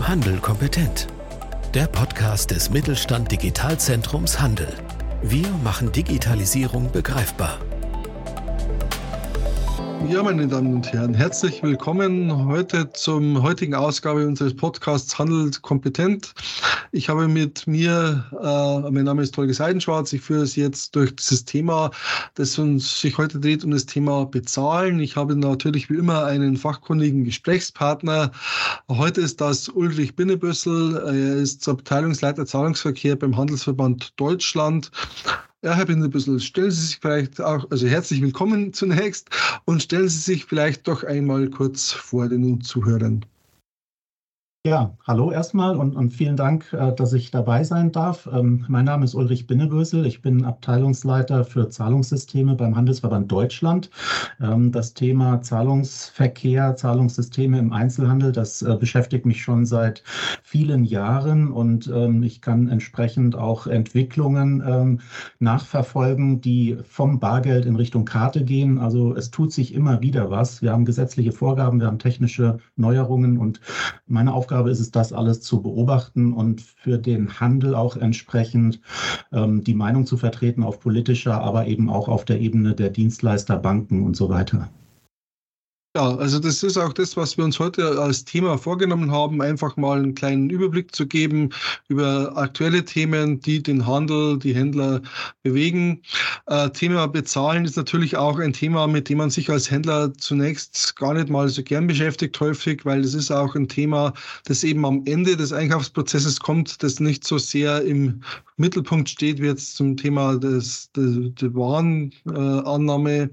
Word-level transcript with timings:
Handel 0.00 0.38
kompetent. 0.38 1.06
Der 1.74 1.86
Podcast 1.86 2.50
des 2.50 2.70
Mittelstand 2.70 3.30
Digitalzentrums 3.30 4.40
Handel. 4.40 4.68
Wir 5.22 5.48
machen 5.62 5.92
Digitalisierung 5.92 6.90
begreifbar. 6.90 7.58
Ja, 10.08 10.22
meine 10.22 10.46
Damen 10.46 10.74
und 10.74 10.92
Herren, 10.92 11.12
herzlich 11.12 11.62
willkommen 11.62 12.46
heute 12.46 12.90
zum 12.92 13.42
heutigen 13.42 13.74
Ausgabe 13.74 14.26
unseres 14.26 14.56
Podcasts 14.56 15.18
Handel 15.18 15.50
kompetent. 15.60 16.32
Ich 16.90 17.10
habe 17.10 17.28
mit 17.28 17.66
mir, 17.66 18.24
äh, 18.32 18.90
mein 18.90 19.04
Name 19.04 19.22
ist 19.22 19.36
Holger 19.36 19.52
Seidenschwarz, 19.52 20.12
ich 20.14 20.22
führe 20.22 20.46
Sie 20.46 20.62
jetzt 20.62 20.96
durch 20.96 21.14
dieses 21.14 21.44
Thema, 21.44 21.90
das 22.34 22.58
uns 22.58 23.02
sich 23.02 23.18
heute 23.18 23.38
dreht 23.38 23.62
um 23.62 23.72
das 23.72 23.84
Thema 23.84 24.24
Bezahlen. 24.24 24.98
Ich 24.98 25.16
habe 25.16 25.36
natürlich 25.36 25.90
wie 25.90 25.96
immer 25.96 26.24
einen 26.24 26.56
fachkundigen 26.56 27.24
Gesprächspartner. 27.24 28.32
Heute 28.88 29.20
ist 29.20 29.40
das 29.42 29.68
Ulrich 29.68 30.16
Binnebüssel, 30.16 30.96
er 30.96 31.36
ist 31.36 31.68
Abteilungsleiter 31.68 32.46
Zahlungsverkehr 32.46 33.16
beim 33.16 33.36
Handelsverband 33.36 34.18
Deutschland. 34.18 34.90
Ja, 35.62 35.74
Herr 35.74 35.86
Binderbüssel, 35.86 36.40
stellen 36.40 36.70
Sie 36.70 36.86
sich 36.86 36.98
vielleicht 37.02 37.40
auch, 37.40 37.70
also 37.70 37.86
herzlich 37.86 38.22
willkommen 38.22 38.72
zunächst 38.72 39.28
und 39.66 39.82
stellen 39.82 40.08
Sie 40.08 40.20
sich 40.20 40.46
vielleicht 40.46 40.88
doch 40.88 41.04
einmal 41.04 41.50
kurz 41.50 41.92
vor 41.92 42.28
den 42.28 42.60
Zuhörern. 42.60 43.26
Ja, 44.66 44.96
hallo 45.06 45.30
erstmal 45.30 45.76
und, 45.76 45.94
und 45.94 46.10
vielen 46.12 46.36
Dank, 46.36 46.72
äh, 46.72 46.92
dass 46.92 47.12
ich 47.12 47.30
dabei 47.30 47.62
sein 47.62 47.92
darf. 47.92 48.28
Ähm, 48.30 48.66
mein 48.68 48.84
Name 48.84 49.04
ist 49.04 49.14
Ulrich 49.14 49.46
Binnebösel. 49.46 50.04
Ich 50.04 50.20
bin 50.20 50.44
Abteilungsleiter 50.44 51.44
für 51.44 51.68
Zahlungssysteme 51.70 52.56
beim 52.56 52.76
Handelsverband 52.76 53.30
Deutschland. 53.30 53.88
Ähm, 54.40 54.72
das 54.72 54.94
Thema 54.94 55.40
Zahlungsverkehr, 55.42 56.74
Zahlungssysteme 56.74 57.56
im 57.56 57.72
Einzelhandel, 57.72 58.32
das 58.32 58.60
äh, 58.60 58.76
beschäftigt 58.78 59.26
mich 59.26 59.42
schon 59.42 59.64
seit 59.64 60.02
vielen 60.42 60.84
Jahren 60.84 61.52
und 61.52 61.86
ähm, 61.86 62.24
ich 62.24 62.42
kann 62.42 62.68
entsprechend 62.68 63.36
auch 63.36 63.68
Entwicklungen 63.68 65.00
nachverfolgen, 65.38 66.40
die 66.40 66.78
vom 66.82 67.20
Bargeld 67.20 67.64
in 67.64 67.76
Richtung 67.76 68.04
Karte 68.04 68.44
gehen. 68.44 68.78
Also 68.78 69.14
es 69.14 69.30
tut 69.30 69.52
sich 69.52 69.72
immer 69.72 70.00
wieder 70.02 70.30
was. 70.30 70.62
Wir 70.62 70.72
haben 70.72 70.84
gesetzliche 70.84 71.32
Vorgaben, 71.32 71.80
wir 71.80 71.86
haben 71.86 71.98
technische 71.98 72.58
Neuerungen 72.76 73.38
und 73.38 73.60
meine 74.06 74.32
Aufgabe 74.34 74.47
Aufgabe 74.48 74.70
ist 74.70 74.80
es, 74.80 74.90
das 74.90 75.12
alles 75.12 75.42
zu 75.42 75.60
beobachten 75.60 76.32
und 76.32 76.62
für 76.62 76.96
den 76.96 77.38
Handel 77.38 77.74
auch 77.74 77.98
entsprechend 77.98 78.80
ähm, 79.30 79.62
die 79.62 79.74
Meinung 79.74 80.06
zu 80.06 80.16
vertreten 80.16 80.62
auf 80.62 80.80
politischer, 80.80 81.42
aber 81.42 81.66
eben 81.66 81.90
auch 81.90 82.08
auf 82.08 82.24
der 82.24 82.40
Ebene 82.40 82.72
der 82.74 82.88
Dienstleister, 82.88 83.58
Banken 83.58 84.06
und 84.06 84.16
so 84.16 84.30
weiter. 84.30 84.70
Ja, 85.96 86.14
also 86.16 86.38
das 86.38 86.62
ist 86.62 86.76
auch 86.76 86.92
das, 86.92 87.16
was 87.16 87.38
wir 87.38 87.44
uns 87.44 87.58
heute 87.58 87.98
als 87.98 88.24
Thema 88.24 88.58
vorgenommen 88.58 89.10
haben, 89.10 89.40
einfach 89.40 89.76
mal 89.78 89.98
einen 89.98 90.14
kleinen 90.14 90.50
Überblick 90.50 90.94
zu 90.94 91.06
geben 91.06 91.48
über 91.88 92.36
aktuelle 92.36 92.84
Themen, 92.84 93.40
die 93.40 93.62
den 93.62 93.86
Handel, 93.86 94.38
die 94.38 94.54
Händler 94.54 95.00
bewegen. 95.42 96.02
Äh, 96.46 96.68
Thema 96.70 97.08
Bezahlen 97.08 97.64
ist 97.64 97.78
natürlich 97.78 98.18
auch 98.18 98.38
ein 98.38 98.52
Thema, 98.52 98.86
mit 98.86 99.08
dem 99.08 99.18
man 99.18 99.30
sich 99.30 99.48
als 99.48 99.70
Händler 99.70 100.12
zunächst 100.12 100.94
gar 100.96 101.14
nicht 101.14 101.30
mal 101.30 101.48
so 101.48 101.62
gern 101.62 101.86
beschäftigt, 101.86 102.38
häufig, 102.38 102.84
weil 102.84 103.00
es 103.00 103.14
ist 103.14 103.30
auch 103.30 103.54
ein 103.54 103.66
Thema, 103.66 104.12
das 104.44 104.64
eben 104.64 104.84
am 104.84 105.02
Ende 105.06 105.38
des 105.38 105.52
Einkaufsprozesses 105.54 106.38
kommt, 106.38 106.82
das 106.82 107.00
nicht 107.00 107.26
so 107.26 107.38
sehr 107.38 107.82
im 107.82 108.22
Mittelpunkt 108.58 109.08
steht, 109.08 109.40
wie 109.40 109.46
jetzt 109.46 109.74
zum 109.76 109.96
Thema 109.96 110.36
des, 110.36 110.92
der, 110.92 111.30
der 111.30 111.54
Warenannahme. 111.54 113.22
Äh, 113.22 113.28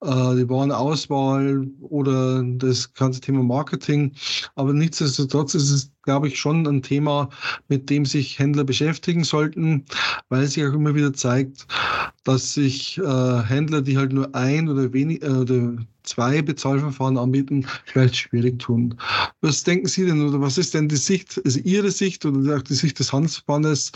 äh, 0.00 0.36
die 0.36 0.48
Warenauswahl 0.48 1.66
oder 1.80 2.42
das 2.42 2.92
ganze 2.94 3.20
Thema 3.20 3.42
Marketing. 3.42 4.12
Aber 4.54 4.72
nichtsdestotrotz 4.72 5.54
ist 5.54 5.70
es, 5.70 5.90
glaube 6.02 6.28
ich, 6.28 6.38
schon 6.38 6.66
ein 6.66 6.82
Thema, 6.82 7.28
mit 7.68 7.90
dem 7.90 8.06
sich 8.06 8.38
Händler 8.38 8.64
beschäftigen 8.64 9.24
sollten, 9.24 9.84
weil 10.28 10.46
sich 10.46 10.64
auch 10.64 10.72
immer 10.72 10.94
wieder 10.94 11.12
zeigt, 11.12 11.66
dass 12.24 12.54
sich 12.54 12.98
äh, 12.98 13.42
Händler, 13.42 13.82
die 13.82 13.96
halt 13.96 14.12
nur 14.12 14.34
ein 14.34 14.68
oder 14.68 14.92
wenig 14.92 15.22
äh, 15.22 15.28
oder 15.28 15.76
zwei 16.04 16.42
Bezahlverfahren 16.42 17.18
anbieten, 17.18 17.66
vielleicht 17.84 18.16
schwierig 18.16 18.58
tun. 18.58 18.94
Was 19.40 19.62
denken 19.64 19.88
Sie 19.88 20.06
denn 20.06 20.26
oder 20.26 20.40
was 20.40 20.58
ist 20.58 20.74
denn 20.74 20.88
die 20.88 20.96
Sicht, 20.96 21.40
also 21.44 21.60
Ihre 21.60 21.90
Sicht 21.90 22.24
oder 22.24 22.56
auch 22.56 22.62
die 22.62 22.74
Sicht 22.74 22.98
des 22.98 23.12
Handelsverbandes? 23.12 23.92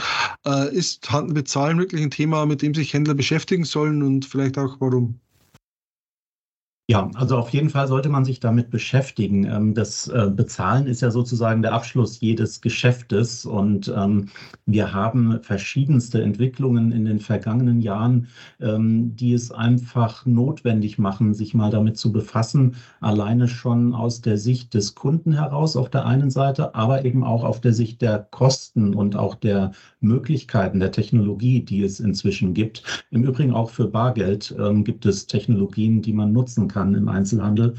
Äh, 0.46 0.74
ist 0.74 1.08
Bezahlen 1.28 1.78
wirklich 1.78 2.02
ein 2.02 2.10
Thema, 2.10 2.44
mit 2.44 2.62
dem 2.62 2.74
sich 2.74 2.92
Händler 2.92 3.14
beschäftigen 3.14 3.64
sollen 3.64 4.02
und 4.02 4.24
vielleicht 4.24 4.58
auch 4.58 4.76
warum? 4.80 5.18
Ja, 6.92 7.10
also 7.14 7.38
auf 7.38 7.48
jeden 7.48 7.70
Fall 7.70 7.88
sollte 7.88 8.10
man 8.10 8.26
sich 8.26 8.38
damit 8.38 8.68
beschäftigen. 8.68 9.44
Ähm, 9.46 9.72
das 9.72 10.08
äh, 10.08 10.28
Bezahlen 10.30 10.86
ist 10.86 11.00
ja 11.00 11.10
sozusagen 11.10 11.62
der 11.62 11.72
Abschluss 11.72 12.20
jedes 12.20 12.60
Geschäftes 12.60 13.46
und 13.46 13.90
ähm, 13.96 14.28
wir 14.66 14.92
haben 14.92 15.42
verschiedenste 15.42 16.20
Entwicklungen 16.22 16.92
in 16.92 17.06
den 17.06 17.18
vergangenen 17.18 17.80
Jahren, 17.80 18.28
ähm, 18.60 19.16
die 19.16 19.32
es 19.32 19.50
einfach 19.50 20.26
notwendig 20.26 20.98
machen, 20.98 21.32
sich 21.32 21.54
mal 21.54 21.70
damit 21.70 21.96
zu 21.96 22.12
befassen, 22.12 22.74
alleine 23.00 23.48
schon 23.48 23.94
aus 23.94 24.20
der 24.20 24.36
Sicht 24.36 24.74
des 24.74 24.94
Kunden 24.94 25.32
heraus 25.32 25.76
auf 25.76 25.88
der 25.88 26.04
einen 26.04 26.28
Seite, 26.30 26.74
aber 26.74 27.06
eben 27.06 27.24
auch 27.24 27.42
auf 27.42 27.62
der 27.62 27.72
Sicht 27.72 28.02
der 28.02 28.18
Kosten 28.18 28.94
und 28.94 29.16
auch 29.16 29.34
der 29.34 29.72
Möglichkeiten 30.02 30.80
der 30.80 30.92
Technologie, 30.92 31.60
die 31.60 31.82
es 31.82 32.00
inzwischen 32.00 32.54
gibt. 32.54 32.82
Im 33.10 33.24
Übrigen 33.24 33.54
auch 33.54 33.70
für 33.70 33.88
Bargeld 33.88 34.54
gibt 34.84 35.06
es 35.06 35.26
Technologien, 35.26 36.02
die 36.02 36.12
man 36.12 36.32
nutzen 36.32 36.68
kann 36.68 36.82
kann 36.82 36.94
im 36.94 37.08
Einzelhandel. 37.08 37.74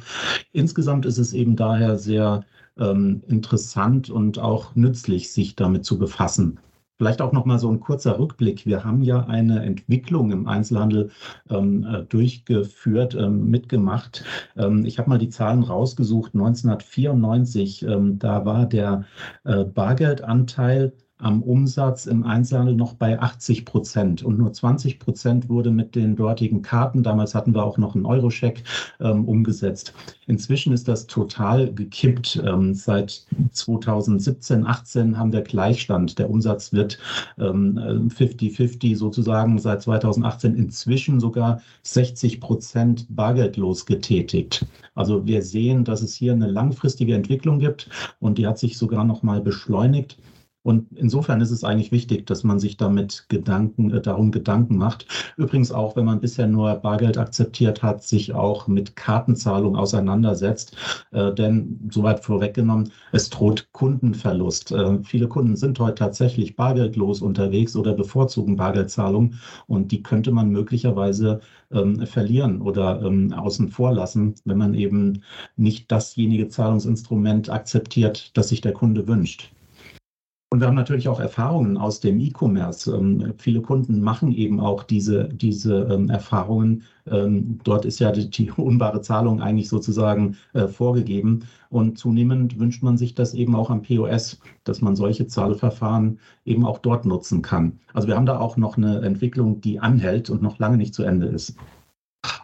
Insgesamt 0.54 1.06
ist 1.06 1.18
es 1.18 1.34
eben 1.34 1.56
daher 1.56 1.98
sehr 1.98 2.46
ähm, 2.78 3.22
interessant 3.28 4.10
und 4.10 4.40
auch 4.40 4.76
nützlich, 4.76 5.32
sich 5.32 5.56
damit 5.56 5.86
zu 5.86 5.98
befassen. 5.98 6.60
Vielleicht 6.98 7.22
auch 7.22 7.34
noch 7.34 7.46
mal 7.46 7.60
so 7.60 7.70
ein 7.70 7.80
kurzer 7.80 8.18
Rückblick. 8.20 8.66
Wir 8.66 8.86
haben 8.86 9.02
ja 9.02 9.26
eine 9.26 9.64
Entwicklung 9.64 10.32
im 10.32 10.48
Einzelhandel 10.48 11.10
ähm, 11.50 11.86
äh, 11.86 12.04
durchgeführt, 12.04 13.16
ähm, 13.16 13.50
mitgemacht. 13.50 14.24
Ähm, 14.56 14.86
ich 14.86 15.00
habe 15.00 15.10
mal 15.10 15.18
die 15.18 15.30
Zahlen 15.30 15.64
rausgesucht. 15.64 16.34
1994, 16.34 17.84
ähm, 17.84 18.20
da 18.20 18.46
war 18.46 18.68
der 18.68 19.06
äh, 19.44 19.66
Bargeldanteil 19.66 20.94
am 21.24 21.42
Umsatz 21.42 22.06
im 22.06 22.26
Einzelhandel 22.26 22.76
noch 22.76 22.94
bei 22.94 23.20
80 23.20 23.66
Prozent 23.66 24.24
und 24.24 24.38
nur 24.38 24.52
20 24.52 25.00
Prozent 25.00 25.50
wurde 25.50 25.72
mit 25.72 25.96
den 25.96 26.16
dortigen 26.16 26.62
Karten, 26.62 27.02
damals 27.02 27.34
hatten 27.34 27.56
wir 27.56 27.64
auch 27.64 27.78
noch 27.78 27.96
einen 27.96 28.06
Eurocheck, 28.06 28.64
ähm, 29.00 29.26
umgesetzt. 29.26 29.94
Inzwischen 30.28 30.74
ist 30.74 30.88
das 30.88 31.08
total 31.08 31.74
gekippt. 31.74 32.42
Ähm, 32.46 32.74
seit 32.74 33.26
2017, 33.52 34.66
18 34.66 35.18
haben 35.18 35.34
wir 35.34 35.42
Gleichstand. 35.42 36.18
Der 36.20 36.30
Umsatz 36.30 36.72
wird 36.72 37.00
50-50 37.38 38.84
ähm, 38.84 38.96
sozusagen 38.96 39.60
seit 39.60 39.82
2018 39.82 40.56
inzwischen 40.56 41.20
sogar 41.20 41.62
60 41.84 42.40
Prozent 42.40 43.06
bargeldlos 43.10 43.86
getätigt. 43.86 44.66
Also 44.96 45.26
wir 45.26 45.42
sehen, 45.42 45.84
dass 45.84 46.02
es 46.02 46.14
hier 46.14 46.34
eine 46.34 46.48
langfristige 46.48 47.16
Entwicklung 47.16 47.60
gibt 47.60 47.90
und 48.20 48.38
die 48.38 48.48
hat 48.48 48.60
sich 48.60 48.78
sogar 48.78 49.04
noch 49.04 49.24
mal 49.24 49.42
beschleunigt. 49.42 50.18
Und 50.64 50.88
insofern 50.96 51.42
ist 51.42 51.52
es 51.52 51.66
eigentlich 51.66 51.92
wichtig, 51.92 52.26
dass 52.26 52.44
man 52.46 52.58
sich 52.58 52.78
damit 52.78 53.26
Gedanken, 53.28 53.92
äh, 53.92 54.02
darum 54.02 54.32
Gedanken 54.32 54.78
macht. 54.78 55.06
Übrigens 55.36 55.72
auch, 55.74 55.96
wenn 55.96 56.06
man 56.06 56.22
bisher 56.22 56.48
nur 56.48 56.74
Bargeld 56.76 57.18
akzeptiert 57.18 57.84
hat, 57.84 58.04
sich 58.04 58.34
auch 58.34 58.68
mit 58.68 58.96
Kartenzahlung 58.96 59.76
auseinandersetzt. 59.76 60.76
Äh, 61.12 61.34
denn 61.34 61.90
soweit 61.92 62.24
vorweggenommen, 62.24 62.92
es 63.12 63.30
droht 63.30 63.68
Kundenverlust. 63.74 64.72
Äh, 64.72 65.04
viele 65.04 65.28
Kunden 65.28 65.58
sind 65.58 65.80
heute 65.80 65.96
tatsächlich 65.96 66.56
bargeldlos 66.56 67.22
unterwegs 67.22 67.76
oder 67.76 67.94
bevorzugen 67.94 68.56
Bargeldzahlung. 68.56 69.34
Und 69.68 69.92
die 69.92 70.02
könnte 70.02 70.32
man 70.32 70.50
möglicherweise 70.50 71.42
ähm, 71.72 72.06
verlieren 72.08 72.62
oder 72.62 73.02
ähm, 73.02 73.34
außen 73.34 73.68
vor 73.68 73.94
lassen, 73.94 74.36
wenn 74.46 74.58
man 74.58 74.74
eben 74.76 75.24
nicht 75.58 75.92
dasjenige 75.92 76.48
Zahlungsinstrument 76.48 77.50
akzeptiert, 77.50 78.32
das 78.38 78.50
sich 78.50 78.62
der 78.62 78.74
Kunde 78.74 79.08
wünscht. 79.08 79.52
Und 80.54 80.60
wir 80.60 80.68
haben 80.68 80.76
natürlich 80.76 81.10
auch 81.10 81.20
Erfahrungen 81.20 81.78
aus 81.78 82.00
dem 82.00 82.20
E-Commerce. 82.20 82.96
Ähm, 82.96 83.34
viele 83.40 83.60
Kunden 83.60 84.02
machen 84.02 84.32
eben 84.32 84.60
auch 84.60 84.84
diese, 84.84 85.28
diese 85.30 85.88
ähm, 85.92 86.12
Erfahrungen. 86.12 86.84
Ähm, 87.08 87.60
dort 87.64 87.86
ist 87.86 87.98
ja 87.98 88.12
die, 88.12 88.30
die, 88.30 88.52
unbare 88.58 89.02
Zahlung 89.02 89.42
eigentlich 89.42 89.68
sozusagen 89.68 90.38
äh, 90.54 90.68
vorgegeben. 90.68 91.46
Und 91.72 91.98
zunehmend 91.98 92.60
wünscht 92.60 92.84
man 92.84 92.98
sich 92.98 93.16
das 93.16 93.34
eben 93.34 93.56
auch 93.56 93.72
am 93.72 93.82
POS, 93.82 94.42
dass 94.64 94.80
man 94.80 94.96
solche 94.96 95.26
Zahlverfahren 95.26 96.20
eben 96.46 96.68
auch 96.68 96.78
dort 96.78 97.08
nutzen 97.08 97.42
kann. 97.42 97.80
Also 97.92 98.08
wir 98.08 98.16
haben 98.16 98.28
da 98.28 98.38
auch 98.38 98.56
noch 98.56 98.78
eine 98.78 99.02
Entwicklung, 99.02 99.60
die 99.60 99.80
anhält 99.80 100.30
und 100.30 100.44
noch 100.44 100.60
lange 100.60 100.78
nicht 100.78 100.94
zu 100.94 101.02
Ende 101.02 101.26
ist. 101.26 101.56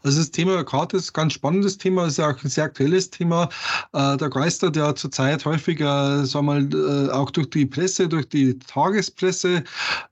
Also 0.04 0.20
das 0.20 0.32
Thema 0.32 0.64
Karte 0.64 0.98
ist 0.98 1.10
ein 1.10 1.14
ganz 1.14 1.34
spannendes 1.34 1.78
Thema, 1.78 2.08
ist 2.08 2.18
ja 2.18 2.30
auch 2.30 2.44
ein 2.44 2.50
sehr 2.50 2.66
aktuelles 2.66 3.10
Thema. 3.10 3.50
Äh, 3.94 4.18
der 4.18 4.30
geistert 4.30 4.76
ja 4.76 4.94
zurzeit 4.96 5.46
häufiger, 5.46 6.26
sagen 6.26 6.46
wir 6.46 6.62
mal, 6.62 7.08
äh, 7.08 7.12
auch 7.12 7.32
durch 7.32 7.50
die 7.50 7.66
Presse, 7.66 8.08
durch 8.08 8.28
die 8.30 8.58
Tagespresse, 8.60 9.58
äh, 9.58 9.62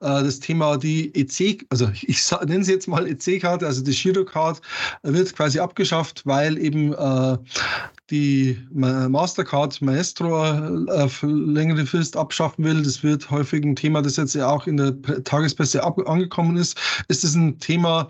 das 0.00 0.40
Thema 0.40 0.76
die 0.76 1.14
EC, 1.14 1.66
also 1.70 1.90
ich 2.02 2.30
nenne 2.46 2.64
sie 2.64 2.72
jetzt 2.72 2.88
mal 2.88 3.06
EC-Karte, 3.06 3.66
also 3.66 3.82
die 3.82 3.92
Girocard, 3.92 4.60
wird 5.02 5.34
quasi 5.34 5.58
abgeschafft, 5.58 6.22
weil 6.24 6.58
eben 6.58 6.94
die 8.10 8.58
Mastercard 8.72 9.80
Maestro 9.82 10.44
äh, 10.44 10.90
auf 11.02 11.22
längere 11.22 11.84
Frist 11.84 12.16
abschaffen 12.16 12.64
will. 12.64 12.82
Das 12.82 13.02
wird 13.02 13.30
häufig 13.30 13.64
ein 13.64 13.76
Thema, 13.76 14.00
das 14.02 14.16
jetzt 14.16 14.34
ja 14.34 14.48
auch 14.48 14.66
in 14.66 14.78
der 14.78 15.00
Tagespresse 15.24 15.84
angekommen 15.84 16.56
ist. 16.56 16.78
Ist 17.08 17.24
es 17.24 17.34
ein 17.34 17.58
Thema, 17.58 18.08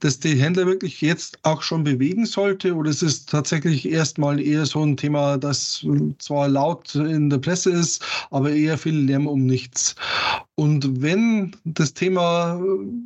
das 0.00 0.20
die 0.20 0.40
Händler 0.40 0.66
wirklich 0.66 1.00
jetzt 1.00 1.38
auch 1.42 1.62
schon 1.62 1.82
bewegen 1.84 2.26
sollte? 2.26 2.74
Oder 2.74 2.90
ist 2.90 3.02
es 3.02 3.26
tatsächlich 3.26 3.88
erstmal 3.88 4.40
eher 4.40 4.64
so 4.66 4.84
ein 4.84 4.96
Thema, 4.96 5.38
das 5.38 5.84
zwar 6.18 6.48
laut 6.48 6.94
in 6.94 7.30
der 7.30 7.38
Presse 7.38 7.70
ist, 7.70 8.04
aber 8.30 8.52
eher 8.52 8.78
viel 8.78 8.96
Lärm 8.96 9.26
um 9.26 9.44
nichts? 9.44 9.96
Und 10.54 11.00
wenn 11.00 11.56
das 11.64 11.94
Thema 11.94 12.60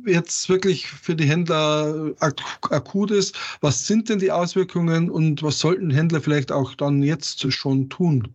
jetzt 0.05 0.49
wirklich 0.49 0.87
für 0.87 1.15
die 1.15 1.25
Händler 1.25 2.11
ak 2.19 2.41
akut 2.69 3.11
ist, 3.11 3.37
was 3.61 3.87
sind 3.87 4.09
denn 4.09 4.19
die 4.19 4.31
Auswirkungen 4.31 5.09
und 5.09 5.41
was 5.43 5.59
sollten 5.59 5.89
Händler 5.89 6.19
vielleicht 6.19 6.51
auch 6.51 6.75
dann 6.75 7.01
jetzt 7.03 7.51
schon 7.53 7.89
tun? 7.89 8.27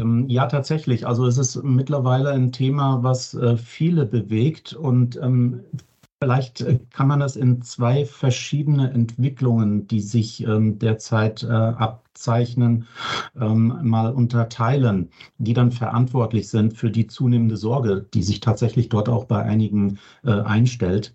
Ähm, 0.00 0.28
ja, 0.28 0.46
tatsächlich. 0.46 1.06
Also 1.06 1.26
es 1.26 1.38
ist 1.38 1.62
mittlerweile 1.64 2.30
ein 2.30 2.52
Thema, 2.52 3.02
was 3.02 3.34
äh, 3.34 3.56
viele 3.56 4.04
bewegt 4.04 4.74
und 4.74 5.16
ähm, 5.16 5.64
Vielleicht 6.20 6.62
äh, 6.62 6.80
kann 6.90 7.06
man 7.06 7.20
das 7.20 7.36
in 7.36 7.62
zwei 7.62 8.04
verschiedene 8.04 8.90
Entwicklungen, 8.90 9.86
die 9.86 10.00
sich 10.00 10.44
ähm, 10.44 10.78
derzeit 10.78 11.44
äh, 11.44 11.46
abzeichnen, 11.46 12.88
ähm, 13.40 13.78
mal 13.82 14.12
unterteilen, 14.12 15.10
die 15.38 15.52
dann 15.52 15.70
verantwortlich 15.70 16.48
sind 16.48 16.76
für 16.76 16.90
die 16.90 17.06
zunehmende 17.06 17.56
Sorge, 17.56 18.04
die 18.14 18.24
sich 18.24 18.40
tatsächlich 18.40 18.88
dort 18.88 19.08
auch 19.08 19.26
bei 19.26 19.42
einigen 19.42 20.00
äh, 20.24 20.32
einstellt. 20.32 21.14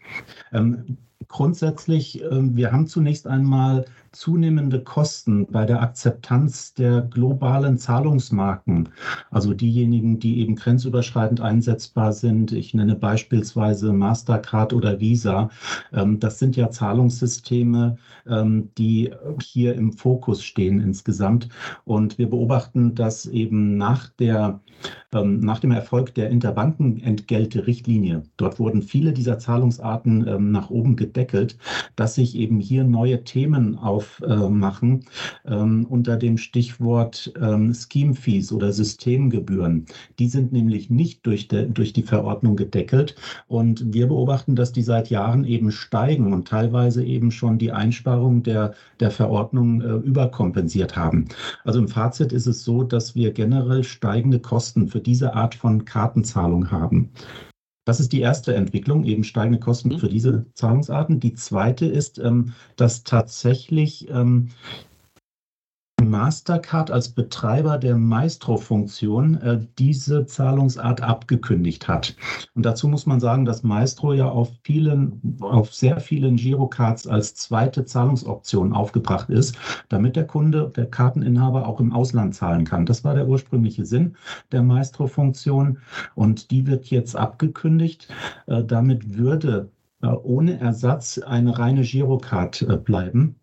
Ähm, 0.53 0.97
grundsätzlich, 1.27 2.21
ähm, 2.23 2.55
wir 2.55 2.71
haben 2.71 2.88
zunächst 2.88 3.27
einmal 3.27 3.85
zunehmende 4.13 4.80
Kosten 4.80 5.48
bei 5.48 5.65
der 5.65 5.81
Akzeptanz 5.81 6.74
der 6.75 7.01
globalen 7.01 7.77
Zahlungsmarken, 7.77 8.89
also 9.31 9.54
diejenigen, 9.54 10.19
die 10.19 10.39
eben 10.39 10.56
grenzüberschreitend 10.56 11.42
einsetzbar 11.42 12.13
sind. 12.13 12.51
Ich 12.51 12.74
nenne 12.74 12.95
beispielsweise 12.95 13.92
Mastercard 13.92 14.74
oder 14.74 15.00
Visa. 15.00 15.50
Ähm, 15.92 16.19
das 16.19 16.39
sind 16.39 16.56
ja 16.56 16.69
Zahlungssysteme, 16.69 17.98
ähm, 18.27 18.69
die 18.77 19.12
hier 19.42 19.74
im 19.75 19.94
Fokus 19.94 20.44
stehen 20.44 20.80
insgesamt. 20.80 21.50
Und 21.83 22.18
wir 22.18 22.30
beobachten, 22.30 22.94
dass 22.95 23.25
eben 23.25 23.77
nach, 23.77 24.10
der, 24.10 24.62
ähm, 25.12 25.39
nach 25.39 25.60
dem 25.60 25.71
Erfolg 25.71 26.13
der 26.13 26.30
Interbankenentgelte-Richtlinie, 26.30 28.24
dort 28.38 28.60
wurden 28.60 28.83
viele 28.83 29.12
dieser 29.12 29.39
Zahlungsarten 29.39 30.51
nach 30.51 30.69
oben 30.69 30.95
gedeckelt, 30.95 31.57
dass 31.95 32.15
sich 32.15 32.36
eben 32.36 32.60
hier 32.60 32.83
neue 32.83 33.24
Themen 33.24 33.77
auf 33.77 34.02
aufmachen 34.21 35.05
ähm, 35.45 35.85
unter 35.89 36.17
dem 36.17 36.38
Stichwort 36.38 37.33
ähm, 37.39 37.73
Scheme 37.73 38.13
Fees 38.13 38.51
oder 38.51 38.71
Systemgebühren. 38.71 39.85
Die 40.19 40.27
sind 40.27 40.51
nämlich 40.53 40.89
nicht 40.89 41.25
durch, 41.25 41.47
de, 41.47 41.69
durch 41.69 41.94
die 41.94 42.03
Verordnung 42.03 42.55
gedeckelt 42.55 43.15
und 43.47 43.94
wir 43.94 44.07
beobachten, 44.07 44.55
dass 44.55 44.71
die 44.71 44.83
seit 44.83 45.09
Jahren 45.09 45.45
eben 45.45 45.71
steigen 45.71 46.33
und 46.33 46.47
teilweise 46.47 47.03
eben 47.03 47.31
schon 47.31 47.57
die 47.57 47.71
Einsparung 47.71 48.44
der, 48.44 48.73
der 49.00 49.11
Verordnung 49.11 49.81
äh, 49.81 49.94
überkompensiert 49.95 50.95
haben. 50.95 51.25
Also 51.63 51.79
im 51.79 51.88
Fazit 51.88 52.31
ist 52.31 52.47
es 52.47 52.63
so, 52.63 52.83
dass 52.83 53.15
wir 53.15 53.31
generell 53.31 53.83
steigende 53.83 54.39
Kosten 54.39 54.88
für 54.88 55.00
diese 55.00 55.33
Art 55.35 55.55
von 55.55 55.85
Kartenzahlung 55.85 56.71
haben. 56.71 57.09
Das 57.85 58.00
ist 58.00 58.13
die 58.13 58.21
erste 58.21 58.56
Entwicklung, 58.56 59.03
eben 59.03 59.24
steigende 59.24 59.59
Kosten 59.59 59.89
mhm. 59.89 60.00
für 60.00 60.09
diese 60.09 60.45
Zahlungsarten. 60.53 61.19
Die 61.19 61.33
zweite 61.33 61.85
ist, 61.85 62.18
ähm, 62.18 62.53
dass 62.75 63.03
tatsächlich 63.03 64.09
ähm, 64.09 64.50
Mastercard 66.03 66.91
als 66.91 67.09
Betreiber 67.09 67.77
der 67.77 67.97
Maestro-Funktion 67.97 69.35
äh, 69.41 69.59
diese 69.77 70.25
Zahlungsart 70.25 71.01
abgekündigt 71.01 71.88
hat. 71.88 72.15
Und 72.55 72.65
dazu 72.65 72.88
muss 72.88 73.05
man 73.05 73.19
sagen, 73.19 73.45
dass 73.45 73.63
Maestro 73.63 74.13
ja 74.13 74.29
auf 74.29 74.51
vielen, 74.63 75.38
auf 75.41 75.73
sehr 75.73 76.00
vielen 76.00 76.35
Girocards 76.35 77.07
als 77.07 77.35
zweite 77.35 77.85
Zahlungsoption 77.85 78.73
aufgebracht 78.73 79.29
ist, 79.29 79.57
damit 79.89 80.15
der 80.15 80.27
Kunde, 80.27 80.71
der 80.75 80.85
Karteninhaber 80.85 81.67
auch 81.67 81.79
im 81.79 81.94
Ausland 81.94 82.35
zahlen 82.35 82.65
kann. 82.65 82.85
Das 82.85 83.03
war 83.03 83.15
der 83.15 83.27
ursprüngliche 83.27 83.85
Sinn 83.85 84.15
der 84.51 84.63
Maestro-Funktion 84.63 85.79
und 86.15 86.51
die 86.51 86.67
wird 86.67 86.85
jetzt 86.88 87.15
abgekündigt. 87.15 88.07
Äh, 88.47 88.63
damit 88.63 89.17
würde 89.17 89.69
äh, 90.01 90.07
ohne 90.07 90.59
Ersatz 90.59 91.17
eine 91.17 91.57
reine 91.57 91.81
Girocard 91.81 92.61
äh, 92.61 92.77
bleiben. 92.77 93.35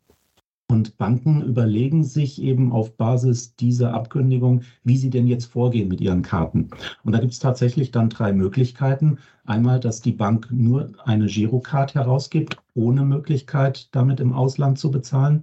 Und 0.71 0.99
Banken 0.99 1.43
überlegen 1.43 2.05
sich 2.05 2.41
eben 2.41 2.71
auf 2.71 2.97
Basis 2.97 3.57
dieser 3.57 3.93
Abkündigung, 3.93 4.63
wie 4.85 4.97
sie 4.97 5.11
denn 5.11 5.27
jetzt 5.27 5.47
vorgehen 5.47 5.89
mit 5.89 6.01
ihren 6.01 6.23
Karten. 6.23 6.71
Und 7.03 7.13
da 7.13 7.19
gibt 7.19 7.33
es 7.33 7.41
tatsächlich 7.41 7.91
dann 7.91 8.09
drei 8.09 8.33
Möglichkeiten. 8.33 9.19
Einmal, 9.45 9.81
dass 9.81 10.01
die 10.01 10.13
Bank 10.13 10.47
nur 10.53 10.93
eine 11.05 11.27
Girocard 11.27 11.97
herausgibt, 11.97 12.57
ohne 12.75 13.03
Möglichkeit, 13.03 13.89
damit 13.91 14.21
im 14.21 14.33
Ausland 14.33 14.79
zu 14.79 14.93
bezahlen. 14.93 15.43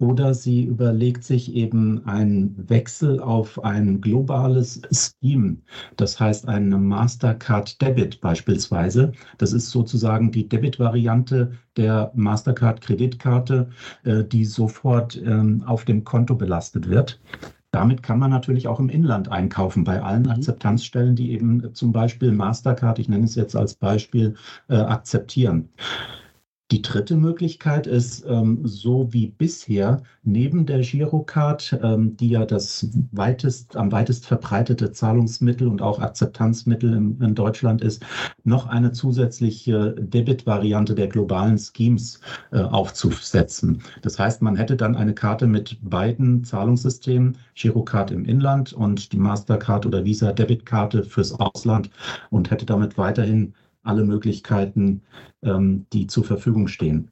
Oder 0.00 0.32
sie 0.32 0.64
überlegt 0.64 1.24
sich 1.24 1.54
eben 1.54 2.06
einen 2.06 2.54
Wechsel 2.70 3.20
auf 3.20 3.62
ein 3.62 4.00
globales 4.00 4.80
Scheme, 4.90 5.58
das 5.96 6.18
heißt 6.18 6.48
eine 6.48 6.78
Mastercard 6.78 7.80
Debit 7.82 8.18
beispielsweise. 8.22 9.12
Das 9.36 9.52
ist 9.52 9.68
sozusagen 9.68 10.32
die 10.32 10.48
Debit-Variante 10.48 11.52
der 11.76 12.10
Mastercard 12.14 12.80
Kreditkarte, 12.80 13.68
äh, 14.04 14.24
die 14.24 14.46
sofort 14.46 15.20
ähm, 15.22 15.62
auf 15.66 15.84
dem 15.84 16.02
Konto 16.02 16.34
belastet 16.34 16.88
wird. 16.88 17.20
Damit 17.70 18.02
kann 18.02 18.18
man 18.18 18.30
natürlich 18.30 18.68
auch 18.68 18.80
im 18.80 18.88
Inland 18.88 19.30
einkaufen, 19.30 19.84
bei 19.84 20.02
allen 20.02 20.22
mhm. 20.22 20.30
Akzeptanzstellen, 20.30 21.14
die 21.14 21.32
eben 21.32 21.74
zum 21.74 21.92
Beispiel 21.92 22.32
Mastercard, 22.32 22.98
ich 22.98 23.10
nenne 23.10 23.24
es 23.24 23.34
jetzt 23.34 23.54
als 23.54 23.74
Beispiel, 23.74 24.34
äh, 24.68 24.76
akzeptieren. 24.76 25.68
Die 26.70 26.82
dritte 26.82 27.16
Möglichkeit 27.16 27.88
ist, 27.88 28.24
ähm, 28.28 28.60
so 28.62 29.12
wie 29.12 29.26
bisher, 29.26 30.04
neben 30.22 30.66
der 30.66 30.82
Girocard, 30.82 31.76
ähm, 31.82 32.16
die 32.16 32.30
ja 32.30 32.46
das 32.46 32.88
weitest, 33.10 33.76
am 33.76 33.90
weitest 33.90 34.24
verbreitete 34.26 34.92
Zahlungsmittel 34.92 35.66
und 35.66 35.82
auch 35.82 35.98
Akzeptanzmittel 35.98 36.94
in, 36.94 37.20
in 37.20 37.34
Deutschland 37.34 37.82
ist, 37.82 38.04
noch 38.44 38.66
eine 38.66 38.92
zusätzliche 38.92 39.96
Debit-Variante 39.98 40.94
der 40.94 41.08
globalen 41.08 41.58
Schemes 41.58 42.20
äh, 42.52 42.60
aufzusetzen. 42.60 43.82
Das 44.02 44.20
heißt, 44.20 44.40
man 44.40 44.54
hätte 44.54 44.76
dann 44.76 44.94
eine 44.94 45.14
Karte 45.14 45.48
mit 45.48 45.76
beiden 45.82 46.44
Zahlungssystemen, 46.44 47.36
Girocard 47.56 48.12
im 48.12 48.24
Inland 48.24 48.72
und 48.72 49.12
die 49.12 49.18
Mastercard 49.18 49.86
oder 49.86 50.04
Visa 50.04 50.32
Debitkarte 50.32 51.02
fürs 51.02 51.32
Ausland 51.32 51.90
und 52.30 52.52
hätte 52.52 52.64
damit 52.64 52.96
weiterhin 52.96 53.54
alle 53.82 54.04
Möglichkeiten, 54.04 55.02
ähm, 55.42 55.86
die 55.92 56.06
zur 56.06 56.24
Verfügung 56.24 56.68
stehen. 56.68 57.10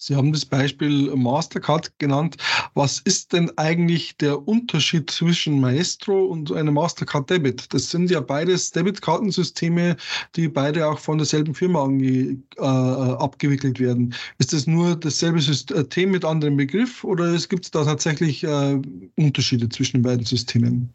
Sie 0.00 0.14
haben 0.14 0.32
das 0.32 0.46
Beispiel 0.46 1.14
Mastercard 1.16 1.98
genannt. 1.98 2.36
Was 2.74 3.00
ist 3.00 3.32
denn 3.32 3.50
eigentlich 3.56 4.16
der 4.16 4.46
Unterschied 4.46 5.10
zwischen 5.10 5.60
Maestro 5.60 6.26
und 6.26 6.52
einem 6.52 6.74
Mastercard 6.74 7.28
Debit? 7.28 7.74
Das 7.74 7.90
sind 7.90 8.08
ja 8.08 8.20
beides 8.20 8.70
Debitkartensysteme, 8.70 9.96
die 10.36 10.46
beide 10.46 10.86
auch 10.86 11.00
von 11.00 11.18
derselben 11.18 11.52
Firma 11.52 11.82
ange, 11.82 12.38
äh, 12.58 12.62
abgewickelt 12.62 13.80
werden. 13.80 14.14
Ist 14.38 14.52
das 14.52 14.68
nur 14.68 14.94
dasselbe 14.94 15.40
System 15.40 16.12
mit 16.12 16.24
anderem 16.24 16.56
Begriff 16.56 17.02
oder 17.02 17.36
gibt 17.36 17.64
es 17.64 17.72
da 17.72 17.84
tatsächlich 17.84 18.44
äh, 18.44 18.80
Unterschiede 19.16 19.68
zwischen 19.68 19.96
den 19.96 20.02
beiden 20.02 20.24
Systemen? 20.24 20.90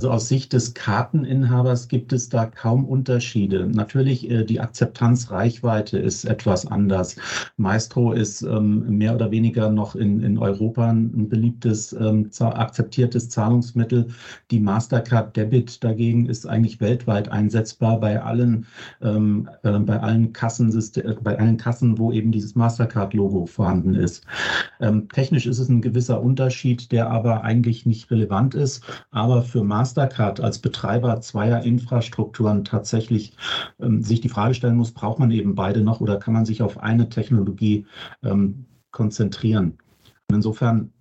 Also 0.00 0.12
aus 0.12 0.28
Sicht 0.28 0.54
des 0.54 0.72
Karteninhabers 0.72 1.88
gibt 1.88 2.14
es 2.14 2.30
da 2.30 2.46
kaum 2.46 2.86
Unterschiede. 2.86 3.66
Natürlich, 3.66 4.30
äh, 4.30 4.44
die 4.44 4.58
Akzeptanzreichweite 4.58 5.98
ist 5.98 6.24
etwas 6.24 6.66
anders. 6.66 7.16
Maestro 7.58 8.14
ist 8.14 8.40
ähm, 8.40 8.96
mehr 8.96 9.14
oder 9.14 9.30
weniger 9.30 9.68
noch 9.68 9.94
in, 9.94 10.22
in 10.22 10.38
Europa 10.38 10.88
ein 10.88 11.28
beliebtes, 11.28 11.92
ähm, 11.92 12.30
akzeptiertes 12.40 13.28
Zahlungsmittel. 13.28 14.06
Die 14.50 14.58
Mastercard 14.58 15.36
Debit 15.36 15.84
dagegen 15.84 16.24
ist 16.30 16.46
eigentlich 16.46 16.80
weltweit 16.80 17.28
einsetzbar 17.28 18.00
bei 18.00 18.22
allen, 18.22 18.64
ähm, 19.02 19.50
äh, 19.64 19.78
bei 19.80 20.00
allen 20.00 20.32
Kassensystem, 20.32 21.18
bei 21.22 21.38
allen 21.38 21.58
Kassen, 21.58 21.98
wo 21.98 22.10
eben 22.10 22.32
dieses 22.32 22.54
Mastercard-Logo 22.54 23.44
vorhanden 23.44 23.94
ist. 23.96 24.24
Ähm, 24.80 25.10
technisch 25.10 25.46
ist 25.46 25.58
es 25.58 25.68
ein 25.68 25.82
gewisser 25.82 26.22
Unterschied, 26.22 26.90
der 26.90 27.10
aber 27.10 27.44
eigentlich 27.44 27.84
nicht 27.84 28.10
relevant 28.10 28.54
ist. 28.54 28.82
Aber 29.10 29.42
für 29.42 29.62
Mastercard 29.62 29.89
Mastercard 29.90 30.40
als 30.40 30.60
Betreiber 30.60 31.20
zweier 31.20 31.62
Infrastrukturen 31.62 32.64
tatsächlich 32.64 33.34
ähm, 33.80 34.02
sich 34.02 34.20
die 34.20 34.28
Frage 34.28 34.54
stellen 34.54 34.76
muss, 34.76 34.92
braucht 34.92 35.18
man 35.18 35.30
eben 35.32 35.54
beide 35.54 35.80
noch 35.80 36.00
oder 36.00 36.18
kann 36.18 36.34
man 36.34 36.46
sich 36.46 36.62
auf 36.62 36.78
eine 36.78 37.08
Technologie 37.08 37.86
ähm, 38.22 38.66
konzentrieren? 38.92 39.78
Und 40.28 40.36
insofern 40.36 40.92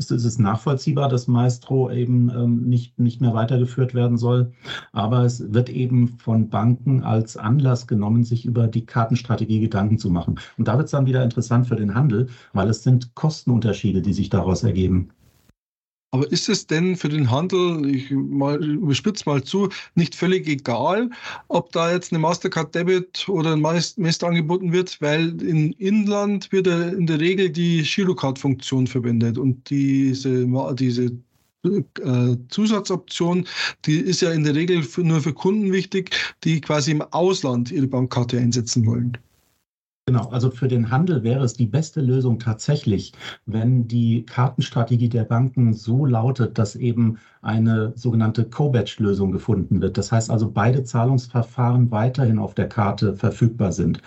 ist 0.00 0.10
es 0.10 0.38
nachvollziehbar, 0.40 1.08
dass 1.08 1.28
Maestro 1.28 1.88
eben 1.92 2.28
ähm, 2.30 2.62
nicht, 2.68 2.98
nicht 2.98 3.20
mehr 3.20 3.34
weitergeführt 3.34 3.94
werden 3.94 4.16
soll. 4.16 4.52
Aber 4.90 5.24
es 5.24 5.52
wird 5.52 5.68
eben 5.68 6.08
von 6.08 6.48
Banken 6.48 7.04
als 7.04 7.36
Anlass 7.36 7.86
genommen, 7.86 8.24
sich 8.24 8.44
über 8.44 8.66
die 8.66 8.84
Kartenstrategie 8.84 9.60
Gedanken 9.60 9.98
zu 9.98 10.10
machen. 10.10 10.40
Und 10.58 10.66
da 10.66 10.76
wird 10.76 10.86
es 10.86 10.90
dann 10.90 11.06
wieder 11.06 11.22
interessant 11.22 11.68
für 11.68 11.76
den 11.76 11.94
Handel, 11.94 12.26
weil 12.52 12.68
es 12.68 12.82
sind 12.82 13.14
Kostenunterschiede, 13.14 14.02
die 14.02 14.12
sich 14.12 14.28
daraus 14.28 14.64
ergeben. 14.64 15.10
Aber 16.14 16.30
ist 16.30 16.50
es 16.50 16.66
denn 16.66 16.94
für 16.96 17.08
den 17.08 17.30
Handel, 17.30 17.88
ich 17.88 18.10
überspitze 18.10 19.24
mal 19.24 19.42
zu, 19.42 19.70
nicht 19.94 20.14
völlig 20.14 20.46
egal, 20.46 21.08
ob 21.48 21.72
da 21.72 21.90
jetzt 21.90 22.12
eine 22.12 22.18
Mastercard 22.18 22.74
Debit 22.74 23.26
oder 23.30 23.54
ein 23.54 23.62
Mest 23.96 24.22
angeboten 24.22 24.72
wird, 24.72 25.00
weil 25.00 25.40
in 25.40 25.72
Inland 25.72 26.52
wird 26.52 26.66
in 26.66 27.06
der 27.06 27.18
Regel 27.18 27.48
die 27.48 27.82
Girocard-Funktion 27.82 28.86
verwendet 28.86 29.38
und 29.38 29.70
diese, 29.70 30.46
diese 30.74 31.12
äh, 31.64 32.36
Zusatzoption, 32.48 33.48
die 33.86 33.96
ist 33.96 34.20
ja 34.20 34.32
in 34.32 34.44
der 34.44 34.54
Regel 34.54 34.86
nur 34.98 35.22
für 35.22 35.32
Kunden 35.32 35.72
wichtig, 35.72 36.10
die 36.44 36.60
quasi 36.60 36.90
im 36.90 37.00
Ausland 37.00 37.70
ihre 37.70 37.86
Bankkarte 37.86 38.38
einsetzen 38.38 38.84
wollen. 38.84 39.16
Genau, 40.06 40.28
also 40.30 40.50
für 40.50 40.66
den 40.66 40.90
Handel 40.90 41.22
wäre 41.22 41.44
es 41.44 41.54
die 41.54 41.66
beste 41.66 42.00
Lösung 42.00 42.40
tatsächlich, 42.40 43.12
wenn 43.46 43.86
die 43.86 44.26
Kartenstrategie 44.26 45.08
der 45.08 45.22
Banken 45.22 45.74
so 45.74 46.04
lautet, 46.06 46.58
dass 46.58 46.74
eben 46.74 47.18
eine 47.40 47.92
sogenannte 47.94 48.44
Co-Batch-Lösung 48.44 49.30
gefunden 49.30 49.80
wird. 49.80 49.96
Das 49.96 50.10
heißt 50.10 50.28
also, 50.28 50.50
beide 50.50 50.82
Zahlungsverfahren 50.82 51.92
weiterhin 51.92 52.40
auf 52.40 52.54
der 52.54 52.68
Karte 52.68 53.14
verfügbar 53.14 53.70
sind. 53.70 54.02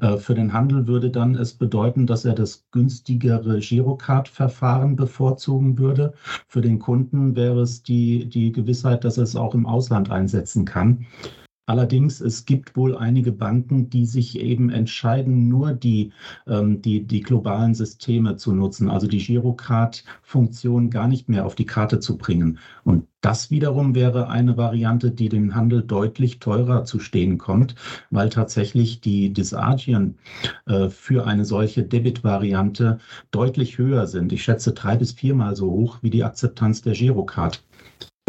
Äh, 0.00 0.18
für 0.18 0.34
den 0.34 0.52
Handel 0.52 0.86
würde 0.86 1.08
dann 1.10 1.34
es 1.34 1.54
bedeuten, 1.54 2.06
dass 2.06 2.26
er 2.26 2.34
das 2.34 2.66
günstigere 2.70 3.60
Girocard-Verfahren 3.60 4.94
bevorzugen 4.94 5.78
würde. 5.78 6.12
Für 6.48 6.60
den 6.60 6.78
Kunden 6.78 7.34
wäre 7.34 7.62
es 7.62 7.82
die, 7.82 8.28
die 8.28 8.52
Gewissheit, 8.52 9.04
dass 9.04 9.16
er 9.16 9.24
es 9.24 9.36
auch 9.36 9.54
im 9.54 9.64
Ausland 9.64 10.10
einsetzen 10.10 10.66
kann. 10.66 11.06
Allerdings, 11.70 12.20
es 12.20 12.46
gibt 12.46 12.76
wohl 12.76 12.96
einige 12.96 13.30
Banken, 13.30 13.90
die 13.90 14.04
sich 14.04 14.40
eben 14.40 14.70
entscheiden, 14.70 15.46
nur 15.46 15.72
die, 15.72 16.10
ähm, 16.48 16.82
die, 16.82 17.06
die 17.06 17.20
globalen 17.20 17.74
Systeme 17.74 18.34
zu 18.34 18.52
nutzen, 18.52 18.90
also 18.90 19.06
die 19.06 19.18
Girocard-Funktion 19.24 20.90
gar 20.90 21.06
nicht 21.06 21.28
mehr 21.28 21.46
auf 21.46 21.54
die 21.54 21.66
Karte 21.66 22.00
zu 22.00 22.18
bringen. 22.18 22.58
Und 22.82 23.06
das 23.20 23.52
wiederum 23.52 23.94
wäre 23.94 24.28
eine 24.28 24.56
Variante, 24.56 25.12
die 25.12 25.28
dem 25.28 25.54
Handel 25.54 25.82
deutlich 25.82 26.40
teurer 26.40 26.82
zu 26.82 26.98
stehen 26.98 27.38
kommt, 27.38 27.76
weil 28.10 28.30
tatsächlich 28.30 29.00
die 29.00 29.32
Disagien 29.32 30.18
äh, 30.66 30.88
für 30.88 31.24
eine 31.24 31.44
solche 31.44 31.84
Debit-Variante 31.84 32.98
deutlich 33.30 33.78
höher 33.78 34.08
sind. 34.08 34.32
Ich 34.32 34.42
schätze 34.42 34.72
drei 34.72 34.96
bis 34.96 35.12
viermal 35.12 35.54
so 35.54 35.70
hoch 35.70 35.98
wie 36.02 36.10
die 36.10 36.24
Akzeptanz 36.24 36.82
der 36.82 36.94
Girocard. 36.94 37.62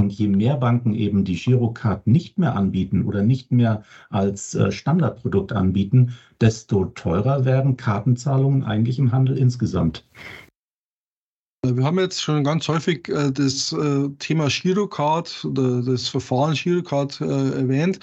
Und 0.01 0.11
je 0.11 0.27
mehr 0.27 0.57
Banken 0.57 0.95
eben 0.95 1.25
die 1.25 1.35
Girocard 1.35 2.07
nicht 2.07 2.39
mehr 2.39 2.55
anbieten 2.55 3.05
oder 3.05 3.21
nicht 3.21 3.51
mehr 3.51 3.83
als 4.09 4.55
äh, 4.55 4.71
Standardprodukt 4.71 5.53
anbieten, 5.53 6.15
desto 6.41 6.85
teurer 6.85 7.45
werden 7.45 7.77
Kartenzahlungen 7.77 8.63
eigentlich 8.63 8.97
im 8.97 9.11
Handel 9.11 9.37
insgesamt. 9.37 10.03
Äh, 11.63 11.75
wir 11.75 11.83
haben 11.83 11.99
jetzt 11.99 12.21
schon 12.21 12.43
ganz 12.43 12.67
häufig 12.67 13.07
äh, 13.09 13.31
das 13.31 13.71
äh, 13.73 14.09
Thema 14.19 14.47
Girocard 14.47 15.45
oder 15.45 15.81
das 15.81 16.07
Verfahren 16.07 16.55
Girocard 16.55 17.21
äh, 17.21 17.25
erwähnt. 17.25 17.99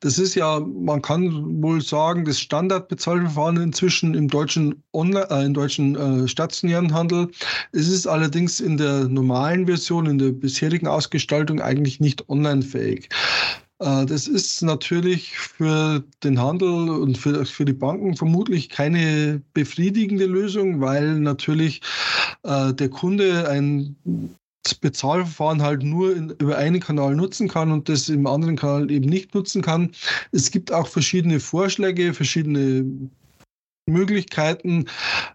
Das 0.00 0.18
ist 0.18 0.34
ja, 0.34 0.60
man 0.60 1.02
kann 1.02 1.62
wohl 1.62 1.82
sagen, 1.82 2.24
das 2.24 2.40
Standardbezahlverfahren 2.40 3.56
inzwischen 3.56 4.14
im 4.14 4.28
deutschen, 4.28 4.82
Online, 4.92 5.44
im 5.44 5.54
deutschen 5.54 6.28
stationären 6.28 6.94
Handel. 6.94 7.30
Es 7.72 7.88
ist 7.88 8.06
allerdings 8.06 8.60
in 8.60 8.76
der 8.76 9.08
normalen 9.08 9.66
Version, 9.66 10.06
in 10.06 10.18
der 10.18 10.32
bisherigen 10.32 10.86
Ausgestaltung 10.86 11.60
eigentlich 11.60 12.00
nicht 12.00 12.28
online-fähig. 12.28 13.08
Äh, 13.80 14.06
das 14.06 14.28
ist 14.28 14.62
natürlich 14.62 15.36
für 15.38 16.04
den 16.22 16.40
Handel 16.40 16.90
und 16.90 17.18
für, 17.18 17.44
für 17.44 17.64
die 17.64 17.72
Banken 17.72 18.16
vermutlich 18.16 18.68
keine 18.68 19.42
befriedigende 19.54 20.26
Lösung, 20.26 20.80
weil 20.80 21.18
natürlich 21.18 21.80
äh, 22.44 22.72
der 22.74 22.90
Kunde 22.90 23.48
ein 23.48 23.96
Bezahlverfahren 24.80 25.62
halt 25.62 25.82
nur 25.82 26.14
in, 26.14 26.30
über 26.38 26.56
einen 26.58 26.80
Kanal 26.80 27.16
nutzen 27.16 27.48
kann 27.48 27.72
und 27.72 27.88
das 27.88 28.08
im 28.10 28.26
anderen 28.26 28.56
Kanal 28.56 28.90
eben 28.90 29.08
nicht 29.08 29.34
nutzen 29.34 29.62
kann. 29.62 29.92
Es 30.32 30.50
gibt 30.50 30.70
auch 30.70 30.86
verschiedene 30.86 31.40
Vorschläge, 31.40 32.12
verschiedene 32.12 32.84
Möglichkeiten, 33.90 34.86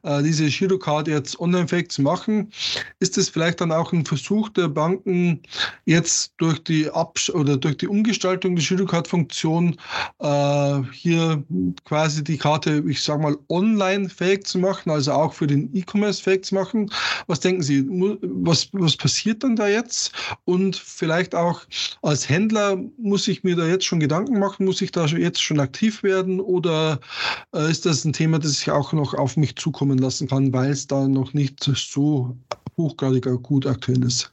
äh, 0.04 0.24
diese 0.24 0.48
Girocard 0.48 1.08
jetzt 1.08 1.40
online-fähig 1.40 1.90
zu 1.90 2.02
machen. 2.02 2.52
Ist 3.00 3.18
es 3.18 3.30
vielleicht 3.30 3.62
dann 3.62 3.72
auch 3.72 3.94
ein 3.94 4.06
Versuch 4.06 4.50
der 4.50 4.68
Banken, 4.68 5.42
jetzt 5.86 6.34
durch 6.38 6.64
die 6.64 6.90
Absch 6.90 7.30
oder 7.30 7.58
durch 7.58 7.78
die 7.78 7.88
Umgestaltung 7.88 8.56
der 8.56 8.66
Girocard-Funktion 8.66 9.76
äh, 10.20 10.82
hier 10.92 11.44
quasi 11.84 12.24
die 12.24 12.38
Karte, 12.38 12.84
ich 12.88 13.02
sage 13.02 13.22
mal, 13.22 13.38
online 13.50 14.10
fähig 14.10 14.46
zu 14.46 14.60
machen, 14.60 14.92
also 14.92 15.12
auch 15.12 15.34
für 15.34 15.48
den 15.48 15.70
E-Commerce 15.76 16.22
fähig 16.22 16.46
zu 16.46 16.56
machen? 16.56 16.92
Was 17.28 17.40
denken 17.40 17.62
Sie, 17.62 17.86
was, 17.88 18.70
was 18.72 18.98
passiert 18.98 19.44
dann 19.44 19.56
da 19.56 19.68
jetzt? 19.68 20.12
Und 20.46 20.76
vielleicht 20.76 21.36
auch 21.36 21.62
als 22.02 22.30
Händler 22.30 22.78
muss 22.98 23.28
ich 23.28 23.44
mir 23.44 23.56
da 23.56 23.66
jetzt 23.66 23.86
schon 23.86 24.00
Gedanken 24.00 24.40
machen, 24.40 24.66
muss 24.66 24.82
ich 24.82 24.92
da 24.92 25.06
jetzt 25.06 25.42
schon 25.42 25.60
aktiv 25.60 26.04
werden 26.04 26.40
oder 26.40 27.00
äh, 27.54 27.70
ist 27.70 27.86
das 27.86 28.06
ein 28.06 28.14
Thema, 28.14 28.40
das 28.46 28.62
ich 28.62 28.72
auch 28.72 28.94
noch 28.94 29.14
auf 29.14 29.38
mich 29.38 29.56
zukommen 29.56 29.98
lassen 29.98 30.28
kann, 30.28 30.54
weil 30.54 30.72
es 30.72 30.88
da 30.88 31.08
noch 31.08 31.34
nicht 31.34 31.64
so 31.64 32.38
hochgradig 32.78 33.26
gut 33.44 33.66
aktuell 33.66 34.04
ist. 34.04 34.32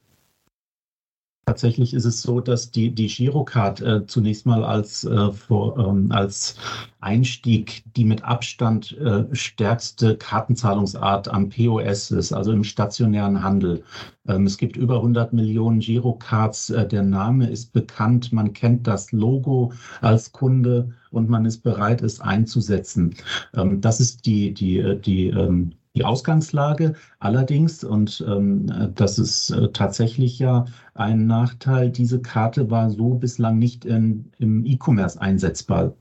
Tatsächlich 1.46 1.92
ist 1.92 2.04
es 2.04 2.22
so, 2.22 2.40
dass 2.40 2.70
die, 2.70 2.94
die 2.94 3.08
Girocard 3.08 3.80
äh, 3.80 4.06
zunächst 4.06 4.46
mal 4.46 4.62
als, 4.62 5.02
äh, 5.02 5.32
vor, 5.32 5.76
ähm, 5.76 6.12
als 6.12 6.54
Einstieg 7.00 7.82
die 7.96 8.04
mit 8.04 8.22
Abstand 8.22 8.96
äh, 8.98 9.24
stärkste 9.34 10.16
Kartenzahlungsart 10.16 11.26
am 11.26 11.48
POS 11.48 12.12
ist, 12.12 12.32
also 12.32 12.52
im 12.52 12.62
stationären 12.62 13.42
Handel. 13.42 13.82
Ähm, 14.28 14.46
es 14.46 14.56
gibt 14.56 14.76
über 14.76 14.96
100 14.96 15.32
Millionen 15.32 15.80
Girocards. 15.80 16.70
Äh, 16.70 16.86
der 16.86 17.02
Name 17.02 17.50
ist 17.50 17.72
bekannt. 17.72 18.32
Man 18.32 18.52
kennt 18.52 18.86
das 18.86 19.10
Logo 19.10 19.72
als 20.00 20.30
Kunde 20.30 20.94
und 21.12 21.28
man 21.28 21.44
ist 21.44 21.58
bereit, 21.58 22.02
es 22.02 22.20
einzusetzen. 22.20 23.14
Ähm, 23.54 23.80
das 23.80 24.00
ist 24.00 24.26
die, 24.26 24.52
die, 24.52 24.78
äh, 24.78 24.98
die, 24.98 25.28
ähm, 25.28 25.72
die 25.94 26.04
Ausgangslage. 26.04 26.94
Allerdings, 27.18 27.84
und 27.84 28.24
ähm, 28.26 28.92
das 28.94 29.18
ist 29.18 29.50
äh, 29.50 29.68
tatsächlich 29.72 30.38
ja 30.38 30.64
ein 30.94 31.26
Nachteil, 31.26 31.90
diese 31.90 32.20
Karte 32.20 32.70
war 32.70 32.90
so 32.90 33.14
bislang 33.14 33.58
nicht 33.58 33.84
in, 33.84 34.30
im 34.38 34.64
E-Commerce 34.64 35.20
einsetzbar. 35.20 35.94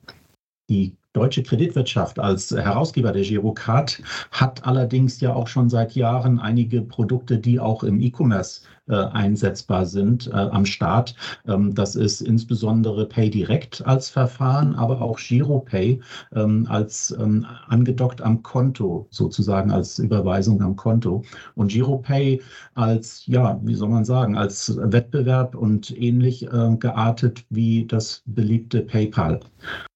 Die 0.69 0.95
deutsche 1.13 1.43
Kreditwirtschaft 1.43 2.19
als 2.19 2.51
Herausgeber 2.51 3.11
der 3.11 3.23
Girocard 3.23 4.01
hat 4.31 4.65
allerdings 4.65 5.19
ja 5.19 5.33
auch 5.33 5.47
schon 5.47 5.69
seit 5.69 5.93
Jahren 5.93 6.39
einige 6.39 6.81
Produkte, 6.81 7.37
die 7.37 7.59
auch 7.59 7.83
im 7.83 7.99
E-Commerce 7.99 8.61
äh, 8.87 8.95
einsetzbar 8.95 9.85
sind 9.85 10.27
äh, 10.27 10.31
am 10.31 10.65
Start. 10.65 11.15
Ähm, 11.47 11.73
das 11.75 11.95
ist 11.95 12.21
insbesondere 12.21 13.05
PayDirect 13.05 13.85
als 13.85 14.09
Verfahren, 14.09 14.75
aber 14.75 15.01
auch 15.01 15.17
GiroPay 15.19 16.01
ähm, 16.33 16.65
als 16.69 17.15
ähm, 17.19 17.45
angedockt 17.67 18.21
am 18.21 18.41
Konto, 18.41 19.07
sozusagen 19.09 19.71
als 19.71 19.99
Überweisung 19.99 20.61
am 20.61 20.75
Konto. 20.75 21.23
Und 21.55 21.71
GiroPay 21.71 22.41
als, 22.73 23.25
ja, 23.27 23.59
wie 23.63 23.75
soll 23.75 23.89
man 23.89 24.05
sagen, 24.05 24.37
als 24.37 24.77
Wettbewerb 24.77 25.55
und 25.55 25.95
ähnlich 25.97 26.43
äh, 26.43 26.75
geartet 26.77 27.45
wie 27.49 27.85
das 27.85 28.23
beliebte 28.25 28.81
PayPal. 28.81 29.41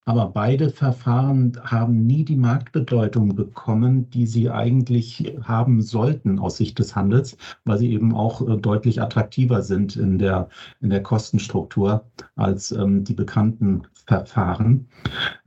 Aber 0.08 0.28
beide 0.30 0.70
Verfahren 0.70 1.60
haben 1.64 2.06
nie 2.06 2.24
die 2.24 2.36
Marktbedeutung 2.36 3.36
bekommen, 3.36 4.08
die 4.12 4.28
sie 4.28 4.52
eigentlich 4.52 5.36
haben 5.42 5.82
sollten 5.82 6.38
aus 6.38 6.58
Sicht 6.58 6.78
des 6.78 6.96
Handels, 6.96 7.38
weil 7.64 7.80
sie 7.80 7.92
eben 7.92 8.14
auch 8.14 8.48
äh, 8.48 8.58
deutlich 8.58 9.02
attraktiver 9.02 9.64
sind 9.64 9.96
in 9.96 10.20
der, 10.20 10.50
in 10.80 10.92
der 10.92 11.02
Kostenstruktur 11.02 12.06
als 12.36 12.72
ähm, 12.72 13.04
die 13.04 13.16
bekannten 13.16 13.88
Verfahren. 14.08 14.88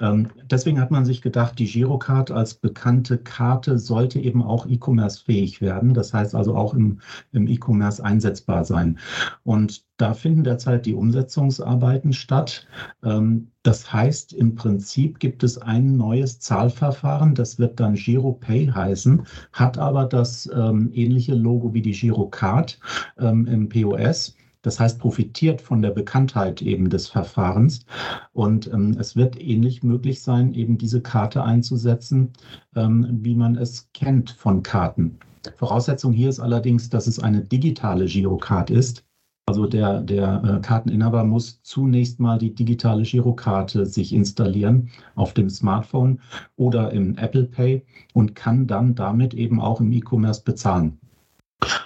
Ähm, 0.01 0.29
deswegen 0.51 0.81
hat 0.81 0.91
man 0.91 1.05
sich 1.05 1.23
gedacht, 1.23 1.59
die 1.59 1.67
Girocard 1.67 2.31
als 2.31 2.55
bekannte 2.55 3.19
Karte 3.19 3.79
sollte 3.79 4.19
eben 4.19 4.43
auch 4.43 4.67
E-Commerce 4.67 5.23
fähig 5.25 5.61
werden. 5.61 5.95
Das 5.95 6.13
heißt 6.13 6.35
also 6.35 6.57
auch 6.57 6.75
im, 6.75 7.01
im 7.33 7.47
E-Commerce 7.47 8.05
einsetzbar 8.05 8.65
sein. 8.65 8.99
Und 9.45 9.85
da 9.97 10.15
finden 10.15 10.45
derzeit 10.45 10.87
die 10.87 10.95
Umsetzungsarbeiten 10.95 12.13
statt. 12.13 12.67
Ähm, 13.05 13.53
das 13.63 13.93
heißt, 13.93 14.33
im 14.33 14.55
Prinzip 14.55 15.21
gibt 15.21 15.43
es 15.45 15.59
ein 15.59 15.97
neues 15.97 16.41
Zahlverfahren, 16.41 17.35
das 17.35 17.59
wird 17.59 17.79
dann 17.81 17.95
GiroPay 17.95 18.69
heißen, 18.69 19.23
hat 19.53 19.79
aber 19.79 20.07
das 20.07 20.49
ähm, 20.55 20.91
ähnliche 20.95 21.35
Logo 21.35 21.75
wie 21.75 21.83
die 21.83 21.93
Girocard 21.93 22.79
ähm, 23.19 23.47
im 23.47 23.69
POS. 23.69 24.37
Das 24.63 24.81
heißt, 24.81 24.99
profitiert 24.99 25.61
von 25.61 25.83
der 25.83 25.91
Bekanntheit 25.91 26.63
eben 26.63 26.91
des 26.91 27.09
Verfahrens. 27.09 27.87
Und 28.33 28.67
ähm, 28.73 28.97
es 28.99 29.17
wird 29.17 29.41
ähnlich 29.41 29.83
möglich 29.83 30.23
sein, 30.23 30.53
eben 30.53 30.79
diese 30.79 31.01
Karte 31.01 31.45
einzusetzen, 31.45 32.33
ähm, 32.75 33.07
wie 33.23 33.35
man 33.35 33.57
es 33.57 33.89
kennt 33.95 34.31
von 34.31 34.63
Karten. 34.63 35.19
Voraussetzung 35.57 36.13
hier 36.13 36.29
ist 36.29 36.41
allerdings, 36.41 36.91
dass 36.91 37.07
es 37.07 37.19
eine 37.19 37.43
digitale 37.43 38.07
Girocard 38.07 38.71
ist. 38.71 39.05
Also 39.49 39.67
der, 39.67 40.03
der 40.03 40.43
äh, 40.45 40.61
Karteninhaber 40.61 41.25
muss 41.25 41.63
zunächst 41.63 42.21
mal 42.21 42.39
die 42.39 42.55
digitale 42.55 43.03
Girokarte 43.03 43.87
sich 43.87 44.13
installieren 44.13 44.91
auf 45.15 45.33
dem 45.33 45.49
Smartphone 45.49 46.21
oder 46.57 46.93
im 46.93 47.17
Apple 47.17 47.45
Pay 47.45 47.83
und 48.13 48.35
kann 48.35 48.67
dann 48.67 48.95
damit 48.95 49.33
eben 49.33 49.59
auch 49.59 49.81
im 49.81 49.91
E-Commerce 49.91 50.43
bezahlen. 50.45 50.99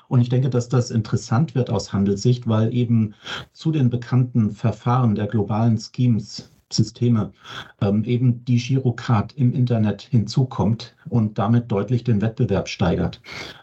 Und 0.08 0.20
ich 0.20 0.28
denke, 0.28 0.50
dass 0.50 0.68
das 0.68 0.90
interessant 0.90 1.54
wird 1.54 1.70
aus 1.70 1.92
Handelssicht, 1.92 2.46
weil 2.46 2.74
eben 2.74 3.14
zu 3.52 3.72
den 3.72 3.88
bekannten 3.88 4.50
Verfahren 4.50 5.14
der 5.14 5.26
globalen 5.26 5.78
Schemes 5.78 6.52
Systeme 6.74 7.32
ähm, 7.80 8.04
eben 8.04 8.44
die 8.44 8.58
Girocard 8.58 9.32
im 9.34 9.52
Internet 9.52 10.02
hinzukommt 10.02 10.94
und 11.08 11.38
damit 11.38 11.70
deutlich 11.70 12.04
den 12.04 12.20
Wettbewerb 12.20 12.68
steigert. 12.68 13.20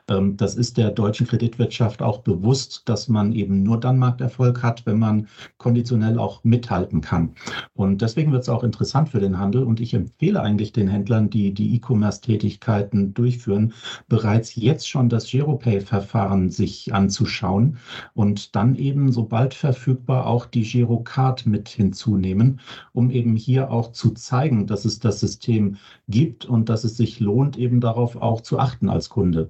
Ähm, 0.10 0.38
das 0.38 0.56
ist 0.56 0.78
der 0.78 0.92
deutschen 0.92 1.28
Kreditwirtschaft 1.28 2.02
auch 2.02 2.20
bewusst, 2.20 2.84
dass 2.86 3.08
man 3.08 3.34
eben 3.34 3.64
nur 3.64 3.80
dann 3.80 4.00
Markterfolg 4.00 4.64
hat, 4.64 4.86
wenn 4.86 5.00
man 5.00 5.28
konditionell 5.58 6.18
auch 6.18 6.44
mithalten 6.44 7.02
kann. 7.02 7.36
Und 7.74 8.02
deswegen 8.02 8.32
wird 8.32 8.44
es 8.44 8.50
auch 8.50 8.64
interessant 8.64 9.10
für 9.10 9.20
den 9.20 9.38
Handel 9.38 9.64
und 9.64 9.80
ich 9.80 9.94
empfehle 9.94 10.42
eigentlich 10.42 10.74
den 10.74 10.88
Händlern, 10.88 11.30
die 11.30 11.54
die 11.54 11.76
E-Commerce-Tätigkeiten 11.76 13.14
durchführen, 13.14 13.74
bereits 14.08 14.56
jetzt 14.56 14.90
schon 14.90 15.10
das 15.10 15.30
Giropay-Verfahren 15.30 16.50
sich 16.50 16.94
anzuschauen 16.94 17.78
und 18.14 18.56
dann 18.56 18.76
eben, 18.76 19.12
sobald 19.12 19.54
verfügbar, 19.54 20.26
auch 20.28 20.46
die 20.46 20.64
Girocard 20.64 21.46
mit 21.46 21.70
hinzunehmen, 21.70 22.60
um 23.00 23.10
eben 23.12 23.38
hier 23.38 23.72
auch 23.72 23.94
zu 23.94 24.12
zeigen, 24.12 24.68
dass 24.68 24.84
es 24.84 25.00
das 25.00 25.22
System 25.22 25.78
gibt 26.10 26.46
und 26.46 26.68
dass 26.68 26.84
es 26.84 26.98
sich 26.98 27.22
lohnt, 27.22 27.58
eben 27.58 27.80
darauf 27.80 28.18
auch 28.18 28.42
zu 28.42 28.60
achten 28.60 28.90
als 28.90 29.08
Kunde. 29.10 29.50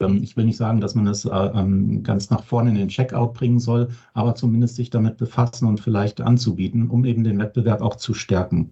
Ähm, 0.00 0.22
ich 0.22 0.36
will 0.36 0.44
nicht 0.44 0.56
sagen, 0.56 0.80
dass 0.80 0.94
man 0.94 1.08
es 1.08 1.24
äh, 1.24 1.30
ähm, 1.30 2.04
ganz 2.04 2.30
nach 2.30 2.44
vorne 2.44 2.70
in 2.70 2.76
den 2.76 2.88
Checkout 2.88 3.34
bringen 3.34 3.58
soll, 3.58 3.88
aber 4.14 4.36
zumindest 4.36 4.76
sich 4.76 4.90
damit 4.90 5.16
befassen 5.16 5.66
und 5.66 5.80
vielleicht 5.80 6.20
anzubieten, 6.20 6.88
um 6.88 7.04
eben 7.04 7.24
den 7.24 7.38
Wettbewerb 7.38 7.80
auch 7.80 7.96
zu 7.96 8.14
stärken. 8.14 8.70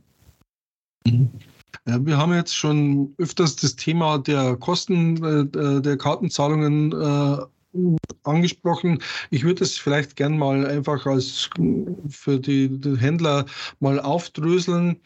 Ja, 1.04 2.06
wir 2.06 2.16
haben 2.16 2.32
jetzt 2.32 2.54
schon 2.54 3.12
öfters 3.18 3.56
das 3.56 3.74
Thema 3.74 4.18
der 4.18 4.56
Kosten 4.56 5.16
äh, 5.24 5.80
der 5.82 5.96
Kartenzahlungen 5.96 6.92
äh, 6.92 7.38
angesprochen. 8.24 8.98
Ich 9.30 9.44
würde 9.44 9.64
es 9.64 9.78
vielleicht 9.78 10.16
gern 10.16 10.38
mal 10.38 10.66
einfach 10.66 11.06
als 11.06 11.48
für 12.08 12.38
die, 12.38 12.68
die 12.68 12.96
Händler 12.96 13.46
mal 13.80 14.00
aufdröseln. 14.00 14.96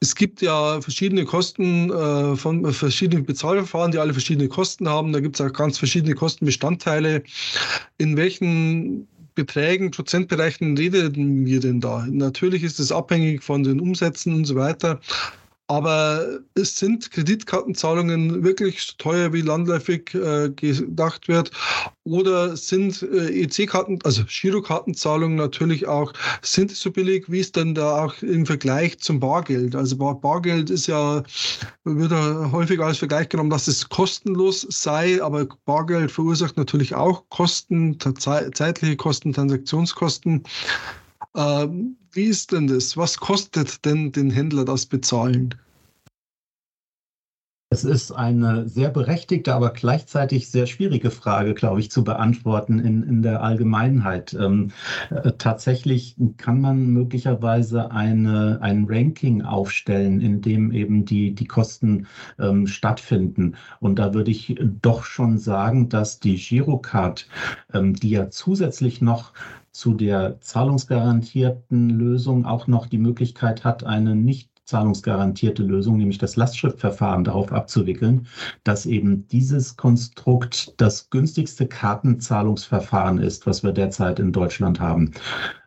Es 0.00 0.16
gibt 0.16 0.42
ja 0.42 0.80
verschiedene 0.80 1.24
Kosten 1.24 1.90
äh, 1.90 2.34
von 2.34 2.64
äh, 2.64 2.72
verschiedenen 2.72 3.24
Bezahlverfahren, 3.24 3.92
die 3.92 3.98
alle 3.98 4.12
verschiedene 4.12 4.48
Kosten 4.48 4.88
haben. 4.88 5.12
Da 5.12 5.20
gibt 5.20 5.38
es 5.38 5.46
auch 5.46 5.52
ganz 5.52 5.78
verschiedene 5.78 6.16
Kostenbestandteile. 6.16 7.22
In 7.98 8.16
welchen 8.16 9.06
Beträgen, 9.36 9.92
Prozentbereichen 9.92 10.76
reden 10.76 11.46
wir 11.46 11.60
denn 11.60 11.80
da? 11.80 12.04
Natürlich 12.10 12.64
ist 12.64 12.80
es 12.80 12.90
abhängig 12.90 13.44
von 13.44 13.62
den 13.62 13.80
Umsätzen 13.80 14.34
und 14.34 14.44
so 14.44 14.56
weiter. 14.56 15.00
Aber 15.72 16.40
es 16.52 16.78
sind 16.78 17.10
Kreditkartenzahlungen 17.12 18.44
wirklich 18.44 18.82
so 18.82 18.92
teuer, 18.98 19.32
wie 19.32 19.40
landläufig 19.40 20.12
äh, 20.12 20.50
gedacht 20.50 21.28
wird? 21.28 21.50
Oder 22.04 22.58
sind 22.58 23.00
äh, 23.00 23.44
EC-Karten, 23.44 23.98
also 24.04 24.22
Girokartenzahlungen 24.28 25.38
natürlich 25.38 25.86
auch, 25.86 26.12
sind 26.42 26.72
so 26.72 26.90
billig, 26.90 27.24
wie 27.28 27.40
es 27.40 27.52
denn 27.52 27.74
da 27.74 28.04
auch 28.04 28.20
im 28.20 28.44
Vergleich 28.44 28.98
zum 28.98 29.18
Bargeld? 29.18 29.74
Also 29.74 29.96
Bar 29.96 30.20
Bargeld 30.20 30.68
ist 30.68 30.88
ja, 30.88 31.22
wird 31.84 32.12
ja 32.12 32.52
häufig 32.52 32.78
als 32.78 32.98
Vergleich 32.98 33.30
genommen, 33.30 33.48
dass 33.48 33.66
es 33.66 33.88
kostenlos 33.88 34.66
sei, 34.68 35.22
aber 35.22 35.46
Bargeld 35.64 36.12
verursacht 36.12 36.58
natürlich 36.58 36.94
auch 36.94 37.24
Kosten, 37.30 37.96
zeitliche 38.52 38.96
Kosten, 38.96 39.32
Transaktionskosten. 39.32 40.42
Ähm, 41.34 41.96
wie 42.12 42.24
ist 42.24 42.52
denn 42.52 42.66
das? 42.66 42.94
Was 42.98 43.16
kostet 43.16 43.82
denn 43.86 44.12
den 44.12 44.30
Händler 44.30 44.66
das 44.66 44.84
Bezahlen? 44.84 45.54
Es 47.72 47.84
ist 47.84 48.12
eine 48.12 48.68
sehr 48.68 48.90
berechtigte, 48.90 49.54
aber 49.54 49.70
gleichzeitig 49.70 50.50
sehr 50.50 50.66
schwierige 50.66 51.10
Frage, 51.10 51.54
glaube 51.54 51.80
ich, 51.80 51.90
zu 51.90 52.04
beantworten 52.04 52.78
in, 52.78 53.02
in 53.02 53.22
der 53.22 53.42
Allgemeinheit. 53.42 54.34
Ähm, 54.34 54.72
äh, 55.08 55.32
tatsächlich 55.38 56.14
kann 56.36 56.60
man 56.60 56.88
möglicherweise 56.88 57.90
eine, 57.90 58.58
ein 58.60 58.84
Ranking 58.86 59.40
aufstellen, 59.40 60.20
in 60.20 60.42
dem 60.42 60.70
eben 60.70 61.06
die, 61.06 61.34
die 61.34 61.46
Kosten 61.46 62.08
ähm, 62.38 62.66
stattfinden. 62.66 63.56
Und 63.80 63.98
da 63.98 64.12
würde 64.12 64.32
ich 64.32 64.54
doch 64.82 65.04
schon 65.04 65.38
sagen, 65.38 65.88
dass 65.88 66.20
die 66.20 66.36
Girocard, 66.36 67.26
ähm, 67.72 67.94
die 67.94 68.10
ja 68.10 68.28
zusätzlich 68.28 69.00
noch 69.00 69.32
zu 69.70 69.94
der 69.94 70.38
zahlungsgarantierten 70.42 71.88
Lösung 71.88 72.44
auch 72.44 72.66
noch 72.66 72.86
die 72.86 72.98
Möglichkeit 72.98 73.64
hat, 73.64 73.84
eine 73.84 74.14
nicht 74.14 74.51
zahlungsgarantierte 74.64 75.62
Lösung, 75.62 75.96
nämlich 75.96 76.18
das 76.18 76.36
Lastschriftverfahren 76.36 77.24
darauf 77.24 77.52
abzuwickeln, 77.52 78.26
dass 78.64 78.86
eben 78.86 79.26
dieses 79.28 79.76
Konstrukt 79.76 80.74
das 80.80 81.10
günstigste 81.10 81.66
Kartenzahlungsverfahren 81.66 83.18
ist, 83.18 83.46
was 83.46 83.62
wir 83.62 83.72
derzeit 83.72 84.18
in 84.18 84.32
Deutschland 84.32 84.80
haben. 84.80 85.12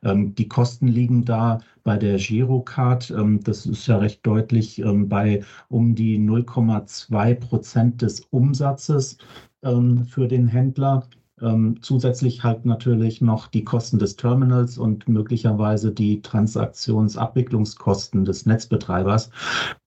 Ähm, 0.03 0.33
die 0.35 0.47
Kosten 0.47 0.87
liegen 0.87 1.25
da 1.25 1.59
bei 1.83 1.97
der 1.97 2.17
Girocard, 2.17 3.11
ähm, 3.11 3.41
das 3.43 3.65
ist 3.65 3.87
ja 3.87 3.97
recht 3.97 4.25
deutlich, 4.25 4.79
ähm, 4.79 5.07
bei 5.07 5.43
um 5.69 5.95
die 5.95 6.17
0,2 6.17 7.35
Prozent 7.35 8.01
des 8.01 8.21
Umsatzes 8.31 9.17
ähm, 9.63 10.05
für 10.05 10.27
den 10.27 10.47
Händler. 10.47 11.07
Ähm, 11.41 11.75
zusätzlich 11.81 12.45
halt 12.45 12.65
natürlich 12.65 13.19
noch 13.19 13.47
die 13.47 13.65
Kosten 13.65 13.99
des 13.99 14.15
Terminals 14.15 14.77
und 14.77 15.09
möglicherweise 15.09 15.91
die 15.91 16.21
Transaktionsabwicklungskosten 16.21 18.23
des 18.23 18.45
Netzbetreibers, 18.45 19.31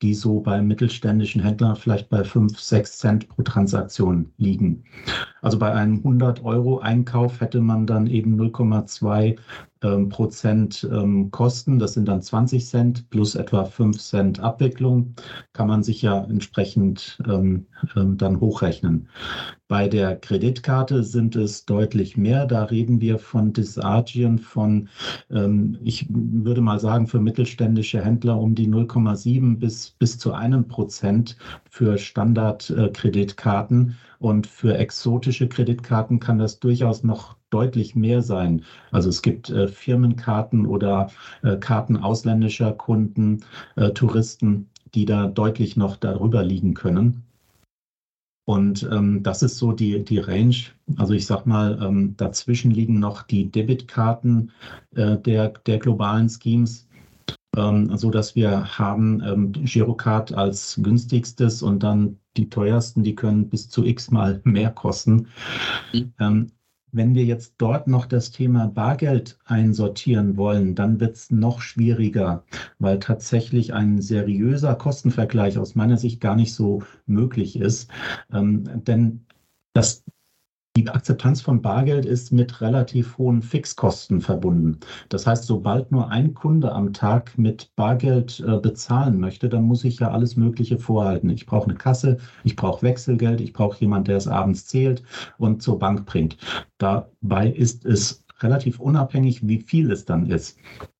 die 0.02 0.12
so 0.12 0.40
bei 0.40 0.61
mittelständischen 0.61 1.42
Händlern 1.42 1.76
vielleicht 1.76 2.11
bei 2.11 2.22
5, 2.22 2.61
6 2.61 2.98
Cent 2.98 3.28
pro 3.30 3.42
Transaktion 3.42 4.30
liegen. 4.37 4.84
Also 5.40 5.58
bei 5.58 5.72
einem 5.72 5.98
100 5.98 6.44
Euro 6.44 6.80
Einkauf 6.80 7.40
hätte 7.40 7.62
man 7.62 7.87
dann 7.87 8.08
eben 8.08 8.38
0,2 8.38 9.38
Prozent 10.08 10.88
ähm, 10.90 11.30
Kosten. 11.30 11.78
Das 11.78 11.94
sind 11.94 12.08
dann 12.08 12.22
20 12.22 12.66
Cent 12.66 13.10
plus 13.10 13.34
etwa 13.34 13.64
5 13.64 13.98
Cent 13.98 14.40
Abwicklung. 14.40 15.14
Kann 15.52 15.68
man 15.68 15.82
sich 15.82 16.02
ja 16.02 16.24
entsprechend 16.24 17.18
ähm, 17.26 17.66
ähm, 17.96 18.16
dann 18.16 18.40
hochrechnen. 18.40 19.08
Bei 19.68 19.86
der 19.86 20.16
Kreditkarte 20.16 21.04
sind 21.04 21.36
es 21.36 21.66
deutlich 21.66 22.16
mehr. 22.16 22.46
Da 22.46 22.64
reden 22.64 23.00
wir 23.00 23.18
von 23.18 23.52
Disagien 23.52 24.38
von, 24.38 24.88
ähm, 25.30 25.78
ich 25.82 26.06
würde 26.08 26.62
mal 26.62 26.80
sagen, 26.80 27.06
für 27.06 27.20
mittelständische 27.20 28.02
Händler 28.02 28.38
um 28.40 28.54
die 28.54 28.66
0,7 28.66 29.58
bis, 29.58 29.90
bis 29.90 30.18
zu 30.18 30.32
einem 30.32 30.66
Prozent 30.68 31.36
für 31.68 31.98
Standardkreditkarten. 31.98 33.90
Äh, 33.90 33.92
und 34.18 34.46
für 34.46 34.76
exotische 34.76 35.48
Kreditkarten 35.48 36.18
kann 36.18 36.38
das 36.38 36.58
durchaus 36.58 37.04
noch 37.04 37.36
deutlich 37.50 37.94
mehr 37.94 38.22
sein. 38.22 38.64
Also 38.90 39.08
es 39.08 39.22
gibt 39.22 39.50
äh, 39.50 39.68
Firmenkarten 39.68 40.66
oder 40.66 41.11
äh, 41.42 41.56
Karten 41.56 41.96
ausländischer 41.96 42.72
Kunden, 42.72 43.44
äh, 43.76 43.90
Touristen, 43.90 44.68
die 44.94 45.04
da 45.04 45.26
deutlich 45.26 45.76
noch 45.76 45.96
darüber 45.96 46.42
liegen 46.42 46.74
können. 46.74 47.24
Und 48.48 48.88
ähm, 48.90 49.22
das 49.22 49.42
ist 49.42 49.58
so 49.58 49.72
die, 49.72 50.02
die 50.02 50.20
Range. 50.20 50.56
Also 50.96 51.12
ich 51.12 51.26
sag 51.26 51.44
mal, 51.44 51.78
ähm, 51.82 52.14
dazwischen 52.16 52.70
liegen 52.70 52.98
noch 52.98 53.22
die 53.22 53.50
Debitkarten 53.50 54.52
äh, 54.94 55.18
der, 55.18 55.50
der 55.50 55.78
globalen 55.78 56.30
Schemes, 56.30 56.88
ähm, 57.58 57.94
so 57.94 58.11
dass 58.11 58.34
wir 58.34 58.78
haben 58.78 59.22
ähm, 59.22 59.52
Girocard 59.52 60.32
als 60.32 60.80
günstigstes 60.82 61.61
und 61.61 61.82
dann 61.82 62.18
die 62.38 62.48
teuersten, 62.48 63.02
die 63.02 63.14
können 63.14 63.50
bis 63.50 63.68
zu 63.68 63.84
x 63.84 64.11
mal 64.11 64.40
mehr 64.44 64.70
kosten. 64.70 65.26
Mhm. 65.92 66.14
Ähm, 66.18 66.46
wenn 66.92 67.14
wir 67.14 67.24
jetzt 67.24 67.55
dort 67.59 67.87
noch 67.87 68.07
das 68.07 68.31
Thema 68.31 68.68
Bargeld 68.68 69.38
einsortieren 69.44 70.37
wollen, 70.37 70.74
dann 70.74 71.01
wird 71.01 71.16
es 71.16 71.31
noch 71.31 71.61
schwieriger, 71.61 72.44
weil 72.79 72.98
tatsächlich 72.98 73.74
ein 73.74 74.01
seriöser 74.01 74.74
Kostenvergleich 74.74 75.59
aus 75.59 75.74
meiner 75.74 75.96
Sicht 75.96 76.20
gar 76.20 76.37
nicht 76.37 76.55
so 76.55 76.83
möglich 77.07 77.57
ist. 77.57 77.90
Ähm, 78.33 78.85
denn 78.85 79.27
das 79.72 80.05
die 80.78 80.88
Akzeptanz 80.88 81.40
von 81.40 81.60
Bargeld 81.60 82.06
ist 82.06 82.30
mit 82.30 82.60
relativ 82.60 83.18
hohen 83.18 83.42
Fixkosten 83.42 84.20
verbunden. 84.20 84.78
Das 85.08 85.26
heißt, 85.26 85.44
sobald 85.44 85.90
nur 85.90 86.08
ein 86.10 86.34
Kunde 86.34 86.70
am 86.72 86.92
Tag 86.92 87.36
mit 87.36 87.74
Bargeld 87.74 88.38
äh, 88.46 88.58
bezahlen 88.58 89.18
möchte, 89.18 89.48
dann 89.48 89.64
muss 89.64 89.82
ich 89.82 89.98
ja 89.98 90.12
alles 90.12 90.36
Mögliche 90.36 90.78
vorhalten. 90.78 91.30
Ich 91.30 91.46
brauche 91.46 91.68
eine 91.68 91.74
Kasse, 91.74 92.18
ich 92.44 92.54
brauche 92.54 92.82
Wechselgeld, 92.82 93.40
ich 93.40 93.52
brauche 93.52 93.80
jemanden, 93.80 94.06
der 94.06 94.18
es 94.18 94.28
abends 94.28 94.66
zählt 94.66 95.02
und 95.36 95.62
zur 95.62 95.80
Bank 95.80 96.06
bringt. 96.06 96.36
Dabei 96.78 97.50
ist 97.50 97.84
es 97.84 98.24
relativ 98.40 98.78
unabhängig, 98.78 99.48
wie 99.48 99.58
viel 99.58 99.90
es 99.90 100.04
dann 100.04 100.26
ist. 100.26 100.58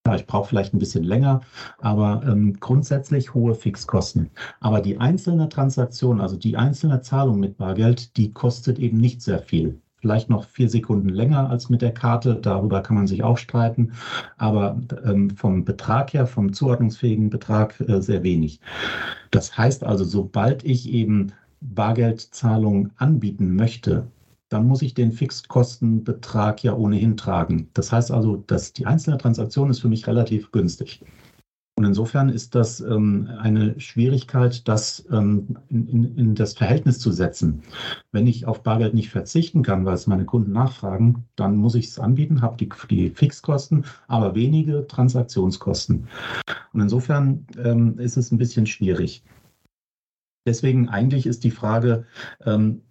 Ja, 0.08 0.14
ich 0.14 0.26
brauche 0.26 0.48
vielleicht 0.48 0.72
ein 0.72 0.78
bisschen 0.78 1.04
länger, 1.04 1.42
aber 1.80 2.22
ähm, 2.26 2.58
grundsätzlich 2.60 3.34
hohe 3.34 3.54
Fixkosten. 3.54 4.30
Aber 4.58 4.80
die 4.80 4.98
einzelne 4.98 5.50
Transaktion, 5.50 6.22
also 6.22 6.34
die 6.34 6.56
einzelne 6.56 7.02
Zahlung 7.02 7.38
mit 7.38 7.58
Bargeld, 7.58 8.16
die 8.16 8.32
kostet 8.32 8.78
eben 8.78 8.96
nicht 8.96 9.20
sehr 9.20 9.38
viel. 9.38 9.78
Vielleicht 9.96 10.30
noch 10.30 10.44
vier 10.44 10.70
Sekunden 10.70 11.10
länger 11.10 11.50
als 11.50 11.68
mit 11.68 11.82
der 11.82 11.92
Karte, 11.92 12.36
darüber 12.40 12.80
kann 12.80 12.96
man 12.96 13.06
sich 13.06 13.22
auch 13.22 13.36
streiten, 13.36 13.92
aber 14.38 14.80
ähm, 15.04 15.28
vom 15.28 15.66
Betrag 15.66 16.14
her, 16.14 16.26
vom 16.26 16.54
zuordnungsfähigen 16.54 17.28
Betrag 17.28 17.78
äh, 17.80 18.00
sehr 18.00 18.22
wenig. 18.22 18.60
Das 19.30 19.58
heißt 19.58 19.84
also, 19.84 20.04
sobald 20.04 20.64
ich 20.64 20.88
eben 20.90 21.32
Bargeldzahlungen 21.60 22.92
anbieten 22.96 23.56
möchte, 23.56 24.06
dann 24.48 24.66
muss 24.66 24.82
ich 24.82 24.94
den 24.94 25.12
Fixkostenbetrag 25.12 26.62
ja 26.64 26.74
ohnehin 26.74 27.16
tragen. 27.16 27.68
Das 27.74 27.92
heißt 27.92 28.11
also, 28.11 28.37
dass 28.37 28.72
die 28.72 28.87
einzelne 28.87 29.18
Transaktion 29.18 29.70
ist 29.70 29.80
für 29.80 29.88
mich 29.88 30.06
relativ 30.06 30.50
günstig. 30.52 31.02
Und 31.78 31.84
insofern 31.84 32.28
ist 32.28 32.56
das 32.56 32.80
ähm, 32.80 33.30
eine 33.38 33.78
Schwierigkeit, 33.78 34.66
das 34.66 35.06
ähm, 35.12 35.58
in, 35.68 36.16
in, 36.16 36.34
das 36.34 36.54
Verhältnis 36.54 36.98
zu 36.98 37.12
setzen. 37.12 37.62
Wenn 38.11 38.26
ich 38.26 38.46
auf 38.46 38.64
Bargeld 38.64 38.94
nicht 38.94 39.11
verzichten 39.11 39.62
kann, 39.62 39.84
weil 39.84 39.94
es 39.94 40.08
meine 40.08 40.24
Kunden 40.24 40.50
nachfragen, 40.50 41.26
dann 41.37 41.54
muss 41.54 41.76
ich 41.76 41.87
es 41.87 42.00
anbieten, 42.00 42.42
habe 42.42 42.56
die, 42.56 42.68
die 42.90 43.11
Fixkosten, 43.11 43.84
aber 44.08 44.34
wenige 44.34 44.88
Transaktionskosten. 44.88 46.08
Und 46.72 46.80
insofern 46.80 47.46
ähm, 47.62 47.96
ist 48.00 48.16
es 48.16 48.32
ein 48.32 48.38
bisschen 48.38 48.66
schwierig. 48.66 49.22
Deswegen 50.48 50.88
eigentlich 50.88 51.26
ist 51.26 51.44
die 51.44 51.52
Frage, 51.52 52.06
ähm, 52.44 52.82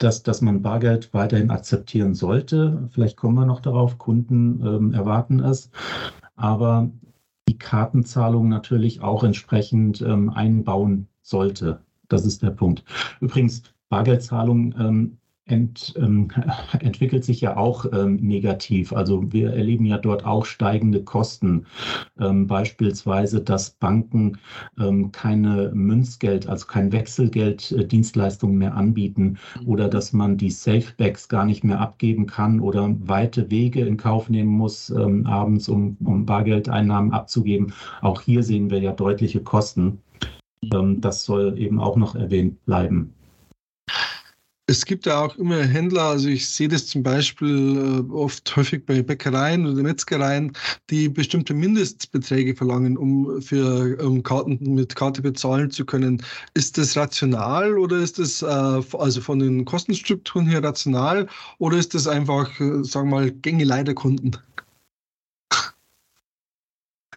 dass, 0.00 0.22
dass 0.22 0.40
man 0.40 0.62
Bargeld 0.62 1.12
weiterhin 1.12 1.50
akzeptieren 1.50 2.14
sollte. 2.14 2.88
Vielleicht 2.90 3.16
kommen 3.16 3.36
wir 3.36 3.46
noch 3.46 3.60
darauf, 3.60 3.98
Kunden 3.98 4.60
ähm, 4.66 4.94
erwarten 4.94 5.40
es. 5.40 5.70
Aber 6.36 6.90
die 7.48 7.58
Kartenzahlung 7.58 8.48
natürlich 8.48 9.02
auch 9.02 9.22
entsprechend 9.24 10.00
ähm, 10.00 10.30
einbauen 10.30 11.06
sollte. 11.22 11.80
Das 12.08 12.24
ist 12.24 12.42
der 12.42 12.50
Punkt. 12.50 12.82
Übrigens, 13.20 13.62
Bargeldzahlung 13.90 14.74
ähm, 14.78 15.18
ent, 15.50 15.94
ähm, 15.96 16.28
entwickelt 16.80 17.24
sich 17.24 17.40
ja 17.40 17.56
auch 17.56 17.86
ähm, 17.92 18.16
negativ. 18.16 18.92
Also 18.92 19.32
wir 19.32 19.52
erleben 19.52 19.84
ja 19.84 19.98
dort 19.98 20.24
auch 20.24 20.44
steigende 20.44 21.02
Kosten. 21.02 21.66
Ähm, 22.18 22.46
beispielsweise, 22.46 23.40
dass 23.40 23.70
Banken 23.70 24.38
ähm, 24.78 25.12
keine 25.12 25.70
Münzgeld, 25.74 26.46
also 26.46 26.66
kein 26.66 26.92
Wechselgelddienstleistungen 26.92 28.56
mehr 28.56 28.74
anbieten 28.74 29.38
oder 29.66 29.88
dass 29.88 30.12
man 30.12 30.36
die 30.36 30.50
Safebacks 30.50 31.28
gar 31.28 31.44
nicht 31.44 31.64
mehr 31.64 31.80
abgeben 31.80 32.26
kann 32.26 32.60
oder 32.60 32.94
weite 33.00 33.50
Wege 33.50 33.80
in 33.80 33.96
Kauf 33.96 34.28
nehmen 34.28 34.50
muss 34.50 34.90
ähm, 34.90 35.26
abends, 35.26 35.68
um, 35.68 35.96
um 36.04 36.26
Bargeldeinnahmen 36.26 37.12
abzugeben. 37.12 37.72
Auch 38.02 38.20
hier 38.20 38.42
sehen 38.42 38.70
wir 38.70 38.80
ja 38.80 38.92
deutliche 38.92 39.42
Kosten. 39.42 39.98
Ähm, 40.72 41.00
das 41.00 41.24
soll 41.24 41.58
eben 41.58 41.80
auch 41.80 41.96
noch 41.96 42.14
erwähnt 42.14 42.64
bleiben. 42.64 43.14
Es 44.70 44.84
gibt 44.84 45.04
ja 45.04 45.20
auch 45.20 45.36
immer 45.36 45.64
Händler, 45.64 46.02
also 46.02 46.28
ich 46.28 46.48
sehe 46.48 46.68
das 46.68 46.86
zum 46.86 47.02
Beispiel 47.02 48.04
äh, 48.08 48.12
oft 48.12 48.54
häufig 48.54 48.86
bei 48.86 49.02
Bäckereien 49.02 49.66
oder 49.66 49.82
Metzgereien, 49.82 50.52
die 50.90 51.08
bestimmte 51.08 51.54
Mindestbeträge 51.54 52.54
verlangen, 52.54 52.96
um 52.96 53.42
für 53.42 53.98
um 54.00 54.22
Karten 54.22 54.76
mit 54.76 54.94
Karte 54.94 55.22
bezahlen 55.22 55.72
zu 55.72 55.84
können. 55.84 56.22
Ist 56.54 56.78
das 56.78 56.96
rational 56.96 57.78
oder 57.78 57.96
ist 57.96 58.20
das 58.20 58.42
äh, 58.42 58.46
also 58.46 59.20
von 59.20 59.40
den 59.40 59.64
Kostenstrukturen 59.64 60.46
her 60.46 60.62
rational 60.62 61.26
oder 61.58 61.76
ist 61.76 61.92
das 61.94 62.06
einfach, 62.06 62.48
äh, 62.60 62.84
sagen 62.84 63.10
wir 63.10 63.16
mal, 63.22 63.30
Gängelei 63.32 63.82
der 63.82 63.96
Kunden? 63.96 64.36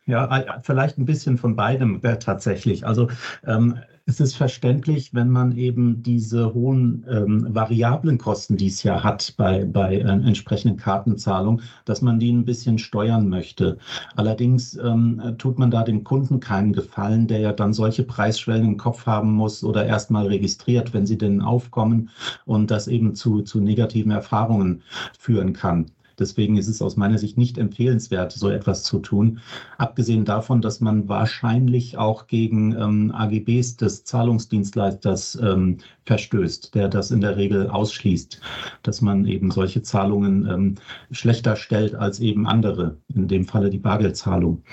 Ja, 0.05 0.59
vielleicht 0.63 0.97
ein 0.97 1.05
bisschen 1.05 1.37
von 1.37 1.55
beidem 1.55 2.01
äh, 2.03 2.19
tatsächlich. 2.19 2.85
Also 2.85 3.07
ähm, 3.45 3.79
es 4.05 4.19
ist 4.19 4.35
verständlich, 4.35 5.13
wenn 5.13 5.29
man 5.29 5.55
eben 5.55 6.03
diese 6.03 6.53
hohen 6.53 7.05
ähm, 7.09 7.47
variablen 7.55 8.17
Kosten, 8.17 8.57
die 8.57 8.67
es 8.67 8.83
ja 8.83 9.01
hat 9.01 9.33
bei, 9.37 9.63
bei 9.63 9.95
äh, 9.95 10.01
entsprechenden 10.01 10.75
Kartenzahlungen, 10.77 11.61
dass 11.85 12.01
man 12.01 12.19
die 12.19 12.33
ein 12.33 12.43
bisschen 12.43 12.79
steuern 12.79 13.29
möchte. 13.29 13.77
Allerdings 14.17 14.75
ähm, 14.75 15.35
tut 15.37 15.57
man 15.57 15.71
da 15.71 15.83
dem 15.83 16.03
Kunden 16.03 16.41
keinen 16.41 16.73
Gefallen, 16.73 17.27
der 17.27 17.39
ja 17.39 17.53
dann 17.53 17.71
solche 17.71 18.03
Preisschwellen 18.03 18.65
im 18.65 18.77
Kopf 18.77 19.05
haben 19.05 19.31
muss 19.31 19.63
oder 19.63 19.85
erstmal 19.85 20.27
registriert, 20.27 20.93
wenn 20.93 21.05
sie 21.05 21.17
denn 21.17 21.41
aufkommen 21.41 22.09
und 22.43 22.71
das 22.71 22.89
eben 22.89 23.15
zu, 23.15 23.41
zu 23.41 23.61
negativen 23.61 24.11
Erfahrungen 24.11 24.83
führen 25.17 25.53
kann. 25.53 25.85
Deswegen 26.19 26.57
ist 26.57 26.67
es 26.67 26.81
aus 26.81 26.95
meiner 26.95 27.17
Sicht 27.17 27.37
nicht 27.37 27.57
empfehlenswert, 27.57 28.31
so 28.31 28.49
etwas 28.49 28.83
zu 28.83 28.99
tun. 28.99 29.39
Abgesehen 29.77 30.25
davon, 30.25 30.61
dass 30.61 30.79
man 30.79 31.07
wahrscheinlich 31.09 31.97
auch 31.97 32.27
gegen 32.27 32.73
ähm, 32.73 33.11
AGBs 33.13 33.77
des 33.77 34.03
Zahlungsdienstleisters 34.03 35.39
ähm, 35.41 35.77
verstößt, 36.05 36.75
der 36.75 36.89
das 36.89 37.11
in 37.11 37.21
der 37.21 37.37
Regel 37.37 37.69
ausschließt, 37.69 38.41
dass 38.83 39.01
man 39.01 39.25
eben 39.25 39.51
solche 39.51 39.81
Zahlungen 39.81 40.47
ähm, 40.47 40.75
schlechter 41.11 41.55
stellt 41.55 41.95
als 41.95 42.19
eben 42.19 42.47
andere, 42.47 42.97
in 43.13 43.27
dem 43.27 43.45
Falle 43.45 43.69
die 43.69 43.79
Bargeldzahlung. 43.79 44.63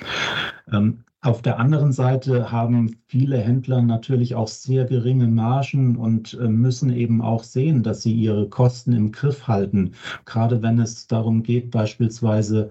Auf 1.23 1.43
der 1.43 1.59
anderen 1.59 1.93
Seite 1.93 2.51
haben 2.51 2.97
viele 3.07 3.37
Händler 3.37 3.83
natürlich 3.83 4.35
auch 4.35 4.49
sehr 4.49 4.87
geringe 4.87 5.27
Margen 5.29 5.97
und 5.97 6.33
äh, 6.41 6.49
müssen 6.49 6.89
eben 6.89 7.21
auch 7.21 7.43
sehen, 7.43 7.83
dass 7.83 8.01
sie 8.01 8.15
ihre 8.15 8.49
Kosten 8.49 8.95
im 8.95 9.13
Griff 9.13 9.47
halten. 9.47 9.93
Gerade 10.25 10.63
wenn 10.63 10.79
es 10.79 11.09
darum 11.09 11.43
geht, 11.43 11.71
beispielsweise 11.71 12.71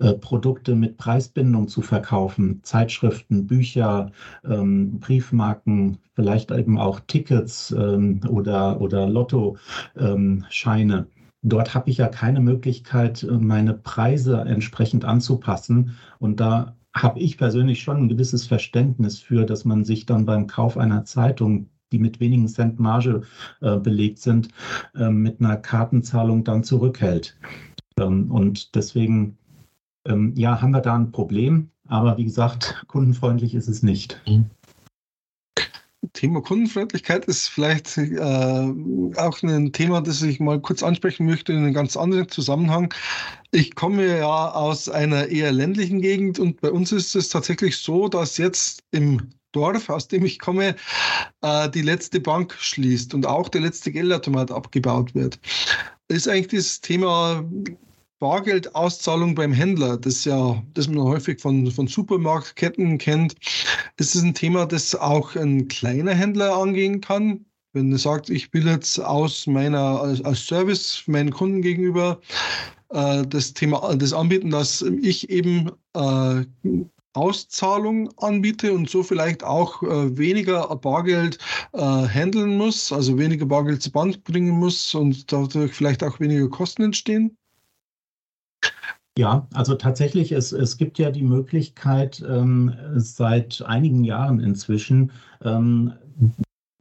äh, 0.00 0.12
Produkte 0.14 0.74
mit 0.74 0.96
Preisbindung 0.96 1.68
zu 1.68 1.82
verkaufen, 1.82 2.58
Zeitschriften, 2.64 3.46
Bücher, 3.46 4.10
ähm, 4.44 4.98
Briefmarken, 4.98 5.98
vielleicht 6.14 6.50
eben 6.50 6.78
auch 6.78 6.98
Tickets 6.98 7.70
ähm, 7.70 8.22
oder, 8.28 8.80
oder 8.80 9.08
Lottoscheine. 9.08 10.96
Ähm, 10.96 11.06
Dort 11.46 11.74
habe 11.74 11.90
ich 11.90 11.98
ja 11.98 12.08
keine 12.08 12.40
Möglichkeit, 12.40 13.24
meine 13.30 13.74
Preise 13.74 14.40
entsprechend 14.40 15.04
anzupassen. 15.04 15.94
Und 16.18 16.40
da 16.40 16.74
habe 16.94 17.18
ich 17.20 17.38
persönlich 17.38 17.82
schon 17.82 17.96
ein 17.96 18.08
gewisses 18.08 18.46
Verständnis 18.46 19.18
für, 19.18 19.44
dass 19.44 19.64
man 19.64 19.84
sich 19.84 20.06
dann 20.06 20.24
beim 20.24 20.46
Kauf 20.46 20.78
einer 20.78 21.04
Zeitung 21.04 21.68
die 21.94 21.98
mit 22.00 22.18
wenigen 22.18 22.48
Cent 22.48 22.80
Marge 22.80 23.22
äh, 23.60 23.76
belegt 23.76 24.18
sind, 24.18 24.48
äh, 24.96 25.10
mit 25.10 25.40
einer 25.40 25.56
Kartenzahlung 25.56 26.42
dann 26.42 26.64
zurückhält. 26.64 27.36
Ähm, 28.00 28.32
und 28.32 28.74
deswegen, 28.74 29.38
ähm, 30.04 30.32
ja, 30.34 30.60
haben 30.60 30.72
wir 30.72 30.80
da 30.80 30.96
ein 30.96 31.12
Problem. 31.12 31.70
Aber 31.86 32.16
wie 32.16 32.24
gesagt, 32.24 32.84
kundenfreundlich 32.88 33.54
ist 33.54 33.68
es 33.68 33.84
nicht. 33.84 34.20
Mhm. 34.26 34.46
Thema 36.14 36.40
Kundenfreundlichkeit 36.40 37.26
ist 37.26 37.48
vielleicht 37.48 37.98
äh, 37.98 38.72
auch 39.16 39.42
ein 39.42 39.72
Thema, 39.72 40.00
das 40.00 40.22
ich 40.22 40.40
mal 40.40 40.60
kurz 40.60 40.82
ansprechen 40.82 41.26
möchte 41.26 41.52
in 41.52 41.58
einem 41.58 41.74
ganz 41.74 41.96
anderen 41.96 42.28
Zusammenhang. 42.28 42.94
Ich 43.50 43.74
komme 43.74 44.18
ja 44.18 44.52
aus 44.52 44.88
einer 44.88 45.26
eher 45.26 45.52
ländlichen 45.52 46.00
Gegend 46.00 46.38
und 46.38 46.60
bei 46.60 46.70
uns 46.70 46.92
ist 46.92 47.14
es 47.14 47.28
tatsächlich 47.28 47.76
so, 47.76 48.08
dass 48.08 48.38
jetzt 48.38 48.84
im 48.92 49.30
Dorf, 49.52 49.88
aus 49.88 50.08
dem 50.08 50.24
ich 50.24 50.38
komme, 50.38 50.76
äh, 51.42 51.68
die 51.70 51.82
letzte 51.82 52.20
Bank 52.20 52.54
schließt 52.58 53.12
und 53.12 53.26
auch 53.26 53.48
der 53.48 53.62
letzte 53.62 53.92
Geldautomat 53.92 54.50
abgebaut 54.50 55.14
wird. 55.14 55.38
Ist 56.08 56.28
eigentlich 56.28 56.62
das 56.62 56.80
Thema 56.80 57.44
Bargeldauszahlung 58.18 59.34
beim 59.34 59.52
Händler, 59.52 59.96
das 59.96 60.24
ja, 60.24 60.62
das 60.72 60.88
man 60.88 61.04
häufig 61.04 61.40
von, 61.40 61.70
von 61.70 61.86
Supermarktketten 61.86 62.98
kennt, 62.98 63.34
ist 63.98 64.14
es 64.14 64.22
ein 64.22 64.34
Thema, 64.34 64.66
das 64.66 64.94
auch 64.94 65.36
ein 65.36 65.68
kleiner 65.68 66.14
Händler 66.14 66.56
angehen 66.56 67.00
kann. 67.00 67.44
Wenn 67.72 67.90
er 67.92 67.98
sagt, 67.98 68.30
ich 68.30 68.52
will 68.54 68.66
jetzt 68.68 68.98
aus 69.00 69.46
meiner, 69.46 70.00
als, 70.00 70.24
als 70.24 70.46
Service 70.46 71.02
meinen 71.06 71.32
Kunden 71.32 71.60
gegenüber 71.60 72.20
äh, 72.90 73.26
das 73.26 73.52
Thema, 73.52 73.94
das 73.96 74.12
anbieten, 74.12 74.50
dass 74.50 74.82
ich 74.82 75.28
eben 75.28 75.72
äh, 75.94 76.44
Auszahlung 77.14 78.10
anbiete 78.18 78.72
und 78.72 78.90
so 78.90 79.02
vielleicht 79.02 79.44
auch 79.44 79.82
äh, 79.82 80.16
weniger 80.16 80.66
Bargeld 80.76 81.38
äh, 81.72 81.78
handeln 81.78 82.56
muss, 82.56 82.92
also 82.92 83.18
weniger 83.18 83.46
Bargeld 83.46 83.82
zur 83.82 83.92
Bank 83.92 84.24
bringen 84.24 84.50
muss 84.58 84.94
und 84.94 85.32
dadurch 85.32 85.72
vielleicht 85.72 86.02
auch 86.02 86.18
weniger 86.20 86.48
Kosten 86.48 86.82
entstehen? 86.82 87.36
Ja, 89.16 89.46
also 89.54 89.76
tatsächlich, 89.76 90.32
es, 90.32 90.50
es 90.50 90.76
gibt 90.76 90.98
ja 90.98 91.10
die 91.12 91.22
Möglichkeit, 91.22 92.24
ähm, 92.28 92.74
seit 92.96 93.62
einigen 93.62 94.02
Jahren 94.02 94.40
inzwischen, 94.40 95.12
ähm, 95.44 95.92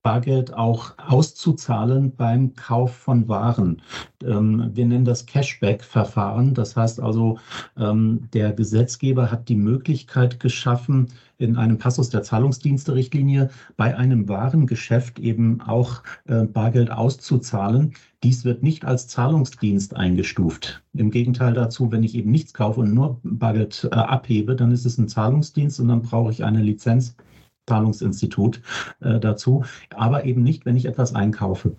Bargeld 0.04 0.54
auch 0.54 0.98
auszuzahlen 0.98 2.14
beim 2.16 2.54
Kauf 2.56 2.94
von 2.94 3.30
Waren. 3.30 3.82
Ähm, 4.22 4.70
wir 4.74 4.86
nennen 4.86 5.06
das 5.06 5.26
Cashback-Verfahren. 5.26 6.54
Das 6.54 6.76
heißt 6.76 7.00
also, 7.00 7.40
ähm, 7.78 8.28
der 8.34 8.52
Gesetzgeber 8.52 9.32
hat 9.32 9.48
die 9.48 9.56
Möglichkeit 9.56 10.42
geschaffen, 10.42 11.08
in 11.44 11.58
einem 11.58 11.78
Passus 11.78 12.10
der 12.10 12.24
Zahlungsdienste-Richtlinie 12.24 13.50
bei 13.76 13.96
einem 13.96 14.30
Warengeschäft 14.30 15.20
eben 15.20 15.62
auch 15.62 16.02
äh, 16.26 16.44
Bargeld 16.44 16.90
auszuzahlen. 16.90 17.94
Dies 18.24 18.46
wird 18.46 18.64
nicht 18.64 18.86
als 18.86 19.08
Zahlungsdienst 19.10 19.96
eingestuft. 19.96 20.82
Im 20.94 21.12
Gegenteil 21.12 21.54
dazu, 21.54 21.92
wenn 21.92 22.04
ich 22.04 22.16
eben 22.16 22.32
nichts 22.32 22.54
kaufe 22.54 22.80
und 22.80 22.94
nur 22.94 23.20
Bargeld 23.24 23.88
äh, 23.92 23.96
abhebe, 23.96 24.56
dann 24.56 24.72
ist 24.72 24.86
es 24.86 24.98
ein 24.98 25.10
Zahlungsdienst 25.10 25.80
und 25.82 25.90
dann 25.90 26.02
brauche 26.02 26.32
ich 26.32 26.44
eine 26.44 26.62
Lizenz 26.62 27.16
Zahlungsinstitut 27.68 28.62
äh, 29.00 29.20
dazu, 29.20 29.64
aber 29.96 30.26
eben 30.26 30.44
nicht, 30.44 30.66
wenn 30.66 30.76
ich 30.76 30.86
etwas 30.86 31.16
einkaufe. 31.16 31.76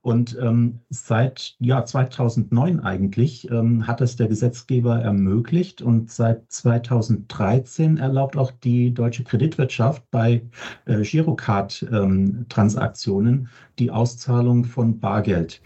Und 0.00 0.38
ähm, 0.40 0.80
seit 0.88 1.56
ja, 1.58 1.84
2009 1.84 2.80
eigentlich 2.80 3.50
ähm, 3.50 3.86
hat 3.86 4.00
es 4.00 4.16
der 4.16 4.28
Gesetzgeber 4.28 5.00
ermöglicht 5.00 5.82
und 5.82 6.10
seit 6.10 6.50
2013 6.50 7.98
erlaubt 7.98 8.36
auch 8.36 8.50
die 8.50 8.94
deutsche 8.94 9.24
Kreditwirtschaft 9.24 10.02
bei 10.10 10.42
äh, 10.86 11.02
Girocard-Transaktionen 11.02 13.34
ähm, 13.34 13.48
die 13.78 13.90
Auszahlung 13.90 14.64
von 14.64 14.98
Bargeld 14.98 15.60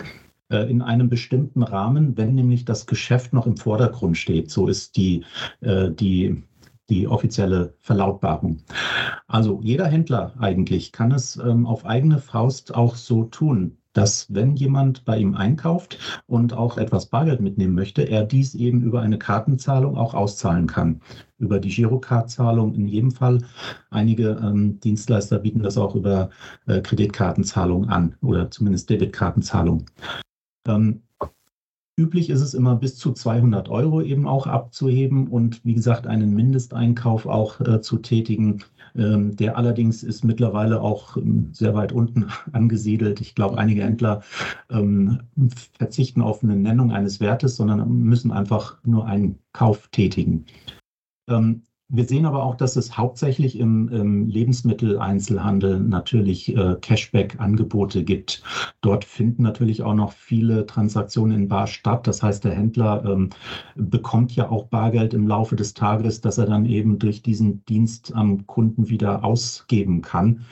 äh, 0.51 0.68
in 0.70 0.83
einem 0.83 1.09
bestimmten 1.09 1.62
Rahmen, 1.62 2.16
wenn 2.16 2.35
nämlich 2.35 2.64
das 2.64 2.87
Geschäft 2.87 3.33
noch 3.33 3.46
im 3.46 3.57
Vordergrund 3.57 4.18
steht. 4.18 4.51
So 4.51 4.66
ist 4.68 4.96
die, 4.96 5.25
äh, 5.61 5.90
die 5.90 6.42
die 6.88 7.09
offizielle 7.09 7.75
Verlautbarung. 7.81 8.59
Also 9.27 9.61
jeder 9.62 9.87
Händler 9.87 10.35
eigentlich 10.38 10.92
kann 10.92 11.12
es 11.12 11.37
ähm, 11.37 11.66
auf 11.66 11.87
eigene 11.87 12.18
Faust 12.18 12.75
auch 12.75 12.97
so 12.97 13.25
tun, 13.25 13.79
dass 13.92 14.33
wenn 14.33 14.57
jemand 14.57 15.05
bei 15.05 15.18
ihm 15.18 15.35
einkauft 15.35 15.99
und 16.27 16.55
auch 16.55 16.79
etwas 16.79 17.07
Bargeld 17.07 17.40
mitnehmen 17.40 17.75
möchte, 17.75 18.03
er 18.03 18.25
dies 18.25 18.55
eben 18.55 18.83
über 18.83 19.03
eine 19.03 19.18
Kartenzahlung 19.18 19.97
auch 19.97 20.14
auszahlen 20.14 20.66
kann. 20.66 21.01
Über 21.38 21.59
die 21.59 21.68
Girocard-Zahlung 21.68 22.75
in 22.75 22.88
jedem 22.88 23.11
Fall. 23.11 23.38
Einige 23.90 24.40
ähm, 24.42 24.81
Dienstleister 24.81 25.40
bieten 25.40 25.62
das 25.62 25.77
auch 25.77 25.95
über 25.95 26.31
äh, 26.66 26.81
Kreditkartenzahlung 26.81 27.88
an 27.88 28.16
oder 28.23 28.51
zumindest 28.51 28.88
Debitkartenzahlung. 28.88 29.87
Ähm, 30.66 31.03
Üblich 31.97 32.31
ist 32.31 32.41
es 32.41 32.55
immer 32.55 32.77
bis 32.77 32.97
zu 32.97 33.13
200 33.13 33.69
Euro 33.69 34.01
eben 34.01 34.27
auch 34.27 34.47
abzuheben 34.47 35.29
und 35.29 35.63
wie 35.65 35.75
gesagt 35.75 36.07
einen 36.07 36.35
Mindesteinkauf 36.35 37.27
auch 37.27 37.61
äh, 37.61 37.83
zu 37.83 37.99
tätigen. 37.99 38.65
Ähm, 38.97 39.37
der 39.37 39.57
allerdings 39.57 40.03
ist 40.03 40.25
mittlerweile 40.25 40.81
auch 40.81 41.17
ähm, 41.17 41.51
sehr 41.53 41.75
weit 41.75 41.93
unten 41.93 42.27
angesiedelt. 42.53 43.21
Ich 43.21 43.35
glaube, 43.35 43.59
einige 43.59 43.85
Händler 43.85 44.23
ähm, 44.71 45.21
verzichten 45.79 46.23
auf 46.23 46.43
eine 46.43 46.57
Nennung 46.57 46.93
eines 46.93 47.21
Wertes, 47.21 47.57
sondern 47.57 47.87
müssen 48.03 48.33
einfach 48.33 48.79
nur 48.85 49.07
einen 49.07 49.39
Kauf 49.53 49.89
tätigen. 49.89 50.47
Wir 51.95 52.05
sehen 52.05 52.25
aber 52.25 52.43
auch, 52.43 52.55
dass 52.55 52.77
es 52.77 52.97
hauptsächlich 52.97 53.59
im, 53.59 53.91
im 53.91 54.27
Lebensmitteleinzelhandel 54.27 55.79
natürlich 55.79 56.57
äh, 56.57 56.77
Cashback-Angebote 56.81 58.03
gibt. 58.03 58.43
Dort 58.81 59.05
finden 59.05 59.43
natürlich 59.43 59.83
auch 59.83 59.93
noch 59.93 60.13
viele 60.13 60.65
Transaktionen 60.65 61.37
in 61.43 61.49
Bar 61.49 61.67
statt. 61.67 62.07
Das 62.07 62.23
heißt, 62.23 62.45
der 62.45 62.55
Händler 62.55 63.05
ähm, 63.05 63.29
bekommt 63.75 64.35
ja 64.35 64.49
auch 64.49 64.69
Bargeld 64.69 65.13
im 65.13 65.29
Laufe 65.29 65.55
des 65.55 65.75
Tages, 65.75 66.23
dass 66.23 66.39
er 66.39 66.47
dann 66.47 66.65
eben 66.65 66.99
durch 66.99 67.21
diesen 67.21 67.63
Dienst 67.67 68.15
am 68.15 68.47
Kunden 68.47 68.89
wieder 68.89 69.23
ausgeben 69.23 70.01
kann. 70.01 70.47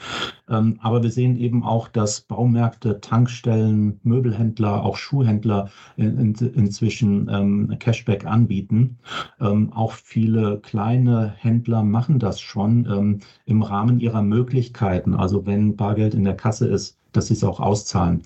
Ähm, 0.51 0.77
aber 0.81 1.01
wir 1.01 1.09
sehen 1.09 1.37
eben 1.37 1.63
auch, 1.63 1.87
dass 1.87 2.21
Baumärkte, 2.21 2.99
Tankstellen, 2.99 3.99
Möbelhändler, 4.03 4.83
auch 4.83 4.97
Schuhhändler 4.97 5.69
in, 5.95 6.17
in, 6.17 6.35
inzwischen 6.53 7.29
ähm, 7.31 7.75
Cashback 7.79 8.25
anbieten. 8.25 8.97
Ähm, 9.39 9.71
auch 9.73 9.93
viele 9.93 10.59
kleine 10.59 11.33
Händler 11.37 11.83
machen 11.83 12.19
das 12.19 12.41
schon 12.41 12.85
ähm, 12.85 13.19
im 13.45 13.63
Rahmen 13.63 13.99
ihrer 13.99 14.21
Möglichkeiten. 14.21 15.15
Also 15.15 15.45
wenn 15.45 15.75
Bargeld 15.77 16.13
in 16.13 16.25
der 16.25 16.35
Kasse 16.35 16.67
ist, 16.67 16.97
dass 17.13 17.27
sie 17.27 17.33
es 17.33 17.43
auch 17.43 17.59
auszahlen. 17.59 18.21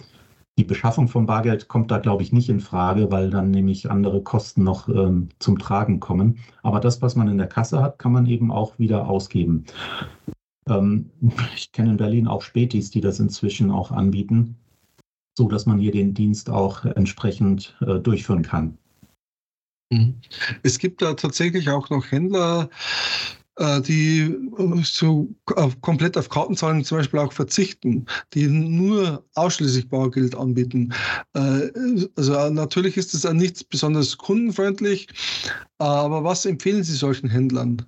Die 0.57 0.63
Beschaffung 0.63 1.09
von 1.09 1.25
Bargeld 1.25 1.67
kommt 1.67 1.91
da, 1.91 1.97
glaube 1.99 2.23
ich, 2.23 2.31
nicht 2.31 2.49
in 2.49 2.61
Frage, 2.61 3.11
weil 3.11 3.29
dann 3.29 3.51
nämlich 3.51 3.91
andere 3.91 4.23
Kosten 4.23 4.63
noch 4.63 4.88
ähm, 4.88 5.27
zum 5.38 5.59
Tragen 5.59 5.99
kommen. 5.99 6.39
Aber 6.63 6.79
das, 6.79 7.01
was 7.01 7.15
man 7.15 7.27
in 7.27 7.38
der 7.38 7.47
Kasse 7.47 7.81
hat, 7.81 7.99
kann 7.99 8.13
man 8.13 8.25
eben 8.25 8.51
auch 8.51 8.79
wieder 8.79 9.07
ausgeben. 9.09 9.65
Ähm, 10.67 11.12
ich 11.56 11.71
kenne 11.71 11.91
in 11.91 11.97
Berlin 11.97 12.28
auch 12.28 12.41
Spätis, 12.41 12.89
die 12.89 13.01
das 13.01 13.19
inzwischen 13.19 13.71
auch 13.71 13.91
anbieten, 13.91 14.56
so 15.38 15.47
dass 15.47 15.65
man 15.65 15.80
hier 15.80 15.91
den 15.91 16.13
Dienst 16.13 16.49
auch 16.49 16.86
entsprechend 16.86 17.75
äh, 17.82 17.99
durchführen 17.99 18.41
kann. 18.43 18.78
Mhm. 19.91 20.15
Es 20.63 20.80
gibt 20.80 21.01
da 21.01 21.13
tatsächlich 21.13 21.69
auch 21.69 21.89
noch 21.89 22.12
Händler, 22.12 22.69
äh, 23.58 23.82
die 23.82 24.21
äh, 24.21 24.82
so 24.84 25.30
komplett 25.82 26.17
auf 26.17 26.30
Kartenzahlungen 26.30 26.84
zum 26.84 26.97
Beispiel 26.97 27.19
auch 27.19 27.34
verzichten, 27.34 28.06
die 28.34 28.47
nur 28.47 29.23
ausschließlich 29.36 29.88
Bargeld 29.89 30.36
anbieten. 30.36 30.93
Also 31.34 32.49
natürlich 32.49 32.97
ist 32.97 33.13
das 33.13 33.32
nicht 33.32 33.69
besonders 33.69 34.17
kundenfreundlich, 34.17 35.08
aber 35.77 36.23
was 36.23 36.45
empfehlen 36.45 36.83
Sie 36.83 36.95
solchen 36.95 37.29
Händlern? 37.29 37.85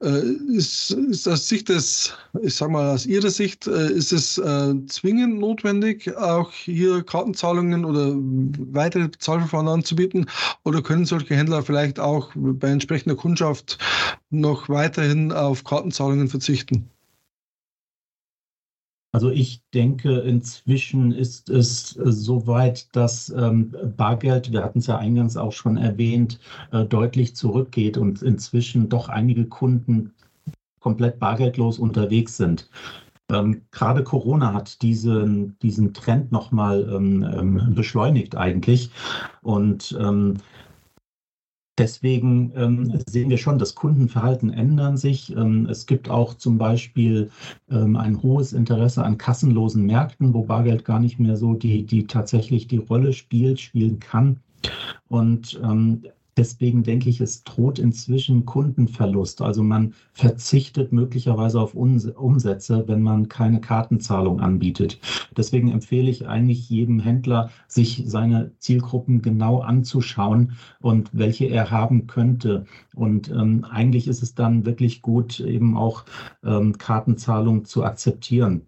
Ist, 0.00 0.90
ist 0.90 1.28
aus 1.28 1.48
Sicht 1.48 1.68
des, 1.68 2.12
ich 2.42 2.54
sag 2.54 2.70
mal, 2.70 2.90
aus 2.90 3.06
Ihrer 3.06 3.30
Sicht, 3.30 3.66
ist 3.66 4.12
es 4.12 4.34
zwingend 4.34 5.38
notwendig, 5.38 6.16
auch 6.16 6.52
hier 6.52 7.02
Kartenzahlungen 7.02 7.84
oder 7.84 8.14
weitere 8.16 9.10
Zahlverfahren 9.18 9.68
anzubieten? 9.68 10.26
Oder 10.64 10.82
können 10.82 11.06
solche 11.06 11.36
Händler 11.36 11.62
vielleicht 11.62 12.00
auch 12.00 12.30
bei 12.34 12.68
entsprechender 12.68 13.16
Kundschaft 13.16 13.78
noch 14.30 14.68
weiterhin 14.68 15.32
auf 15.32 15.64
Kartenzahlungen 15.64 16.28
verzichten? 16.28 16.90
Also 19.12 19.30
ich 19.30 19.62
denke, 19.74 20.20
inzwischen 20.20 21.10
ist 21.10 21.50
es 21.50 21.90
so 21.90 22.46
weit, 22.46 22.94
dass 22.94 23.28
ähm, 23.30 23.74
Bargeld, 23.96 24.52
wir 24.52 24.62
hatten 24.62 24.78
es 24.78 24.86
ja 24.86 24.98
eingangs 24.98 25.36
auch 25.36 25.52
schon 25.52 25.76
erwähnt, 25.76 26.38
äh, 26.70 26.84
deutlich 26.84 27.34
zurückgeht 27.34 27.98
und 27.98 28.22
inzwischen 28.22 28.88
doch 28.88 29.08
einige 29.08 29.46
Kunden 29.46 30.14
komplett 30.78 31.18
bargeldlos 31.18 31.78
unterwegs 31.78 32.36
sind. 32.36 32.70
Ähm, 33.30 33.62
gerade 33.72 34.04
Corona 34.04 34.52
hat 34.52 34.80
diesen, 34.82 35.58
diesen 35.60 35.92
Trend 35.92 36.30
nochmal 36.30 36.88
ähm, 36.92 37.22
ähm, 37.22 37.74
beschleunigt 37.74 38.36
eigentlich. 38.36 38.90
Und 39.42 39.96
ähm, 40.00 40.36
Deswegen 41.80 42.52
ähm, 42.56 42.98
sehen 43.06 43.30
wir 43.30 43.38
schon, 43.38 43.58
das 43.58 43.74
Kundenverhalten 43.74 44.52
ändern 44.52 44.98
sich. 44.98 45.34
Ähm, 45.34 45.66
es 45.70 45.86
gibt 45.86 46.10
auch 46.10 46.34
zum 46.34 46.58
Beispiel 46.58 47.30
ähm, 47.70 47.96
ein 47.96 48.22
hohes 48.22 48.52
Interesse 48.52 49.02
an 49.02 49.16
kassenlosen 49.16 49.86
Märkten, 49.86 50.34
wo 50.34 50.42
Bargeld 50.44 50.84
gar 50.84 51.00
nicht 51.00 51.18
mehr 51.18 51.36
so 51.36 51.54
die, 51.54 51.86
die 51.86 52.06
tatsächlich 52.06 52.68
die 52.68 52.76
Rolle 52.76 53.14
spielt, 53.14 53.60
spielen 53.60 53.98
kann. 53.98 54.40
Und 55.08 55.58
ähm, 55.64 56.02
Deswegen 56.40 56.84
denke 56.84 57.10
ich, 57.10 57.20
es 57.20 57.44
droht 57.44 57.78
inzwischen 57.78 58.46
Kundenverlust. 58.46 59.42
Also 59.42 59.62
man 59.62 59.92
verzichtet 60.14 60.90
möglicherweise 60.90 61.60
auf 61.60 61.74
Umsätze, 61.74 62.84
wenn 62.86 63.02
man 63.02 63.28
keine 63.28 63.60
Kartenzahlung 63.60 64.40
anbietet. 64.40 64.98
Deswegen 65.36 65.70
empfehle 65.70 66.08
ich 66.08 66.28
eigentlich 66.28 66.70
jedem 66.70 66.98
Händler, 66.98 67.50
sich 67.68 68.04
seine 68.06 68.52
Zielgruppen 68.56 69.20
genau 69.20 69.60
anzuschauen 69.60 70.52
und 70.80 71.10
welche 71.12 71.44
er 71.44 71.70
haben 71.70 72.06
könnte. 72.06 72.64
Und 72.94 73.28
ähm, 73.28 73.66
eigentlich 73.70 74.08
ist 74.08 74.22
es 74.22 74.34
dann 74.34 74.64
wirklich 74.64 75.02
gut, 75.02 75.40
eben 75.40 75.76
auch 75.76 76.06
ähm, 76.42 76.78
Kartenzahlung 76.78 77.66
zu 77.66 77.84
akzeptieren. 77.84 78.62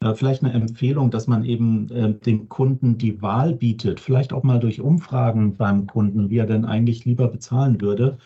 Äh, 0.00 0.14
vielleicht 0.14 0.44
eine 0.44 0.52
Empfehlung, 0.52 1.10
dass 1.10 1.26
man 1.26 1.44
eben 1.44 1.90
äh, 1.90 2.14
dem 2.14 2.48
Kunden 2.48 2.98
die 2.98 3.20
Wahl 3.20 3.52
bietet, 3.52 3.98
vielleicht 3.98 4.32
auch 4.32 4.44
mal 4.44 4.60
durch 4.60 4.80
Umfragen 4.80 5.56
beim 5.56 5.88
Kunden, 5.88 6.30
wie 6.30 6.38
er 6.38 6.46
denn 6.46 6.64
eigentlich 6.64 7.04
lieber 7.04 7.26
bezahlen 7.26 7.80
würde. 7.80 8.18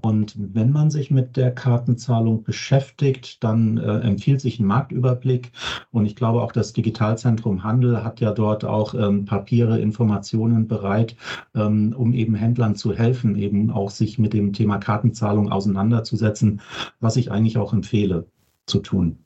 Und 0.00 0.34
wenn 0.38 0.72
man 0.72 0.90
sich 0.90 1.10
mit 1.10 1.36
der 1.36 1.54
Kartenzahlung 1.54 2.42
beschäftigt, 2.42 3.44
dann 3.44 3.76
äh, 3.76 3.98
empfiehlt 3.98 4.40
sich 4.40 4.60
ein 4.60 4.66
Marktüberblick. 4.66 5.52
Und 5.90 6.06
ich 6.06 6.16
glaube 6.16 6.40
auch 6.40 6.52
das 6.52 6.72
Digitalzentrum 6.72 7.64
Handel 7.64 8.02
hat 8.02 8.20
ja 8.20 8.32
dort 8.32 8.64
auch 8.64 8.94
ähm, 8.94 9.26
Papiere, 9.26 9.78
Informationen 9.78 10.68
bereit, 10.68 11.16
ähm, 11.54 11.94
um 11.96 12.14
eben 12.14 12.34
Händlern 12.34 12.76
zu 12.76 12.94
helfen, 12.94 13.36
eben 13.36 13.70
auch 13.70 13.90
sich 13.90 14.18
mit 14.18 14.32
dem 14.32 14.54
Thema 14.54 14.78
Kartenzahlung 14.78 15.52
auseinanderzusetzen, 15.52 16.62
was 17.00 17.16
ich 17.16 17.30
eigentlich 17.30 17.58
auch 17.58 17.74
empfehle 17.74 18.26
zu 18.66 18.78
tun. 18.78 19.18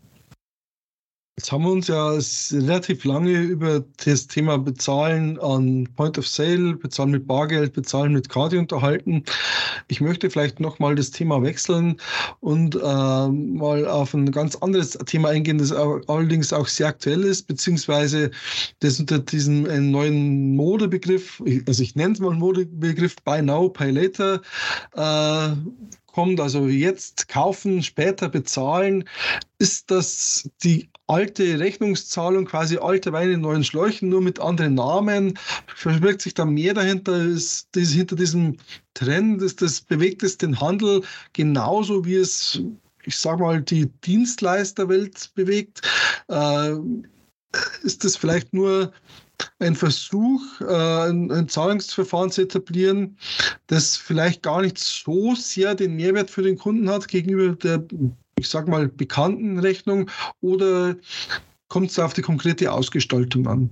Jetzt 1.36 1.50
haben 1.50 1.64
wir 1.64 1.72
uns 1.72 1.88
ja 1.88 2.16
relativ 2.52 3.04
lange 3.04 3.32
über 3.32 3.84
das 4.04 4.28
Thema 4.28 4.56
Bezahlen 4.56 5.36
an 5.40 5.88
Point 5.96 6.16
of 6.16 6.28
Sale, 6.28 6.74
Bezahlen 6.76 7.10
mit 7.10 7.26
Bargeld, 7.26 7.72
Bezahlen 7.72 8.12
mit 8.12 8.28
Karte 8.28 8.56
unterhalten. 8.56 9.24
Ich 9.88 10.00
möchte 10.00 10.30
vielleicht 10.30 10.60
nochmal 10.60 10.94
das 10.94 11.10
Thema 11.10 11.42
wechseln 11.42 12.00
und 12.38 12.76
äh, 12.76 12.78
mal 12.78 13.84
auf 13.84 14.14
ein 14.14 14.30
ganz 14.30 14.54
anderes 14.54 14.92
Thema 15.06 15.30
eingehen, 15.30 15.58
das 15.58 15.72
allerdings 15.72 16.52
auch 16.52 16.68
sehr 16.68 16.86
aktuell 16.86 17.24
ist, 17.24 17.48
beziehungsweise 17.48 18.30
das 18.78 19.00
unter 19.00 19.18
diesem 19.18 19.66
äh, 19.66 19.80
neuen 19.80 20.54
Modebegriff, 20.54 21.42
also 21.66 21.82
ich 21.82 21.96
nenne 21.96 22.14
es 22.14 22.20
mal 22.20 22.30
Modebegriff 22.30 23.16
Buy 23.24 23.42
Now, 23.42 23.70
Pay 23.70 23.90
Later, 23.90 24.40
äh, 24.94 25.56
kommt, 26.14 26.38
also 26.40 26.68
jetzt 26.68 27.26
kaufen, 27.26 27.82
später 27.82 28.28
bezahlen, 28.28 29.04
ist 29.58 29.90
das 29.90 30.48
die 30.62 30.88
alte 31.08 31.58
Rechnungszahlung, 31.58 32.44
quasi 32.44 32.78
alte 32.78 33.12
Weine 33.12 33.32
in 33.32 33.40
neuen 33.40 33.64
Schläuchen, 33.64 34.10
nur 34.10 34.22
mit 34.22 34.38
anderen 34.38 34.74
Namen. 34.74 35.36
Verbirgt 35.74 36.22
sich 36.22 36.32
da 36.34 36.44
mehr 36.44 36.72
dahinter? 36.72 37.16
Ist 37.16 37.68
das, 37.72 37.88
hinter 37.88 38.14
diesem 38.14 38.58
Trend, 38.94 39.42
ist 39.42 39.60
das, 39.60 39.80
bewegt 39.80 40.22
es 40.22 40.38
den 40.38 40.60
Handel 40.60 41.02
genauso 41.32 42.04
wie 42.04 42.14
es, 42.14 42.60
ich 43.04 43.16
sag 43.16 43.40
mal, 43.40 43.60
die 43.60 43.86
Dienstleisterwelt 44.04 45.32
bewegt? 45.34 45.82
Äh, 46.28 46.74
ist 47.82 48.04
das 48.04 48.16
vielleicht 48.16 48.54
nur 48.54 48.92
ein 49.58 49.74
Versuch, 49.74 50.60
äh, 50.60 51.10
ein, 51.10 51.48
Zahlungsverfahren 51.48 52.30
zu 52.30 52.42
etablieren, 52.42 53.16
das 53.66 53.96
vielleicht 53.96 54.42
gar 54.42 54.62
nicht 54.62 54.78
so 54.78 55.34
sehr 55.34 55.74
den 55.74 55.96
Mehrwert 55.96 56.30
für 56.30 56.42
den 56.42 56.58
Kunden 56.58 56.88
hat 56.88 57.08
gegenüber 57.08 57.54
der, 57.56 57.84
ich 58.38 58.48
sag 58.48 58.68
mal, 58.68 58.88
bekannten 58.88 59.58
Rechnung 59.58 60.10
oder 60.40 60.96
kommt 61.68 61.90
es 61.90 61.98
auf 61.98 62.14
die 62.14 62.22
konkrete 62.22 62.70
Ausgestaltung 62.72 63.46
an? 63.46 63.70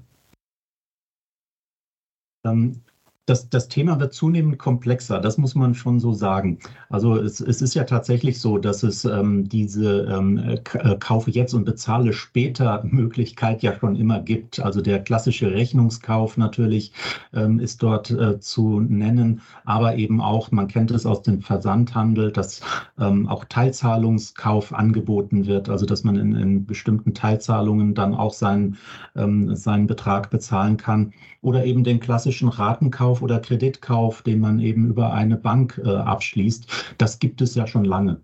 Ähm, 2.44 2.82
das, 3.26 3.48
das 3.48 3.68
Thema 3.68 4.00
wird 4.00 4.12
zunehmend 4.14 4.58
komplexer, 4.58 5.20
das 5.20 5.38
muss 5.38 5.54
man 5.54 5.74
schon 5.74 6.00
so 6.00 6.12
sagen. 6.12 6.58
Also 6.88 7.16
es, 7.16 7.40
es 7.40 7.62
ist 7.62 7.74
ja 7.74 7.84
tatsächlich 7.84 8.40
so, 8.40 8.58
dass 8.58 8.82
es 8.82 9.04
ähm, 9.04 9.48
diese 9.48 10.06
ähm, 10.10 10.38
äh, 10.38 10.96
Kaufe 10.96 11.30
jetzt 11.30 11.54
und 11.54 11.64
bezahle 11.64 12.12
später 12.12 12.82
Möglichkeit 12.84 13.62
ja 13.62 13.74
schon 13.78 13.94
immer 13.94 14.18
gibt. 14.18 14.58
Also 14.58 14.80
der 14.80 14.98
klassische 14.98 15.52
Rechnungskauf 15.52 16.36
natürlich 16.36 16.92
ähm, 17.32 17.60
ist 17.60 17.82
dort 17.84 18.10
äh, 18.10 18.40
zu 18.40 18.80
nennen, 18.80 19.40
aber 19.64 19.94
eben 19.94 20.20
auch, 20.20 20.50
man 20.50 20.66
kennt 20.66 20.90
es 20.90 21.06
aus 21.06 21.22
dem 21.22 21.42
Versandhandel, 21.42 22.32
dass 22.32 22.60
ähm, 22.98 23.28
auch 23.28 23.44
Teilzahlungskauf 23.44 24.74
angeboten 24.74 25.46
wird, 25.46 25.68
also 25.68 25.86
dass 25.86 26.02
man 26.02 26.16
in, 26.16 26.34
in 26.34 26.66
bestimmten 26.66 27.14
Teilzahlungen 27.14 27.94
dann 27.94 28.14
auch 28.14 28.32
seinen, 28.32 28.78
ähm, 29.14 29.54
seinen 29.54 29.86
Betrag 29.86 30.30
bezahlen 30.30 30.76
kann 30.76 31.12
oder 31.42 31.64
eben 31.66 31.84
den 31.84 32.00
klassischen 32.00 32.48
Ratenkauf 32.48 33.20
oder 33.20 33.40
Kreditkauf, 33.40 34.22
den 34.22 34.40
man 34.40 34.60
eben 34.60 34.86
über 34.86 35.12
eine 35.12 35.36
Bank 35.36 35.80
äh, 35.84 35.90
abschließt. 35.90 36.94
Das 36.98 37.18
gibt 37.18 37.42
es 37.42 37.54
ja 37.54 37.66
schon 37.66 37.84
lange. 37.84 38.20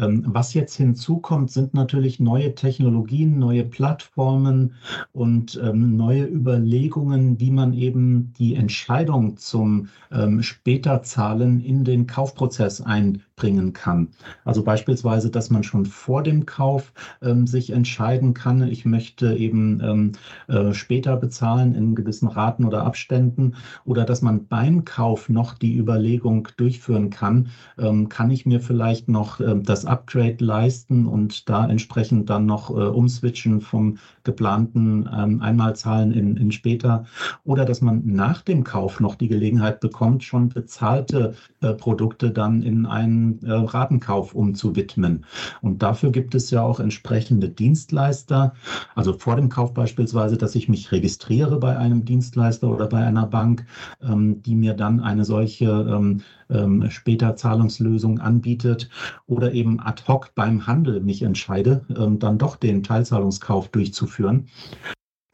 Ähm, 0.00 0.24
was 0.26 0.54
jetzt 0.54 0.76
hinzukommt, 0.76 1.50
sind 1.50 1.74
natürlich 1.74 2.20
neue 2.20 2.54
Technologien, 2.54 3.38
neue 3.38 3.64
Plattformen 3.64 4.74
und 5.12 5.60
ähm, 5.62 5.96
neue 5.96 6.24
Überlegungen, 6.24 7.38
wie 7.38 7.50
man 7.50 7.74
eben 7.74 8.32
die 8.38 8.54
Entscheidung 8.54 9.36
zum 9.36 9.88
ähm, 10.10 10.42
Späterzahlen 10.42 11.60
in 11.60 11.84
den 11.84 12.06
Kaufprozess 12.06 12.80
ein 12.80 13.22
bringen 13.40 13.72
kann. 13.72 14.08
Also 14.44 14.62
beispielsweise, 14.62 15.30
dass 15.30 15.48
man 15.48 15.62
schon 15.62 15.86
vor 15.86 16.22
dem 16.22 16.44
Kauf 16.44 16.92
ähm, 17.22 17.46
sich 17.46 17.70
entscheiden 17.70 18.34
kann, 18.34 18.68
ich 18.68 18.84
möchte 18.84 19.34
eben 19.34 19.80
ähm, 19.82 20.12
äh, 20.48 20.74
später 20.74 21.16
bezahlen 21.16 21.74
in 21.74 21.94
gewissen 21.94 22.28
Raten 22.28 22.66
oder 22.66 22.84
Abständen 22.84 23.54
oder 23.86 24.04
dass 24.04 24.20
man 24.20 24.46
beim 24.46 24.84
Kauf 24.84 25.30
noch 25.30 25.54
die 25.54 25.78
Überlegung 25.78 26.48
durchführen 26.58 27.08
kann, 27.08 27.48
ähm, 27.78 28.10
kann 28.10 28.30
ich 28.30 28.44
mir 28.44 28.60
vielleicht 28.60 29.08
noch 29.08 29.40
äh, 29.40 29.58
das 29.62 29.86
Upgrade 29.86 30.44
leisten 30.44 31.06
und 31.06 31.48
da 31.48 31.66
entsprechend 31.66 32.28
dann 32.28 32.44
noch 32.44 32.68
äh, 32.68 32.74
umswitchen 32.74 33.62
vom 33.62 33.96
geplanten 34.22 35.08
ähm, 35.16 35.40
Einmalzahlen 35.40 36.12
in, 36.12 36.36
in 36.36 36.52
später 36.52 37.06
oder 37.44 37.64
dass 37.64 37.80
man 37.80 38.02
nach 38.04 38.42
dem 38.42 38.64
Kauf 38.64 39.00
noch 39.00 39.14
die 39.14 39.28
Gelegenheit 39.28 39.80
bekommt, 39.80 40.24
schon 40.24 40.50
bezahlte 40.50 41.34
äh, 41.62 41.72
Produkte 41.72 42.30
dann 42.30 42.62
in 42.62 42.84
einen 42.86 43.29
äh, 43.42 43.52
Ratenkauf 43.52 44.34
umzuwidmen. 44.34 45.24
Und 45.62 45.82
dafür 45.82 46.10
gibt 46.10 46.34
es 46.34 46.50
ja 46.50 46.62
auch 46.62 46.80
entsprechende 46.80 47.48
Dienstleister, 47.48 48.54
also 48.94 49.12
vor 49.12 49.36
dem 49.36 49.48
Kauf 49.48 49.74
beispielsweise, 49.74 50.36
dass 50.36 50.54
ich 50.54 50.68
mich 50.68 50.92
registriere 50.92 51.58
bei 51.58 51.76
einem 51.76 52.04
Dienstleister 52.04 52.68
oder 52.68 52.86
bei 52.86 53.04
einer 53.04 53.26
Bank, 53.26 53.66
ähm, 54.02 54.42
die 54.42 54.54
mir 54.54 54.74
dann 54.74 55.00
eine 55.00 55.24
solche 55.24 55.66
ähm, 55.66 56.22
ähm, 56.50 56.90
später 56.90 57.36
Zahlungslösung 57.36 58.18
anbietet 58.18 58.88
oder 59.26 59.52
eben 59.52 59.80
ad 59.80 60.02
hoc 60.08 60.34
beim 60.34 60.66
Handel 60.66 61.00
mich 61.00 61.22
entscheide, 61.22 61.84
ähm, 61.96 62.18
dann 62.18 62.38
doch 62.38 62.56
den 62.56 62.82
Teilzahlungskauf 62.82 63.68
durchzuführen. 63.68 64.48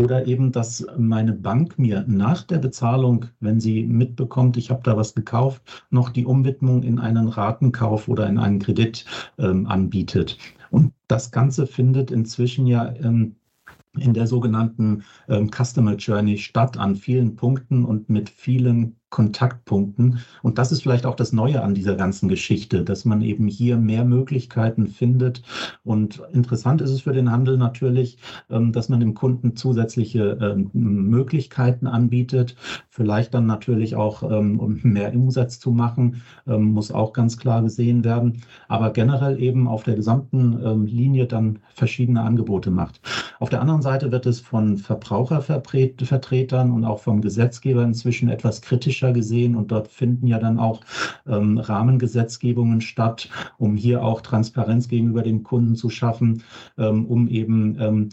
Oder 0.02 0.26
eben, 0.26 0.52
dass 0.52 0.86
meine 0.98 1.32
Bank 1.32 1.78
mir 1.78 2.04
nach 2.06 2.42
der 2.42 2.58
Bezahlung, 2.58 3.26
wenn 3.40 3.60
sie 3.60 3.84
mitbekommt, 3.84 4.58
ich 4.58 4.70
habe 4.70 4.82
da 4.84 4.96
was 4.96 5.14
gekauft, 5.14 5.86
noch 5.90 6.10
die 6.10 6.26
Umwidmung 6.26 6.82
in 6.82 6.98
einen 6.98 7.28
Ratenkauf 7.28 8.06
oder 8.06 8.28
in 8.28 8.38
einen 8.38 8.58
Kredit 8.58 9.06
ähm, 9.38 9.66
anbietet. 9.66 10.36
Und 10.70 10.92
das 11.08 11.30
Ganze 11.30 11.66
findet 11.66 12.10
inzwischen 12.10 12.66
ja 12.66 12.92
ähm, 12.96 13.36
in 13.98 14.12
der 14.12 14.26
sogenannten 14.26 15.04
ähm, 15.28 15.50
Customer 15.50 15.96
Journey 15.96 16.36
statt 16.36 16.76
an 16.76 16.96
vielen 16.96 17.34
Punkten 17.34 17.84
und 17.84 18.10
mit 18.10 18.28
vielen 18.28 18.96
Kontaktpunkten. 19.10 20.18
Und 20.42 20.58
das 20.58 20.72
ist 20.72 20.82
vielleicht 20.82 21.06
auch 21.06 21.14
das 21.14 21.32
Neue 21.32 21.62
an 21.62 21.74
dieser 21.74 21.94
ganzen 21.94 22.28
Geschichte, 22.28 22.82
dass 22.82 23.04
man 23.04 23.22
eben 23.22 23.46
hier 23.46 23.76
mehr 23.76 24.04
Möglichkeiten 24.04 24.88
findet. 24.88 25.42
Und 25.84 26.22
interessant 26.32 26.80
ist 26.80 26.90
es 26.90 27.02
für 27.02 27.12
den 27.12 27.30
Handel 27.30 27.56
natürlich, 27.56 28.18
ähm, 28.50 28.72
dass 28.72 28.88
man 28.88 28.98
dem 29.00 29.14
Kunden 29.14 29.54
zusätzliche 29.54 30.38
ähm, 30.42 30.70
Möglichkeiten 30.72 31.86
anbietet. 31.86 32.56
Vielleicht 32.88 33.32
dann 33.32 33.46
natürlich 33.46 33.94
auch, 33.94 34.22
ähm, 34.24 34.58
um 34.58 34.80
mehr 34.82 35.14
Umsatz 35.14 35.60
zu 35.60 35.70
machen, 35.70 36.22
muss 36.46 36.90
auch 36.90 37.12
ganz 37.12 37.38
klar 37.38 37.62
gesehen 37.62 38.04
werden. 38.04 38.42
Aber 38.68 38.90
generell 38.90 39.40
eben 39.40 39.68
auf 39.68 39.84
der 39.84 39.94
gesamten 39.94 40.86
Linie 40.86 41.26
dann 41.26 41.58
verschiedene 41.74 42.22
Angebote 42.22 42.70
macht. 42.70 43.00
Auf 43.38 43.50
der 43.50 43.60
anderen 43.60 43.82
Seite 43.82 44.12
wird 44.12 44.26
es 44.26 44.40
von 44.40 44.78
Verbrauchervertretern 44.78 46.70
und 46.70 46.84
auch 46.84 47.00
vom 47.00 47.20
Gesetzgeber 47.20 47.82
inzwischen 47.82 48.28
etwas 48.28 48.62
kritisch 48.62 48.95
politischer 48.96 49.12
gesehen 49.12 49.56
und 49.56 49.70
dort 49.70 49.88
finden 49.88 50.26
ja 50.26 50.38
dann 50.38 50.58
auch 50.58 50.80
ähm, 51.26 51.58
Rahmengesetzgebungen 51.58 52.80
statt, 52.80 53.28
um 53.58 53.76
hier 53.76 54.02
auch 54.02 54.20
Transparenz 54.20 54.88
gegenüber 54.88 55.22
dem 55.22 55.42
Kunden 55.42 55.74
zu 55.76 55.90
schaffen, 55.90 56.42
ähm, 56.78 57.06
um 57.06 57.28
eben 57.28 57.76
ähm, 57.80 58.08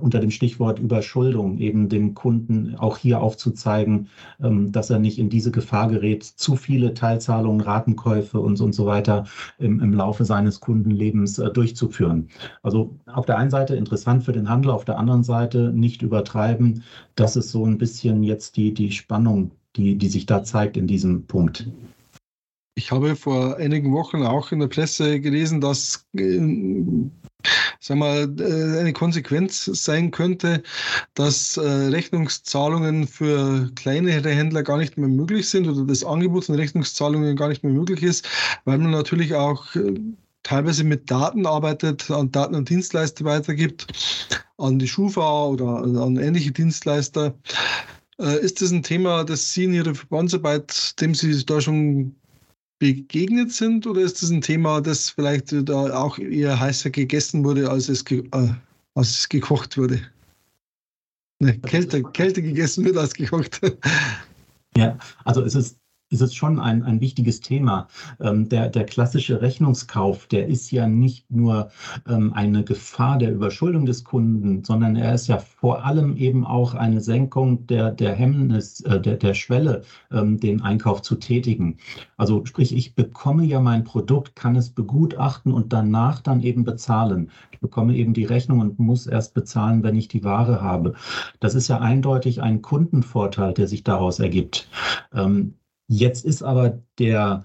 unter 0.00 0.20
dem 0.20 0.30
Stichwort 0.30 0.78
Überschuldung 0.78 1.58
eben 1.58 1.88
dem 1.88 2.14
Kunden 2.14 2.76
auch 2.76 2.98
hier 2.98 3.20
aufzuzeigen, 3.20 4.08
ähm, 4.42 4.72
dass 4.72 4.90
er 4.90 4.98
nicht 4.98 5.18
in 5.18 5.28
diese 5.28 5.50
Gefahr 5.50 5.88
gerät, 5.88 6.24
zu 6.24 6.56
viele 6.56 6.94
Teilzahlungen, 6.94 7.60
Ratenkäufe 7.60 8.38
und, 8.38 8.60
und 8.60 8.74
so 8.74 8.86
weiter 8.86 9.24
im, 9.58 9.80
im 9.80 9.92
Laufe 9.92 10.24
seines 10.24 10.60
Kundenlebens 10.60 11.38
äh, 11.38 11.50
durchzuführen. 11.50 12.28
Also 12.62 12.98
auf 13.06 13.26
der 13.26 13.38
einen 13.38 13.50
Seite 13.50 13.76
interessant 13.76 14.24
für 14.24 14.32
den 14.32 14.48
Handel, 14.48 14.70
auf 14.70 14.84
der 14.84 14.98
anderen 14.98 15.22
Seite 15.22 15.72
nicht 15.72 16.02
übertreiben. 16.02 16.82
Das 17.14 17.36
ist 17.36 17.50
so 17.50 17.64
ein 17.64 17.78
bisschen 17.78 18.22
jetzt 18.22 18.56
die, 18.56 18.74
die 18.74 18.90
Spannung, 18.90 19.52
die, 19.76 19.96
die 19.96 20.08
sich 20.08 20.26
da 20.26 20.44
zeigt 20.44 20.76
in 20.76 20.86
diesem 20.86 21.26
Punkt. 21.26 21.66
Ich 22.74 22.90
habe 22.90 23.16
vor 23.16 23.56
einigen 23.56 23.92
Wochen 23.92 24.22
auch 24.22 24.50
in 24.50 24.60
der 24.60 24.68
Presse 24.68 25.20
gelesen, 25.20 25.60
dass 25.60 26.06
äh, 26.16 26.38
sagen 27.80 28.00
wir, 28.00 28.22
äh, 28.44 28.80
eine 28.80 28.92
Konsequenz 28.92 29.64
sein 29.64 30.10
könnte, 30.10 30.62
dass 31.14 31.56
äh, 31.56 31.60
Rechnungszahlungen 31.60 33.06
für 33.06 33.70
kleinere 33.74 34.30
Händler 34.30 34.62
gar 34.62 34.78
nicht 34.78 34.96
mehr 34.96 35.08
möglich 35.08 35.48
sind 35.48 35.68
oder 35.68 35.84
das 35.84 36.04
Angebot 36.04 36.46
von 36.46 36.54
Rechnungszahlungen 36.54 37.36
gar 37.36 37.48
nicht 37.48 37.64
mehr 37.64 37.72
möglich 37.72 38.02
ist, 38.02 38.28
weil 38.64 38.78
man 38.78 38.90
natürlich 38.90 39.34
auch 39.34 39.74
äh, 39.74 39.94
teilweise 40.42 40.84
mit 40.84 41.10
Daten 41.10 41.46
arbeitet, 41.46 42.10
an 42.10 42.30
Daten 42.30 42.54
und 42.54 42.68
Dienstleister 42.68 43.24
weitergibt, 43.24 43.86
an 44.58 44.78
die 44.78 44.88
Schufa 44.88 45.46
oder 45.46 45.78
an 45.78 46.16
ähnliche 46.16 46.52
Dienstleister. 46.52 47.34
Äh, 48.18 48.40
ist 48.40 48.60
das 48.60 48.70
ein 48.70 48.82
Thema, 48.82 49.24
das 49.24 49.52
Sie 49.52 49.64
in 49.64 49.74
Ihrer 49.74 49.94
Verbandsarbeit, 49.94 51.00
dem 51.00 51.14
Sie 51.14 51.44
da 51.44 51.60
schon 51.60 52.14
begegnet 52.78 53.52
sind, 53.52 53.86
oder 53.86 54.00
ist 54.00 54.22
das 54.22 54.30
ein 54.30 54.40
Thema, 54.40 54.80
das 54.80 55.10
vielleicht 55.10 55.52
da 55.68 55.94
auch 55.94 56.18
eher 56.18 56.58
heißer 56.58 56.90
gegessen 56.90 57.44
wurde, 57.44 57.70
als 57.70 57.88
es, 57.88 58.04
ge 58.04 58.24
äh, 58.32 58.48
als 58.94 59.10
es 59.10 59.28
gekocht 59.28 59.78
wurde? 59.78 60.00
Ne, 61.40 61.58
kälter, 61.60 62.02
kälter 62.02 62.42
gegessen 62.42 62.84
wird 62.84 62.96
als 62.96 63.14
gekocht. 63.14 63.60
Ja, 64.76 64.98
also 65.24 65.42
es 65.42 65.54
ist 65.54 65.81
ist 66.12 66.20
es 66.20 66.34
schon 66.34 66.60
ein, 66.60 66.82
ein 66.82 67.00
wichtiges 67.00 67.40
Thema. 67.40 67.88
Ähm, 68.20 68.48
der, 68.48 68.68
der 68.68 68.84
klassische 68.84 69.40
Rechnungskauf, 69.40 70.26
der 70.26 70.46
ist 70.46 70.70
ja 70.70 70.86
nicht 70.86 71.30
nur 71.30 71.70
ähm, 72.08 72.32
eine 72.34 72.64
Gefahr 72.64 73.18
der 73.18 73.32
Überschuldung 73.32 73.86
des 73.86 74.04
Kunden, 74.04 74.62
sondern 74.62 74.96
er 74.96 75.14
ist 75.14 75.26
ja 75.26 75.38
vor 75.38 75.84
allem 75.84 76.16
eben 76.16 76.46
auch 76.46 76.74
eine 76.74 77.00
Senkung 77.00 77.66
der, 77.66 77.90
der 77.90 78.14
Hemmnis, 78.14 78.80
äh, 78.82 79.00
der, 79.00 79.16
der 79.16 79.34
Schwelle, 79.34 79.82
ähm, 80.12 80.38
den 80.38 80.60
Einkauf 80.60 81.02
zu 81.02 81.16
tätigen. 81.16 81.78
Also 82.16 82.44
sprich, 82.44 82.76
ich 82.76 82.94
bekomme 82.94 83.44
ja 83.44 83.60
mein 83.60 83.84
Produkt, 83.84 84.36
kann 84.36 84.54
es 84.56 84.70
begutachten 84.70 85.52
und 85.52 85.72
danach 85.72 86.20
dann 86.20 86.42
eben 86.42 86.64
bezahlen. 86.64 87.30
Ich 87.52 87.60
bekomme 87.60 87.96
eben 87.96 88.12
die 88.12 88.24
Rechnung 88.24 88.60
und 88.60 88.78
muss 88.78 89.06
erst 89.06 89.34
bezahlen, 89.34 89.82
wenn 89.82 89.96
ich 89.96 90.08
die 90.08 90.24
Ware 90.24 90.60
habe. 90.60 90.94
Das 91.40 91.54
ist 91.54 91.68
ja 91.68 91.80
eindeutig 91.80 92.42
ein 92.42 92.60
Kundenvorteil, 92.60 93.54
der 93.54 93.66
sich 93.66 93.82
daraus 93.82 94.18
ergibt. 94.18 94.68
Ähm, 95.14 95.54
Jetzt 95.88 96.24
ist 96.24 96.42
aber 96.42 96.80
der, 96.98 97.44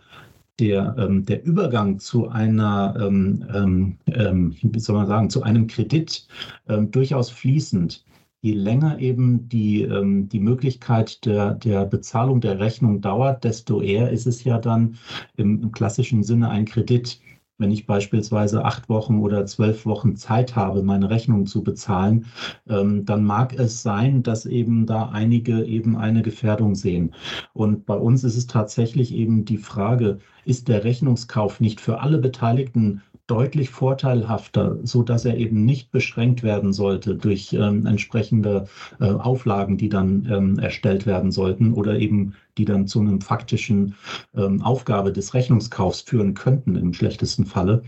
der, 0.60 0.96
ähm, 0.98 1.26
der 1.26 1.44
Übergang 1.46 2.00
zu 2.00 2.30
einer, 2.30 2.96
ähm, 3.00 3.46
ähm, 3.54 3.98
ähm, 4.08 4.56
wie 4.62 4.80
soll 4.80 4.96
man 4.96 5.08
sagen, 5.08 5.30
zu 5.30 5.44
einem 5.44 5.68
Kredit 5.68 6.28
ähm, 6.68 6.92
durchaus 6.92 7.30
fließend. 7.30 8.04
Je 8.42 8.54
länger 8.54 9.00
eben 9.00 9.50
die, 9.50 9.82
ähm, 9.82 10.30
die 10.30 10.40
Möglichkeit 10.40 11.26
der, 11.26 11.56
der 11.56 11.86
Bezahlung 11.86 12.40
der 12.40 12.60
Rechnung 12.60 13.02
dauert, 13.02 13.44
desto 13.44 13.82
eher 13.82 14.12
ist 14.12 14.28
es 14.28 14.44
ja 14.44 14.60
dann 14.60 14.98
im, 15.38 15.62
im 15.62 15.72
klassischen 15.72 16.24
Sinne 16.24 16.50
ein 16.50 16.66
Kredit. 16.66 17.20
Wenn 17.60 17.72
ich 17.72 17.88
beispielsweise 17.88 18.64
acht 18.66 18.88
Wochen 18.88 19.20
oder 19.20 19.46
zwölf 19.48 19.86
Wochen 19.86 20.16
Zeit 20.16 20.56
habe, 20.56 20.84
meine 20.84 21.10
Rechnung 21.10 21.48
zu 21.48 21.64
bezahlen, 21.64 22.28
ähm, 22.70 23.06
dann 23.06 23.24
mag 23.24 23.58
es 23.58 23.82
sein, 23.82 24.22
dass 24.22 24.46
eben 24.46 24.86
da 24.86 25.10
einige 25.10 25.66
eben 25.66 25.98
eine 25.98 26.22
Gefährdung 26.22 26.76
sehen. 26.76 27.16
Und 27.54 27.86
bei 27.86 27.96
uns 27.96 28.24
ist 28.24 28.38
es 28.38 28.46
tatsächlich 28.46 29.14
eben 29.14 29.44
die 29.46 29.58
Frage, 29.58 30.20
ist 30.46 30.68
der 30.68 30.84
Rechnungskauf 30.84 31.60
nicht 31.60 31.82
für 31.82 32.00
alle 32.00 32.20
Beteiligten 32.20 33.02
deutlich 33.28 33.70
vorteilhafter, 33.70 34.78
so 34.84 35.04
dass 35.04 35.26
er 35.26 35.38
eben 35.38 35.66
nicht 35.66 35.92
beschränkt 35.92 36.44
werden 36.44 36.72
sollte 36.72 37.16
durch 37.16 37.54
ähm, 37.54 37.86
entsprechende 37.86 38.68
äh, 39.00 39.12
Auflagen, 39.12 39.78
die 39.78 39.90
dann 39.90 40.28
ähm, 40.32 40.60
erstellt 40.60 41.06
werden 41.06 41.32
sollten 41.32 41.74
oder 41.74 42.00
eben 42.00 42.36
die 42.58 42.66
dann 42.66 42.88
zu 42.88 43.00
einem 43.00 43.22
faktischen 43.22 43.96
ähm, 44.36 44.62
Aufgabe 44.62 45.14
des 45.14 45.34
Rechnungskaufs 45.34 46.02
führen 46.02 46.34
könnten 46.34 46.76
im 46.76 46.94
schlechtesten 46.94 47.46
Falle? 47.46 47.84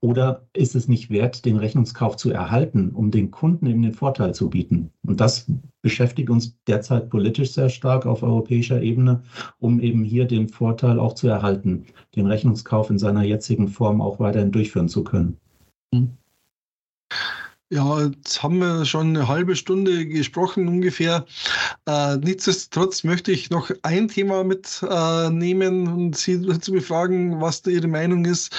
Oder 0.00 0.46
ist 0.52 0.74
es 0.74 0.88
nicht 0.88 1.10
wert, 1.10 1.44
den 1.44 1.56
Rechnungskauf 1.56 2.16
zu 2.16 2.30
erhalten, 2.30 2.90
um 2.90 3.10
den 3.10 3.30
Kunden 3.30 3.66
eben 3.66 3.82
den 3.82 3.94
Vorteil 3.94 4.34
zu 4.34 4.50
bieten? 4.50 4.90
Und 5.04 5.20
das 5.20 5.50
beschäftigt 5.82 6.30
uns 6.30 6.56
derzeit 6.66 7.10
politisch 7.10 7.52
sehr 7.52 7.68
stark 7.68 8.06
auf 8.06 8.22
europäischer 8.22 8.82
Ebene, 8.82 9.22
um 9.58 9.80
eben 9.80 10.04
hier 10.04 10.26
den 10.26 10.48
Vorteil 10.48 10.98
auch 10.98 11.14
zu 11.14 11.28
erhalten, 11.28 11.86
den 12.14 12.26
Rechnungskauf 12.26 12.90
in 12.90 12.98
seiner 12.98 13.22
jetzigen 13.22 13.68
Form 13.68 14.00
auch 14.00 14.20
weiterhin 14.20 14.52
durchführen 14.52 14.88
zu 14.88 15.04
können. 15.04 15.38
Mhm. 15.92 16.21
Ja, 17.72 18.02
jetzt 18.02 18.42
haben 18.42 18.58
wir 18.58 18.84
schon 18.84 19.16
eine 19.16 19.28
halbe 19.28 19.56
Stunde 19.56 20.06
gesprochen 20.06 20.68
ungefähr. 20.68 21.24
Äh, 21.86 22.18
nichtsdestotrotz 22.18 23.02
möchte 23.02 23.32
ich 23.32 23.48
noch 23.48 23.70
ein 23.80 24.08
Thema 24.08 24.44
mitnehmen 24.44 25.86
äh, 25.86 25.90
und 25.90 26.14
Sie 26.14 26.42
zu 26.58 26.72
befragen, 26.72 27.40
was 27.40 27.62
da 27.62 27.70
Ihre 27.70 27.88
Meinung 27.88 28.26
ist. 28.26 28.54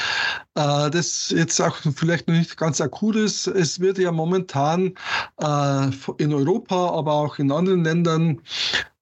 Äh, 0.55 0.89
das 0.91 1.29
jetzt 1.29 1.59
auch 1.61 1.77
vielleicht 1.95 2.27
noch 2.27 2.35
nicht 2.35 2.57
ganz 2.57 2.79
akut 2.81 3.15
ist. 3.15 3.47
Es 3.47 3.79
wird 3.79 3.97
ja 3.97 4.11
momentan 4.11 4.93
äh, 5.41 5.89
in 6.17 6.33
Europa, 6.33 6.91
aber 6.91 7.13
auch 7.13 7.39
in 7.39 7.51
anderen 7.51 7.83
Ländern 7.83 8.41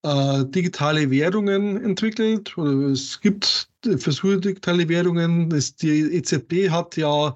äh, 0.03 0.45
digitale 0.45 1.09
Währungen 1.11 1.83
entwickelt 1.83 2.57
oder 2.57 2.71
es 2.91 3.19
gibt 3.21 3.69
Versuche 3.97 4.37
digitale 4.39 4.87
Währungen. 4.89 5.49
Das, 5.49 5.75
die 5.75 6.01
EZB 6.13 6.69
hat 6.69 6.97
ja 6.97 7.33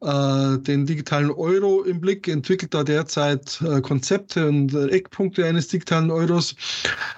äh, 0.00 0.58
den 0.58 0.86
digitalen 0.86 1.30
Euro 1.30 1.82
im 1.84 2.00
Blick, 2.00 2.26
entwickelt 2.26 2.74
da 2.74 2.82
derzeit 2.82 3.60
äh, 3.62 3.80
Konzepte 3.80 4.48
und 4.48 4.74
äh, 4.74 4.88
Eckpunkte 4.88 5.44
eines 5.44 5.68
digitalen 5.68 6.10
Euros. 6.10 6.56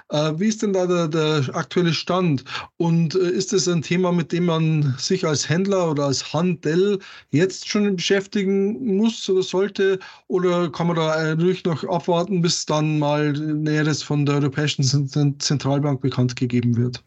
Äh, 0.09 0.33
wie 0.37 0.47
ist 0.47 0.61
denn 0.61 0.73
da 0.73 0.85
der, 0.85 1.07
der 1.07 1.55
aktuelle 1.55 1.93
Stand? 1.93 2.43
Und 2.77 3.15
äh, 3.15 3.29
ist 3.29 3.51
es 3.51 3.67
ein 3.67 3.81
Thema, 3.81 4.11
mit 4.11 4.31
dem 4.31 4.45
man 4.45 4.95
sich 4.99 5.25
als 5.25 5.49
Händler 5.49 5.89
oder 5.89 6.05
als 6.05 6.33
Handel 6.37 6.99
jetzt 7.31 7.67
schon 7.67 7.95
beschäftigen 7.95 8.97
muss 8.97 9.27
oder 9.29 9.43
sollte? 9.43 9.99
Oder 10.27 10.71
kann 10.71 10.87
man 10.87 10.95
da 10.95 11.33
ruhig 11.33 11.63
noch 11.65 11.83
abwarten, 11.83 12.41
bis 12.41 12.65
dann 12.65 12.99
mal 12.99 13.33
Näheres 13.33 14.03
von 14.03 14.25
der 14.25 14.35
Europäischen 14.35 14.83
Zentralbank 15.39 16.01
bekannt 16.01 16.35
gegeben 16.35 16.77
wird? 16.77 17.03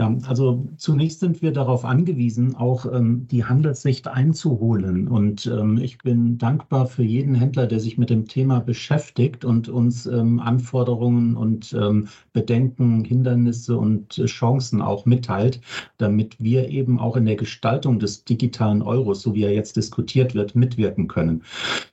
Ja, 0.00 0.12
also 0.26 0.66
zunächst 0.76 1.20
sind 1.20 1.40
wir 1.40 1.52
darauf 1.52 1.84
angewiesen, 1.84 2.56
auch 2.56 2.84
ähm, 2.92 3.28
die 3.28 3.44
Handelssicht 3.44 4.08
einzuholen. 4.08 5.06
Und 5.06 5.46
ähm, 5.46 5.78
ich 5.78 5.98
bin 5.98 6.36
dankbar 6.36 6.86
für 6.86 7.04
jeden 7.04 7.36
Händler, 7.36 7.68
der 7.68 7.78
sich 7.78 7.96
mit 7.96 8.10
dem 8.10 8.26
Thema 8.26 8.58
beschäftigt 8.58 9.44
und 9.44 9.68
uns 9.68 10.06
ähm, 10.06 10.40
Anforderungen 10.40 11.36
und 11.36 11.72
ähm, 11.74 12.08
Bedenken, 12.32 13.04
Hindernisse 13.04 13.78
und 13.78 14.18
äh, 14.18 14.24
Chancen 14.24 14.82
auch 14.82 15.06
mitteilt, 15.06 15.60
damit 15.98 16.42
wir 16.42 16.70
eben 16.70 16.98
auch 16.98 17.14
in 17.16 17.26
der 17.26 17.36
Gestaltung 17.36 18.00
des 18.00 18.24
digitalen 18.24 18.82
Euros, 18.82 19.22
so 19.22 19.32
wie 19.36 19.44
er 19.44 19.54
jetzt 19.54 19.76
diskutiert 19.76 20.34
wird, 20.34 20.56
mitwirken 20.56 21.06
können. 21.06 21.44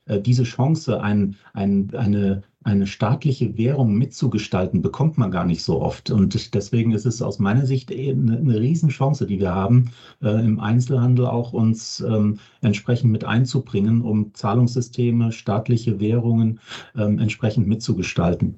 Äh, 0.06 0.20
diese 0.20 0.44
Chance, 0.44 1.04
ein, 1.04 1.36
ein, 1.54 1.92
eine 1.94 2.42
eine 2.64 2.86
staatliche 2.86 3.58
Währung 3.58 3.96
mitzugestalten, 3.96 4.82
bekommt 4.82 5.18
man 5.18 5.32
gar 5.32 5.46
nicht 5.46 5.64
so 5.64 5.82
oft. 5.82 6.12
Und 6.12 6.54
deswegen 6.54 6.92
ist 6.92 7.06
es 7.06 7.22
aus 7.22 7.40
meiner 7.40 7.66
Sicht 7.66 7.92
eine, 7.92 8.38
eine 8.38 8.60
Riesenchance, 8.60 9.26
die 9.26 9.40
wir 9.40 9.54
haben, 9.54 9.92
äh, 10.22 10.46
im 10.46 10.60
Einzelhandel 10.60 11.26
auch 11.26 11.54
uns 11.54 12.02
ähm, 12.02 12.40
entsprechend 12.62 13.12
mit 13.12 13.24
einzubringen, 13.24 14.02
um 14.02 14.34
Zahlungssysteme, 14.34 15.32
staatliche 15.32 16.00
Währungen 16.00 16.60
ähm, 16.96 17.18
entsprechend 17.18 17.68
mitzugestalten. 17.68 18.58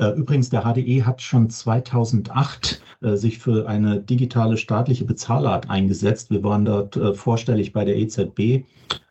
Äh, 0.00 0.12
übrigens, 0.12 0.48
der 0.48 0.62
HDE 0.62 1.04
hat 1.04 1.20
schon 1.20 1.50
2008 1.50 2.82
äh, 3.02 3.16
sich 3.16 3.38
für 3.38 3.68
eine 3.68 4.00
digitale 4.00 4.56
staatliche 4.56 5.04
Bezahlart 5.04 5.68
eingesetzt. 5.68 6.30
Wir 6.30 6.42
waren 6.42 6.64
dort 6.64 6.96
äh, 6.96 7.12
vorstellig 7.12 7.72
bei 7.72 7.84
der 7.84 7.98
EZB. 7.98 8.64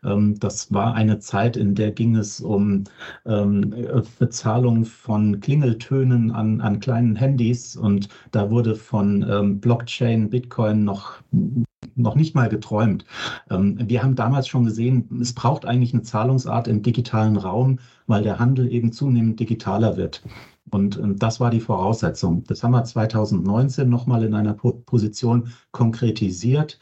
Ähm, 0.03 0.39
das 0.39 0.73
war 0.73 0.95
eine 0.95 1.19
Zeit, 1.19 1.57
in 1.57 1.75
der 1.75 1.91
ging 1.91 2.15
es 2.15 2.41
um 2.41 2.85
ähm, 3.27 3.73
Bezahlung 4.17 4.83
von 4.83 5.39
Klingeltönen 5.39 6.31
an, 6.31 6.59
an 6.59 6.79
kleinen 6.79 7.15
Handys 7.15 7.75
und 7.75 8.09
da 8.31 8.49
wurde 8.49 8.75
von 8.75 9.23
ähm, 9.29 9.59
Blockchain, 9.59 10.29
Bitcoin 10.29 10.83
noch 10.83 11.21
noch 11.95 12.15
nicht 12.15 12.35
mal 12.35 12.49
geträumt. 12.49 13.05
wir 13.49 14.03
haben 14.03 14.15
damals 14.15 14.47
schon 14.47 14.65
gesehen, 14.65 15.19
es 15.21 15.33
braucht 15.33 15.65
eigentlich 15.65 15.93
eine 15.93 16.03
Zahlungsart 16.03 16.67
im 16.67 16.81
digitalen 16.81 17.37
Raum, 17.37 17.79
weil 18.07 18.23
der 18.23 18.39
Handel 18.39 18.71
eben 18.71 18.91
zunehmend 18.91 19.39
digitaler 19.39 19.95
wird. 19.97 20.21
Und, 20.71 20.97
und 20.97 21.21
das 21.21 21.39
war 21.39 21.49
die 21.51 21.59
Voraussetzung. 21.59 22.43
Das 22.45 22.63
haben 22.63 22.71
wir 22.71 22.83
2019 22.83 23.89
nochmal 23.89 24.23
in 24.23 24.33
einer 24.33 24.53
Position 24.53 25.51
konkretisiert. 25.71 26.79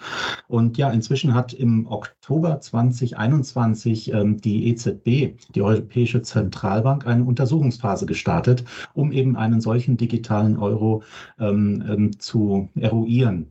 Und 0.48 0.78
ja, 0.78 0.90
inzwischen 0.92 1.34
hat 1.34 1.54
im 1.54 1.88
Oktober 1.88 2.60
2021 2.60 4.14
ähm, 4.14 4.38
die 4.42 4.70
EZB, 4.70 5.38
die 5.54 5.62
Europäische 5.62 6.22
Zentralbank, 6.22 7.08
eine 7.08 7.24
Untersuchungsphase 7.24 8.06
gestartet, 8.06 8.64
um 8.94 9.12
eben 9.12 9.36
einen 9.36 9.62
solchen 9.62 9.98
digitalen 9.98 10.58
Euro 10.58 11.04
ähm, 11.40 11.84
ähm, 11.88 12.20
zu 12.20 12.70
eruieren. 12.76 13.48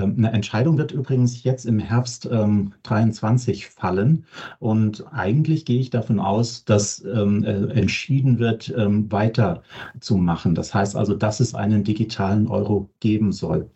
Ähm, 0.00 0.14
eine 0.18 0.32
Entscheidung 0.32 0.78
wird 0.78 0.92
übrigens 0.92 1.44
jetzt 1.44 1.66
im 1.66 1.78
Herbst 1.78 2.28
ähm, 2.30 2.72
23 2.82 3.68
fallen. 3.68 4.24
Und 4.58 5.04
eigentlich 5.12 5.64
gehe 5.64 5.80
ich 5.80 5.90
davon 5.90 6.20
aus, 6.20 6.64
dass 6.64 7.04
ähm, 7.04 7.44
äh, 7.44 7.72
entschieden 7.72 8.38
wird, 8.38 8.72
ähm, 8.76 9.10
weiterzumachen. 9.10 10.54
Das 10.54 10.74
heißt 10.74 10.96
also, 10.96 11.14
dass 11.14 11.40
es 11.40 11.54
einen 11.54 11.84
digitalen 11.84 12.46
Euro 12.48 12.90
geben 13.00 13.32
soll. 13.32 13.70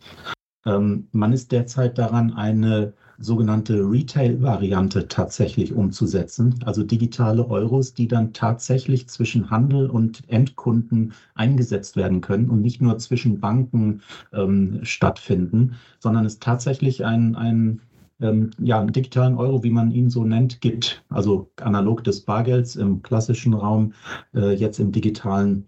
Ähm, 0.67 1.09
man 1.13 1.33
ist 1.33 1.53
derzeit 1.53 1.99
daran, 1.99 2.33
eine 2.33 2.95
sogenannte 3.19 3.81
Retail-Variante 3.81 5.09
tatsächlich 5.09 5.73
umzusetzen, 5.73 6.55
also 6.65 6.83
digitale 6.83 7.49
Euros, 7.49 7.95
die 7.95 8.09
dann 8.09 8.33
tatsächlich 8.33 9.09
zwischen 9.09 9.51
Handel 9.51 9.89
und 9.91 10.23
Endkunden 10.29 11.13
eingesetzt 11.35 11.97
werden 11.97 12.21
können 12.21 12.51
und 12.51 12.61
nicht 12.61 12.81
nur 12.81 12.99
zwischen 12.99 13.41
Banken 13.41 14.03
ähm, 14.33 14.81
stattfinden, 14.83 15.75
sondern 15.99 16.25
es 16.25 16.39
tatsächlich 16.39 17.05
ein, 17.05 17.37
ein 17.37 17.81
ähm, 18.21 18.51
ja, 18.59 18.81
einen 18.81 18.93
digitalen 18.93 19.37
Euro, 19.37 19.65
wie 19.65 19.71
man 19.71 19.91
ihn 19.91 20.09
so 20.09 20.25
nennt, 20.25 20.61
gibt. 20.61 21.05
Also 21.09 21.51
analog 21.61 22.05
des 22.05 22.21
Bargelds 22.21 22.77
im 22.77 23.03
klassischen 23.03 23.55
Raum, 23.55 23.93
äh, 24.35 24.55
jetzt 24.55 24.79
im 24.79 24.93
digitalen 24.93 25.67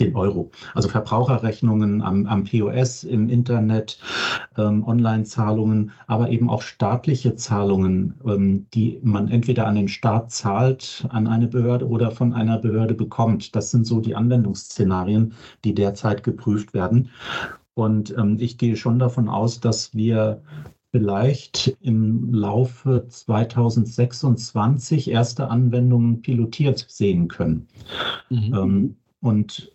den 0.00 0.16
Euro. 0.16 0.50
Also 0.74 0.88
Verbraucherrechnungen 0.88 2.00
am, 2.00 2.26
am 2.26 2.44
POS, 2.44 3.04
im 3.04 3.28
Internet, 3.28 3.98
ähm, 4.56 4.86
Online-Zahlungen, 4.86 5.92
aber 6.06 6.30
eben 6.30 6.48
auch 6.48 6.62
staatliche 6.62 7.36
Zahlungen, 7.36 8.14
ähm, 8.24 8.66
die 8.72 8.98
man 9.02 9.28
entweder 9.28 9.66
an 9.66 9.74
den 9.74 9.88
Staat 9.88 10.30
zahlt, 10.30 11.06
an 11.10 11.26
eine 11.26 11.46
Behörde 11.46 11.86
oder 11.86 12.10
von 12.10 12.32
einer 12.32 12.58
Behörde 12.58 12.94
bekommt. 12.94 13.54
Das 13.54 13.70
sind 13.70 13.86
so 13.86 14.00
die 14.00 14.14
Anwendungsszenarien, 14.14 15.34
die 15.64 15.74
derzeit 15.74 16.22
geprüft 16.22 16.72
werden. 16.72 17.10
Und 17.74 18.16
ähm, 18.16 18.38
ich 18.40 18.56
gehe 18.56 18.76
schon 18.76 18.98
davon 18.98 19.28
aus, 19.28 19.60
dass 19.60 19.94
wir 19.94 20.42
vielleicht 20.90 21.76
im 21.80 22.32
Laufe 22.32 23.06
2026 23.08 25.10
erste 25.10 25.48
Anwendungen 25.48 26.22
pilotiert 26.22 26.86
sehen 26.88 27.28
können. 27.28 27.68
Mhm. 28.30 28.54
Ähm, 28.54 28.96
und 29.20 29.72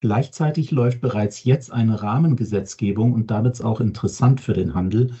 Gleichzeitig 0.00 0.70
läuft 0.70 1.00
bereits 1.00 1.42
jetzt 1.44 1.72
eine 1.72 2.02
Rahmengesetzgebung 2.02 3.12
und 3.12 3.30
da 3.30 3.42
wird 3.42 3.54
es 3.56 3.60
auch 3.62 3.80
interessant 3.80 4.40
für 4.40 4.52
den 4.52 4.74
Handel. 4.74 5.14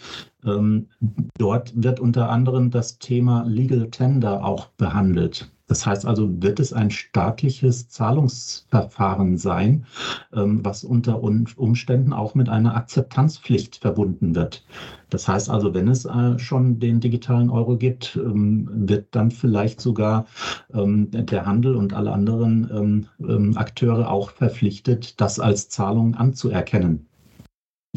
Ähm, 0.44 0.88
dort 1.36 1.72
wird 1.74 1.98
unter 1.98 2.30
anderem 2.30 2.70
das 2.70 2.98
Thema 2.98 3.42
Legal 3.44 3.90
Tender 3.90 4.44
auch 4.44 4.68
behandelt. 4.76 5.50
Das 5.68 5.86
heißt 5.86 6.06
also, 6.06 6.42
wird 6.42 6.60
es 6.60 6.72
ein 6.72 6.90
staatliches 6.90 7.88
Zahlungsverfahren 7.88 9.36
sein, 9.36 9.86
ähm, 10.32 10.64
was 10.64 10.82
unter 10.82 11.22
Umständen 11.22 12.12
auch 12.12 12.34
mit 12.34 12.48
einer 12.48 12.74
Akzeptanzpflicht 12.74 13.76
verbunden 13.76 14.34
wird. 14.34 14.64
Das 15.10 15.28
heißt 15.28 15.50
also, 15.50 15.74
wenn 15.74 15.88
es 15.88 16.06
äh, 16.06 16.38
schon 16.38 16.80
den 16.80 17.00
digitalen 17.00 17.50
Euro 17.50 17.76
gibt, 17.76 18.16
ähm, 18.16 18.68
wird 18.72 19.08
dann 19.12 19.30
vielleicht 19.30 19.80
sogar 19.80 20.26
ähm, 20.72 21.10
der 21.10 21.46
Handel 21.46 21.76
und 21.76 21.92
alle 21.92 22.12
anderen 22.12 23.08
Akteure 23.56 24.10
auch 24.10 24.30
verpflichtet, 24.30 25.20
das 25.20 25.38
als 25.38 25.68
Zahlung 25.68 26.14
anzuerkennen. 26.14 27.06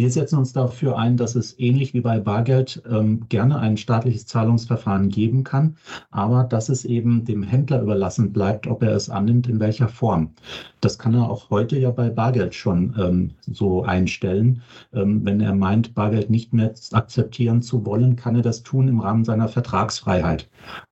Wir 0.01 0.09
setzen 0.09 0.39
uns 0.39 0.51
dafür 0.51 0.97
ein, 0.97 1.15
dass 1.15 1.35
es 1.35 1.59
ähnlich 1.59 1.93
wie 1.93 2.01
bei 2.01 2.19
Bargeld 2.19 2.81
ähm, 2.89 3.29
gerne 3.29 3.59
ein 3.59 3.77
staatliches 3.77 4.25
Zahlungsverfahren 4.25 5.09
geben 5.09 5.43
kann, 5.43 5.77
aber 6.09 6.43
dass 6.43 6.69
es 6.69 6.85
eben 6.85 7.23
dem 7.23 7.43
Händler 7.43 7.83
überlassen 7.83 8.33
bleibt, 8.33 8.65
ob 8.65 8.81
er 8.81 8.95
es 8.95 9.11
annimmt, 9.11 9.47
in 9.47 9.59
welcher 9.59 9.87
Form. 9.87 10.31
Das 10.79 10.97
kann 10.97 11.13
er 11.13 11.29
auch 11.29 11.51
heute 11.51 11.77
ja 11.77 11.91
bei 11.91 12.09
Bargeld 12.09 12.55
schon 12.55 12.95
ähm, 12.97 13.31
so 13.41 13.83
einstellen. 13.83 14.63
Ähm, 14.91 15.23
wenn 15.23 15.39
er 15.39 15.53
meint, 15.53 15.93
Bargeld 15.93 16.31
nicht 16.31 16.51
mehr 16.51 16.73
akzeptieren 16.93 17.61
zu 17.61 17.85
wollen, 17.85 18.15
kann 18.15 18.35
er 18.35 18.41
das 18.41 18.63
tun 18.63 18.87
im 18.87 19.01
Rahmen 19.01 19.23
seiner 19.23 19.49
Vertragsfreiheit. 19.49 20.49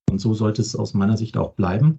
Und 0.08 0.20
so 0.20 0.34
sollte 0.34 0.62
es 0.62 0.76
aus 0.76 0.94
meiner 0.94 1.16
Sicht 1.16 1.36
auch 1.36 1.54
bleiben. 1.54 1.98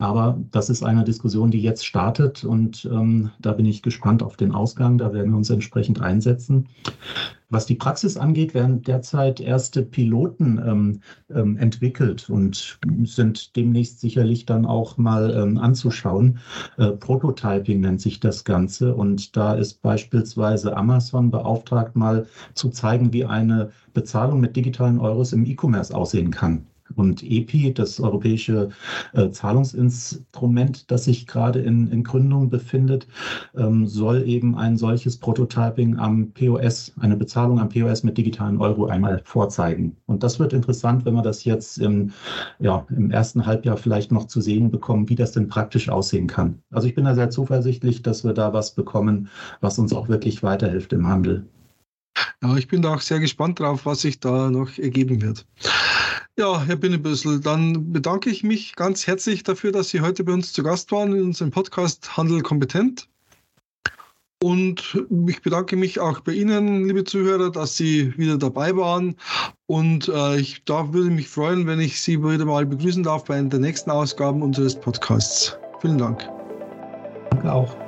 Aber 0.00 0.38
das 0.52 0.70
ist 0.70 0.84
eine 0.84 1.02
Diskussion, 1.02 1.50
die 1.50 1.60
jetzt 1.60 1.84
startet 1.84 2.44
und 2.44 2.88
ähm, 2.90 3.30
da 3.40 3.52
bin 3.52 3.66
ich 3.66 3.82
gespannt 3.82 4.22
auf 4.22 4.36
den 4.36 4.52
Ausgang. 4.52 4.96
Da 4.96 5.12
werden 5.12 5.32
wir 5.32 5.36
uns 5.36 5.50
entsprechend 5.50 6.00
einsetzen. 6.00 6.68
Was 7.50 7.66
die 7.66 7.74
Praxis 7.74 8.16
angeht, 8.16 8.54
werden 8.54 8.82
derzeit 8.82 9.40
erste 9.40 9.82
Piloten 9.82 10.60
ähm, 10.64 11.00
ähm, 11.34 11.56
entwickelt 11.56 12.30
und 12.30 12.78
sind 13.04 13.56
demnächst 13.56 13.98
sicherlich 13.98 14.46
dann 14.46 14.66
auch 14.66 14.98
mal 14.98 15.34
ähm, 15.34 15.58
anzuschauen. 15.58 16.38
Äh, 16.76 16.92
Prototyping 16.92 17.80
nennt 17.80 18.00
sich 18.00 18.20
das 18.20 18.44
Ganze 18.44 18.94
und 18.94 19.36
da 19.36 19.54
ist 19.54 19.82
beispielsweise 19.82 20.76
Amazon 20.76 21.32
beauftragt, 21.32 21.96
mal 21.96 22.26
zu 22.54 22.68
zeigen, 22.68 23.12
wie 23.12 23.24
eine 23.24 23.72
Bezahlung 23.94 24.38
mit 24.38 24.54
digitalen 24.54 25.00
Euros 25.00 25.32
im 25.32 25.44
E-Commerce 25.44 25.92
aussehen 25.92 26.30
kann. 26.30 26.66
Und 26.98 27.22
EPI, 27.22 27.72
das 27.72 28.00
europäische 28.00 28.70
äh, 29.12 29.30
Zahlungsinstrument, 29.30 30.90
das 30.90 31.04
sich 31.04 31.28
gerade 31.28 31.60
in, 31.60 31.86
in 31.92 32.02
Gründung 32.02 32.50
befindet, 32.50 33.06
ähm, 33.56 33.86
soll 33.86 34.26
eben 34.26 34.56
ein 34.56 34.76
solches 34.76 35.16
Prototyping 35.16 35.96
am 35.98 36.32
POS, 36.32 36.92
eine 36.98 37.16
Bezahlung 37.16 37.60
am 37.60 37.68
POS 37.68 38.02
mit 38.02 38.18
digitalen 38.18 38.60
Euro 38.60 38.86
einmal 38.86 39.22
vorzeigen. 39.24 39.96
Und 40.06 40.24
das 40.24 40.40
wird 40.40 40.52
interessant, 40.52 41.04
wenn 41.04 41.14
wir 41.14 41.22
das 41.22 41.44
jetzt 41.44 41.78
im, 41.78 42.10
ja, 42.58 42.84
im 42.90 43.12
ersten 43.12 43.46
Halbjahr 43.46 43.76
vielleicht 43.76 44.10
noch 44.10 44.26
zu 44.26 44.40
sehen 44.40 44.70
bekommen, 44.70 45.08
wie 45.08 45.14
das 45.14 45.30
denn 45.32 45.46
praktisch 45.48 45.88
aussehen 45.88 46.26
kann. 46.26 46.60
Also 46.72 46.88
ich 46.88 46.96
bin 46.96 47.04
da 47.04 47.14
sehr 47.14 47.30
zuversichtlich, 47.30 48.02
dass 48.02 48.24
wir 48.24 48.32
da 48.32 48.52
was 48.52 48.74
bekommen, 48.74 49.28
was 49.60 49.78
uns 49.78 49.92
auch 49.92 50.08
wirklich 50.08 50.42
weiterhilft 50.42 50.92
im 50.92 51.06
Handel. 51.06 51.46
Ja, 52.42 52.56
ich 52.56 52.68
bin 52.68 52.82
da 52.82 52.94
auch 52.94 53.00
sehr 53.00 53.20
gespannt 53.20 53.60
drauf, 53.60 53.86
was 53.86 54.02
sich 54.02 54.20
da 54.20 54.50
noch 54.50 54.78
ergeben 54.78 55.20
wird. 55.20 55.46
Ja, 56.38 56.62
Herr 56.62 56.76
Binnebüssel, 56.76 57.40
dann 57.40 57.92
bedanke 57.92 58.30
ich 58.30 58.44
mich 58.44 58.76
ganz 58.76 59.06
herzlich 59.06 59.42
dafür, 59.42 59.72
dass 59.72 59.88
Sie 59.88 60.00
heute 60.00 60.22
bei 60.22 60.32
uns 60.32 60.52
zu 60.52 60.62
Gast 60.62 60.92
waren 60.92 61.12
in 61.12 61.22
unserem 61.22 61.50
Podcast 61.50 62.16
Handel 62.16 62.42
kompetent. 62.42 63.08
Und 64.40 65.04
ich 65.26 65.42
bedanke 65.42 65.74
mich 65.74 65.98
auch 65.98 66.20
bei 66.20 66.32
Ihnen, 66.32 66.86
liebe 66.86 67.02
Zuhörer, 67.02 67.50
dass 67.50 67.76
Sie 67.76 68.16
wieder 68.16 68.38
dabei 68.38 68.76
waren. 68.76 69.16
Und 69.66 70.08
äh, 70.08 70.36
ich 70.36 70.62
da 70.64 70.92
würde 70.92 71.10
mich 71.10 71.28
freuen, 71.28 71.66
wenn 71.66 71.80
ich 71.80 72.00
Sie 72.00 72.22
wieder 72.22 72.44
mal 72.44 72.64
begrüßen 72.64 73.02
darf 73.02 73.24
bei 73.24 73.34
einer 73.34 73.48
der 73.48 73.58
nächsten 73.58 73.90
Ausgaben 73.90 74.42
unseres 74.42 74.78
Podcasts. 74.78 75.58
Vielen 75.80 75.98
Dank. 75.98 76.24
Danke 77.30 77.52
auch. 77.52 77.87